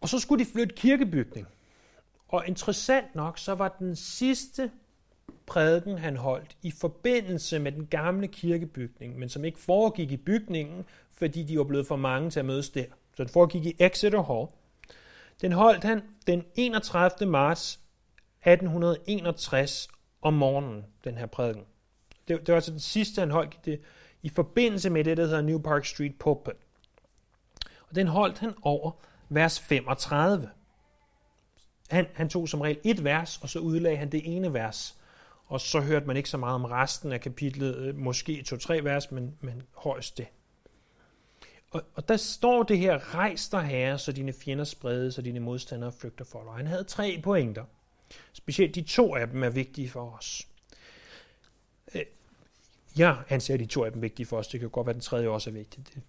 Og 0.00 0.08
så 0.08 0.18
skulle 0.18 0.44
de 0.44 0.50
flytte 0.50 0.74
kirkebygning. 0.74 1.46
Og 2.28 2.46
interessant 2.46 3.14
nok, 3.14 3.38
så 3.38 3.54
var 3.54 3.76
den 3.78 3.96
sidste 3.96 4.70
prædiken, 5.46 5.98
han 5.98 6.16
holdt 6.16 6.56
i 6.62 6.70
forbindelse 6.70 7.58
med 7.58 7.72
den 7.72 7.86
gamle 7.86 8.28
kirkebygning, 8.28 9.18
men 9.18 9.28
som 9.28 9.44
ikke 9.44 9.58
foregik 9.58 10.12
i 10.12 10.16
bygningen, 10.16 10.84
fordi 11.12 11.42
de 11.42 11.58
var 11.58 11.64
blevet 11.64 11.86
for 11.86 11.96
mange 11.96 12.30
til 12.30 12.40
at 12.40 12.46
mødes 12.46 12.70
der. 12.70 12.84
Så 13.16 13.24
det 13.24 13.32
foregik 13.32 13.66
i 13.66 13.76
Exeter 13.78 14.22
Hall. 14.22 14.46
Den 15.40 15.52
holdt 15.52 15.84
han 15.84 16.02
den 16.26 16.44
31. 16.54 17.30
marts 17.30 17.80
1861 18.40 19.88
om 20.22 20.34
morgenen, 20.34 20.84
den 21.04 21.18
her 21.18 21.26
prædiken. 21.26 21.64
Det, 22.28 22.40
det 22.40 22.48
var 22.48 22.54
altså 22.54 22.70
den 22.70 22.80
sidste, 22.80 23.20
han 23.20 23.30
holdt 23.30 23.64
det, 23.64 23.80
i 24.22 24.28
forbindelse 24.28 24.90
med 24.90 25.04
det, 25.04 25.16
der 25.16 25.26
hedder 25.26 25.42
New 25.42 25.58
Park 25.58 25.84
Street 25.84 26.18
Pulpit. 26.18 26.54
Og 27.88 27.94
den 27.94 28.06
holdt 28.06 28.38
han 28.38 28.54
over 28.62 28.90
vers 29.28 29.60
35. 29.60 30.50
Han, 31.90 32.06
han 32.14 32.28
tog 32.28 32.48
som 32.48 32.60
regel 32.60 32.78
et 32.84 33.04
vers, 33.04 33.38
og 33.42 33.48
så 33.48 33.58
udlagde 33.58 33.96
han 33.96 34.12
det 34.12 34.36
ene 34.36 34.52
vers. 34.52 34.98
Og 35.46 35.60
så 35.60 35.80
hørte 35.80 36.06
man 36.06 36.16
ikke 36.16 36.28
så 36.28 36.36
meget 36.36 36.54
om 36.54 36.64
resten 36.64 37.12
af 37.12 37.20
kapitlet, 37.20 37.76
øh, 37.76 37.96
måske 37.96 38.42
to-tre 38.42 38.84
vers, 38.84 39.10
men, 39.10 39.36
men 39.40 39.62
højst 39.74 40.18
det. 40.18 40.26
Og, 41.70 41.82
og 41.94 42.08
der 42.08 42.16
står 42.16 42.62
det 42.62 42.78
her, 42.78 43.14
rejs 43.14 43.48
dig 43.48 43.62
herre, 43.62 43.98
så 43.98 44.12
dine 44.12 44.32
fjender 44.32 44.64
spredes, 44.64 45.18
og 45.18 45.24
dine 45.24 45.40
modstandere 45.40 45.92
flygter 45.92 46.24
for 46.24 46.44
dig. 46.44 46.52
Han 46.52 46.66
havde 46.66 46.84
tre 46.84 47.20
pointer. 47.24 47.64
Specielt 48.32 48.74
de 48.74 48.82
to 48.82 49.14
af 49.14 49.28
dem 49.28 49.42
er 49.42 49.48
vigtige 49.48 49.90
for 49.90 50.10
os. 50.10 50.48
Øh, 51.94 52.02
jeg 52.96 53.22
anser 53.28 53.56
de 53.56 53.66
to 53.66 53.84
af 53.84 53.92
dem 53.92 54.02
vigtige 54.02 54.26
for 54.26 54.38
os. 54.38 54.48
Det 54.48 54.60
kan 54.60 54.70
godt 54.70 54.86
være, 54.86 54.92
at 54.92 54.94
den 54.94 55.02
tredje 55.02 55.28
også 55.28 55.50
er 55.50 55.54
vigtig. 55.54 55.86
Det 55.94 56.02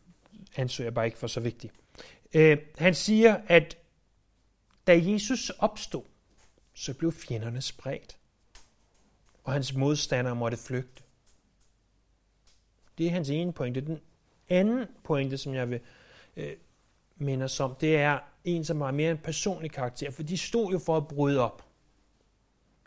anser 0.55 0.83
jeg 0.83 0.93
bare 0.93 1.05
ikke 1.05 1.17
for 1.17 1.27
så 1.27 1.39
vigtig. 1.39 1.71
Øh, 2.33 2.57
han 2.77 2.95
siger, 2.95 3.37
at 3.47 3.77
da 4.87 4.99
Jesus 5.03 5.49
opstod, 5.49 6.03
så 6.73 6.93
blev 6.93 7.11
fjenderne 7.11 7.61
spredt, 7.61 8.17
og 9.43 9.53
hans 9.53 9.73
modstandere 9.73 10.35
måtte 10.35 10.57
flygte. 10.57 11.03
Det 12.97 13.07
er 13.07 13.11
hans 13.11 13.29
ene 13.29 13.53
pointe. 13.53 13.81
Den 13.81 13.99
anden 14.49 14.87
pointe, 15.03 15.37
som 15.37 15.53
jeg 15.53 15.69
vil 15.69 15.79
øh, 16.37 16.53
minde 17.15 17.45
os 17.45 17.59
om, 17.59 17.75
det 17.75 17.97
er 17.97 18.19
en, 18.43 18.65
som 18.65 18.81
har 18.81 18.91
mere 18.91 19.11
en 19.11 19.17
personlig 19.17 19.71
karakter, 19.71 20.11
for 20.11 20.23
de 20.23 20.37
stod 20.37 20.71
jo 20.71 20.79
for 20.79 20.97
at 20.97 21.07
bryde 21.07 21.39
op. 21.39 21.70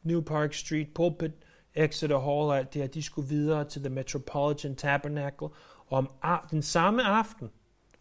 New 0.04 0.20
Park 0.20 0.54
Street 0.54 0.94
Pulpit, 0.94 1.32
Exeter 1.74 2.18
Hall 2.18 2.48
og 2.50 2.58
alt 2.58 2.74
det 2.74 2.82
her, 2.82 2.88
de 2.88 3.02
skulle 3.02 3.28
videre 3.28 3.64
til 3.64 3.82
The 3.82 3.90
Metropolitan 3.90 4.76
Tabernacle, 4.76 5.48
og 5.86 5.98
om 5.98 6.10
den 6.50 6.62
samme 6.62 7.02
aften 7.02 7.50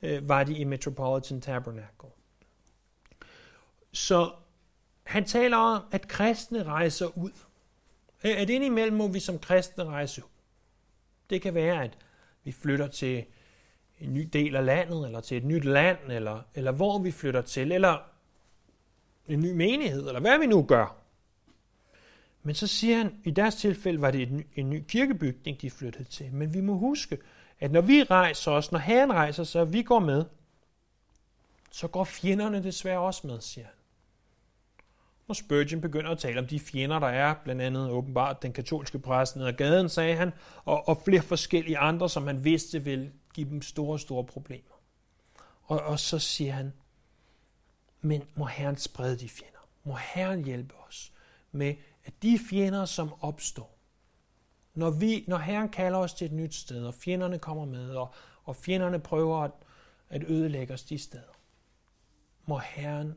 øh, 0.01 0.29
var 0.29 0.43
de 0.43 0.57
i 0.57 0.63
Metropolitan 0.63 1.41
Tabernacle. 1.41 2.09
Så 3.91 4.31
han 5.03 5.25
taler 5.25 5.57
om, 5.57 5.83
at 5.91 6.07
kristne 6.07 6.63
rejser 6.63 7.17
ud. 7.17 7.31
At 8.21 8.49
indimellem 8.49 8.97
må 8.97 9.07
vi 9.07 9.19
som 9.19 9.39
kristne 9.39 9.83
rejse 9.83 10.23
ud. 10.23 10.29
Det 11.29 11.41
kan 11.41 11.53
være, 11.53 11.83
at 11.83 11.97
vi 12.43 12.51
flytter 12.51 12.87
til 12.87 13.25
en 13.99 14.13
ny 14.13 14.29
del 14.33 14.55
af 14.55 14.65
landet, 14.65 15.05
eller 15.05 15.19
til 15.19 15.37
et 15.37 15.43
nyt 15.43 15.63
land, 15.63 15.97
eller, 16.09 16.41
eller 16.55 16.71
hvor 16.71 16.99
vi 16.99 17.11
flytter 17.11 17.41
til, 17.41 17.71
eller 17.71 17.97
en 19.27 19.39
ny 19.39 19.51
menighed, 19.51 20.07
eller 20.07 20.19
hvad 20.19 20.39
vi 20.39 20.45
nu 20.45 20.63
gør. 20.63 21.02
Men 22.43 22.55
så 22.55 22.67
siger 22.67 22.97
han, 22.97 23.21
i 23.23 23.31
deres 23.31 23.55
tilfælde 23.55 24.01
var 24.01 24.11
det 24.11 24.45
en 24.55 24.69
ny, 24.69 24.83
kirkebygning, 24.87 25.61
de 25.61 25.71
flyttede 25.71 26.03
til. 26.03 26.33
Men 26.33 26.53
vi 26.53 26.61
må 26.61 26.77
huske, 26.77 27.17
at 27.59 27.71
når 27.71 27.81
vi 27.81 28.03
rejser 28.03 28.51
os, 28.51 28.71
når 28.71 28.79
Herren 28.79 29.13
rejser 29.13 29.43
sig, 29.43 29.61
og 29.61 29.73
vi 29.73 29.83
går 29.83 29.99
med, 29.99 30.25
så 31.71 31.87
går 31.87 32.03
fjenderne 32.03 32.63
desværre 32.63 32.99
også 32.99 33.27
med, 33.27 33.41
siger 33.41 33.65
han. 33.65 33.75
Og 35.27 35.35
Spurgeon 35.35 35.81
begynder 35.81 36.11
at 36.11 36.19
tale 36.19 36.39
om 36.39 36.47
de 36.47 36.59
fjender, 36.59 36.99
der 36.99 37.07
er, 37.07 37.35
blandt 37.43 37.61
andet 37.61 37.89
åbenbart 37.89 38.41
den 38.41 38.53
katolske 38.53 38.99
præst 38.99 39.35
ned 39.35 39.45
ad 39.45 39.53
gaden, 39.53 39.89
sagde 39.89 40.15
han, 40.15 40.31
og, 40.65 40.87
og 40.87 41.01
flere 41.05 41.21
forskellige 41.21 41.77
andre, 41.77 42.09
som 42.09 42.27
han 42.27 42.43
vidste 42.43 42.83
ville 42.83 43.11
give 43.33 43.49
dem 43.49 43.61
store, 43.61 43.99
store 43.99 44.23
problemer. 44.23 44.81
Og, 45.63 45.79
og 45.79 45.99
så 45.99 46.19
siger 46.19 46.53
han, 46.53 46.73
men 48.01 48.23
må 48.35 48.45
Herren 48.45 48.77
sprede 48.77 49.19
de 49.19 49.29
fjender. 49.29 49.67
Må 49.83 49.95
Herren 50.13 50.43
hjælpe 50.43 50.75
os 50.87 51.13
med, 51.51 51.75
at 52.05 52.13
de 52.21 52.39
fjender, 52.49 52.85
som 52.85 53.13
opstår, 53.21 53.77
når, 54.73 54.89
vi, 54.89 55.25
når 55.27 55.37
Herren 55.37 55.69
kalder 55.69 55.99
os 55.99 56.13
til 56.13 56.25
et 56.25 56.31
nyt 56.31 56.55
sted, 56.55 56.85
og 56.85 56.93
fjenderne 56.93 57.39
kommer 57.39 57.65
med, 57.65 57.89
og, 57.89 58.13
og 58.43 58.55
fjenderne 58.55 58.99
prøver 58.99 59.43
at, 59.43 59.51
at 60.09 60.23
ødelægge 60.23 60.73
os 60.73 60.83
de 60.83 60.97
steder, 60.97 61.33
må 62.45 62.57
Herren 62.57 63.13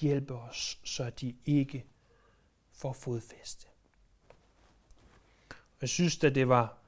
hjælpe 0.00 0.34
os, 0.34 0.80
så 0.84 1.10
de 1.10 1.34
ikke 1.46 1.84
får 2.72 2.92
fodfæste. 2.92 3.66
Jeg 5.80 5.88
synes, 5.88 6.24
at 6.24 6.34
det 6.34 6.48
var, 6.48 6.78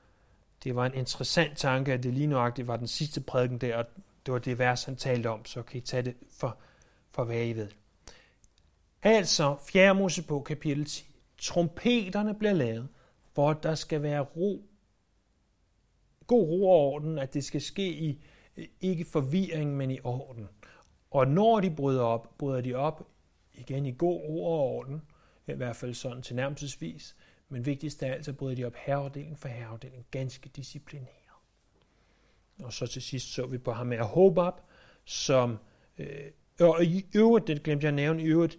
det 0.64 0.76
var 0.76 0.86
en 0.86 0.94
interessant 0.94 1.58
tanke, 1.58 1.92
at 1.92 2.02
det 2.02 2.14
lige 2.14 2.26
nøjagtigt 2.26 2.68
var 2.68 2.76
den 2.76 2.88
sidste 2.88 3.20
prædiken 3.20 3.58
der, 3.58 3.76
og 3.76 3.86
det 4.26 4.32
var 4.32 4.38
det 4.38 4.58
vers, 4.58 4.84
han 4.84 4.96
talte 4.96 5.30
om, 5.30 5.44
så 5.44 5.62
kan 5.62 5.78
I 5.78 5.80
tage 5.80 6.02
det 6.02 6.16
for, 6.30 6.58
for 7.10 7.24
hvad 7.24 7.46
I 7.46 7.52
ved. 7.52 7.68
Altså, 9.02 9.56
4. 9.68 9.94
Mosebog 9.94 10.44
kapitel 10.44 10.84
10. 10.84 11.04
Trompeterne 11.38 12.34
bliver 12.34 12.52
lavet, 12.52 12.88
for 13.32 13.50
at 13.50 13.62
der 13.62 13.74
skal 13.74 14.02
være 14.02 14.20
ro. 14.20 14.64
God 16.26 16.42
ro 16.42 16.70
og 16.70 16.78
orden, 16.78 17.18
at 17.18 17.34
det 17.34 17.44
skal 17.44 17.60
ske 17.60 17.88
i 17.88 18.24
ikke 18.80 19.04
forvirring, 19.04 19.76
men 19.76 19.90
i 19.90 19.98
orden. 20.04 20.48
Og 21.10 21.26
når 21.28 21.60
de 21.60 21.70
bryder 21.70 22.02
op, 22.02 22.38
bryder 22.38 22.60
de 22.60 22.74
op 22.74 23.08
igen 23.54 23.86
i 23.86 23.94
god 23.98 24.20
ro 24.20 24.44
og 24.44 24.60
orden, 24.60 25.02
i 25.46 25.52
hvert 25.52 25.76
fald 25.76 25.94
sådan 25.94 26.22
tilnærmelsesvis, 26.22 27.16
men 27.48 27.66
vigtigst 27.66 28.02
af 28.02 28.12
alt, 28.12 28.24
så 28.24 28.32
bryder 28.32 28.56
de 28.56 28.64
op 28.64 28.74
herreafdeling 28.74 29.38
for 29.38 29.48
herreafdeling, 29.48 30.06
ganske 30.10 30.48
disciplineret. 30.48 31.10
Og 32.62 32.72
så 32.72 32.86
til 32.86 33.02
sidst 33.02 33.32
så 33.32 33.46
vi 33.46 33.58
på 33.58 33.72
ham 33.72 33.86
med 33.86 33.98
Hobab, 33.98 34.54
som, 35.04 35.58
øh, 35.98 36.30
og 36.60 36.84
i 36.84 37.06
øvrigt, 37.14 37.46
det 37.46 37.62
glemte 37.62 37.84
jeg 37.84 37.88
at 37.88 37.94
nævne, 37.94 38.22
i 38.22 38.26
øvrigt 38.26 38.58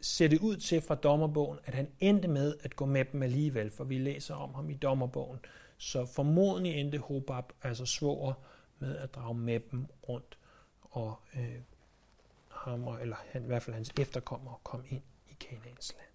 ser 0.00 0.28
det 0.28 0.40
ud 0.40 0.56
til 0.56 0.80
fra 0.80 0.94
dommerbogen, 0.94 1.58
at 1.64 1.74
han 1.74 1.90
endte 2.00 2.28
med 2.28 2.54
at 2.60 2.76
gå 2.76 2.86
med 2.86 3.04
dem 3.04 3.22
alligevel, 3.22 3.70
for 3.70 3.84
vi 3.84 3.98
læser 3.98 4.34
om 4.34 4.54
ham 4.54 4.70
i 4.70 4.74
dommerbogen. 4.74 5.38
Så 5.76 6.06
formodentlig 6.06 6.74
endte 6.74 6.98
Hobab, 6.98 7.44
altså 7.62 7.86
svoger, 7.86 8.32
med 8.78 8.96
at 8.96 9.14
drage 9.14 9.34
med 9.34 9.60
dem 9.70 9.86
rundt, 10.08 10.38
og 10.80 11.20
øh, 11.34 11.60
ham, 12.48 12.88
eller 13.00 13.16
han, 13.32 13.42
i 13.42 13.46
hvert 13.46 13.62
fald 13.62 13.74
hans 13.74 13.92
efterkommere, 14.00 14.54
kom 14.64 14.84
ind 14.88 15.02
i 15.28 15.36
Kanaans 15.40 15.94
land. 15.96 16.10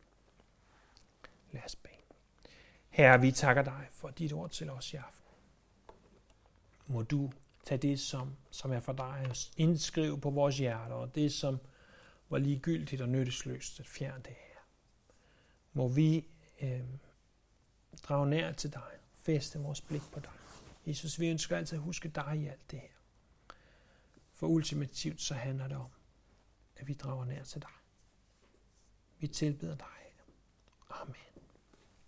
Lad 1.51 1.61
os 1.65 1.75
bede. 1.75 1.93
Herre, 2.89 3.21
vi 3.21 3.31
takker 3.31 3.63
dig 3.63 3.87
for 3.91 4.09
dit 4.09 4.33
ord 4.33 4.49
til 4.49 4.69
os 4.69 4.93
i 4.93 4.95
aften. 4.95 5.23
Må 6.87 7.01
du 7.01 7.31
tage 7.65 7.77
det, 7.77 7.99
som, 7.99 8.35
som 8.51 8.71
er 8.71 8.79
for 8.79 8.93
dig, 8.93 9.25
og 9.29 9.35
indskrive 9.57 10.21
på 10.21 10.29
vores 10.29 10.57
hjerter, 10.57 10.95
og 10.95 11.15
det, 11.15 11.33
som 11.33 11.59
var 12.33 12.39
ligegyldigt 12.39 13.01
og 13.01 13.09
nyttesløst, 13.09 13.79
at 13.79 13.87
fjerne 13.87 14.23
det 14.23 14.33
her. 14.33 14.59
Må 15.73 15.87
vi 15.87 16.27
øh, 16.61 16.81
drage 18.03 18.29
nær 18.29 18.51
til 18.51 18.73
dig, 18.73 18.91
feste 19.13 19.59
vores 19.59 19.81
blik 19.81 20.01
på 20.11 20.19
dig. 20.19 20.31
Jesus, 20.85 21.19
vi 21.19 21.29
ønsker 21.29 21.57
altid 21.57 21.77
at 21.77 21.83
huske 21.83 22.09
dig 22.09 22.37
i 22.37 22.47
alt 22.47 22.71
det 22.71 22.79
her. 22.79 22.87
For 24.33 24.47
ultimativt 24.47 25.21
så 25.21 25.33
handler 25.33 25.67
det 25.67 25.77
om, 25.77 25.89
at 26.75 26.87
vi 26.87 26.93
drager 26.93 27.25
nær 27.25 27.43
til 27.43 27.61
dig. 27.61 27.69
Vi 29.19 29.27
tilbeder 29.27 29.75
dig. 29.75 29.87
Amen. 30.89 31.32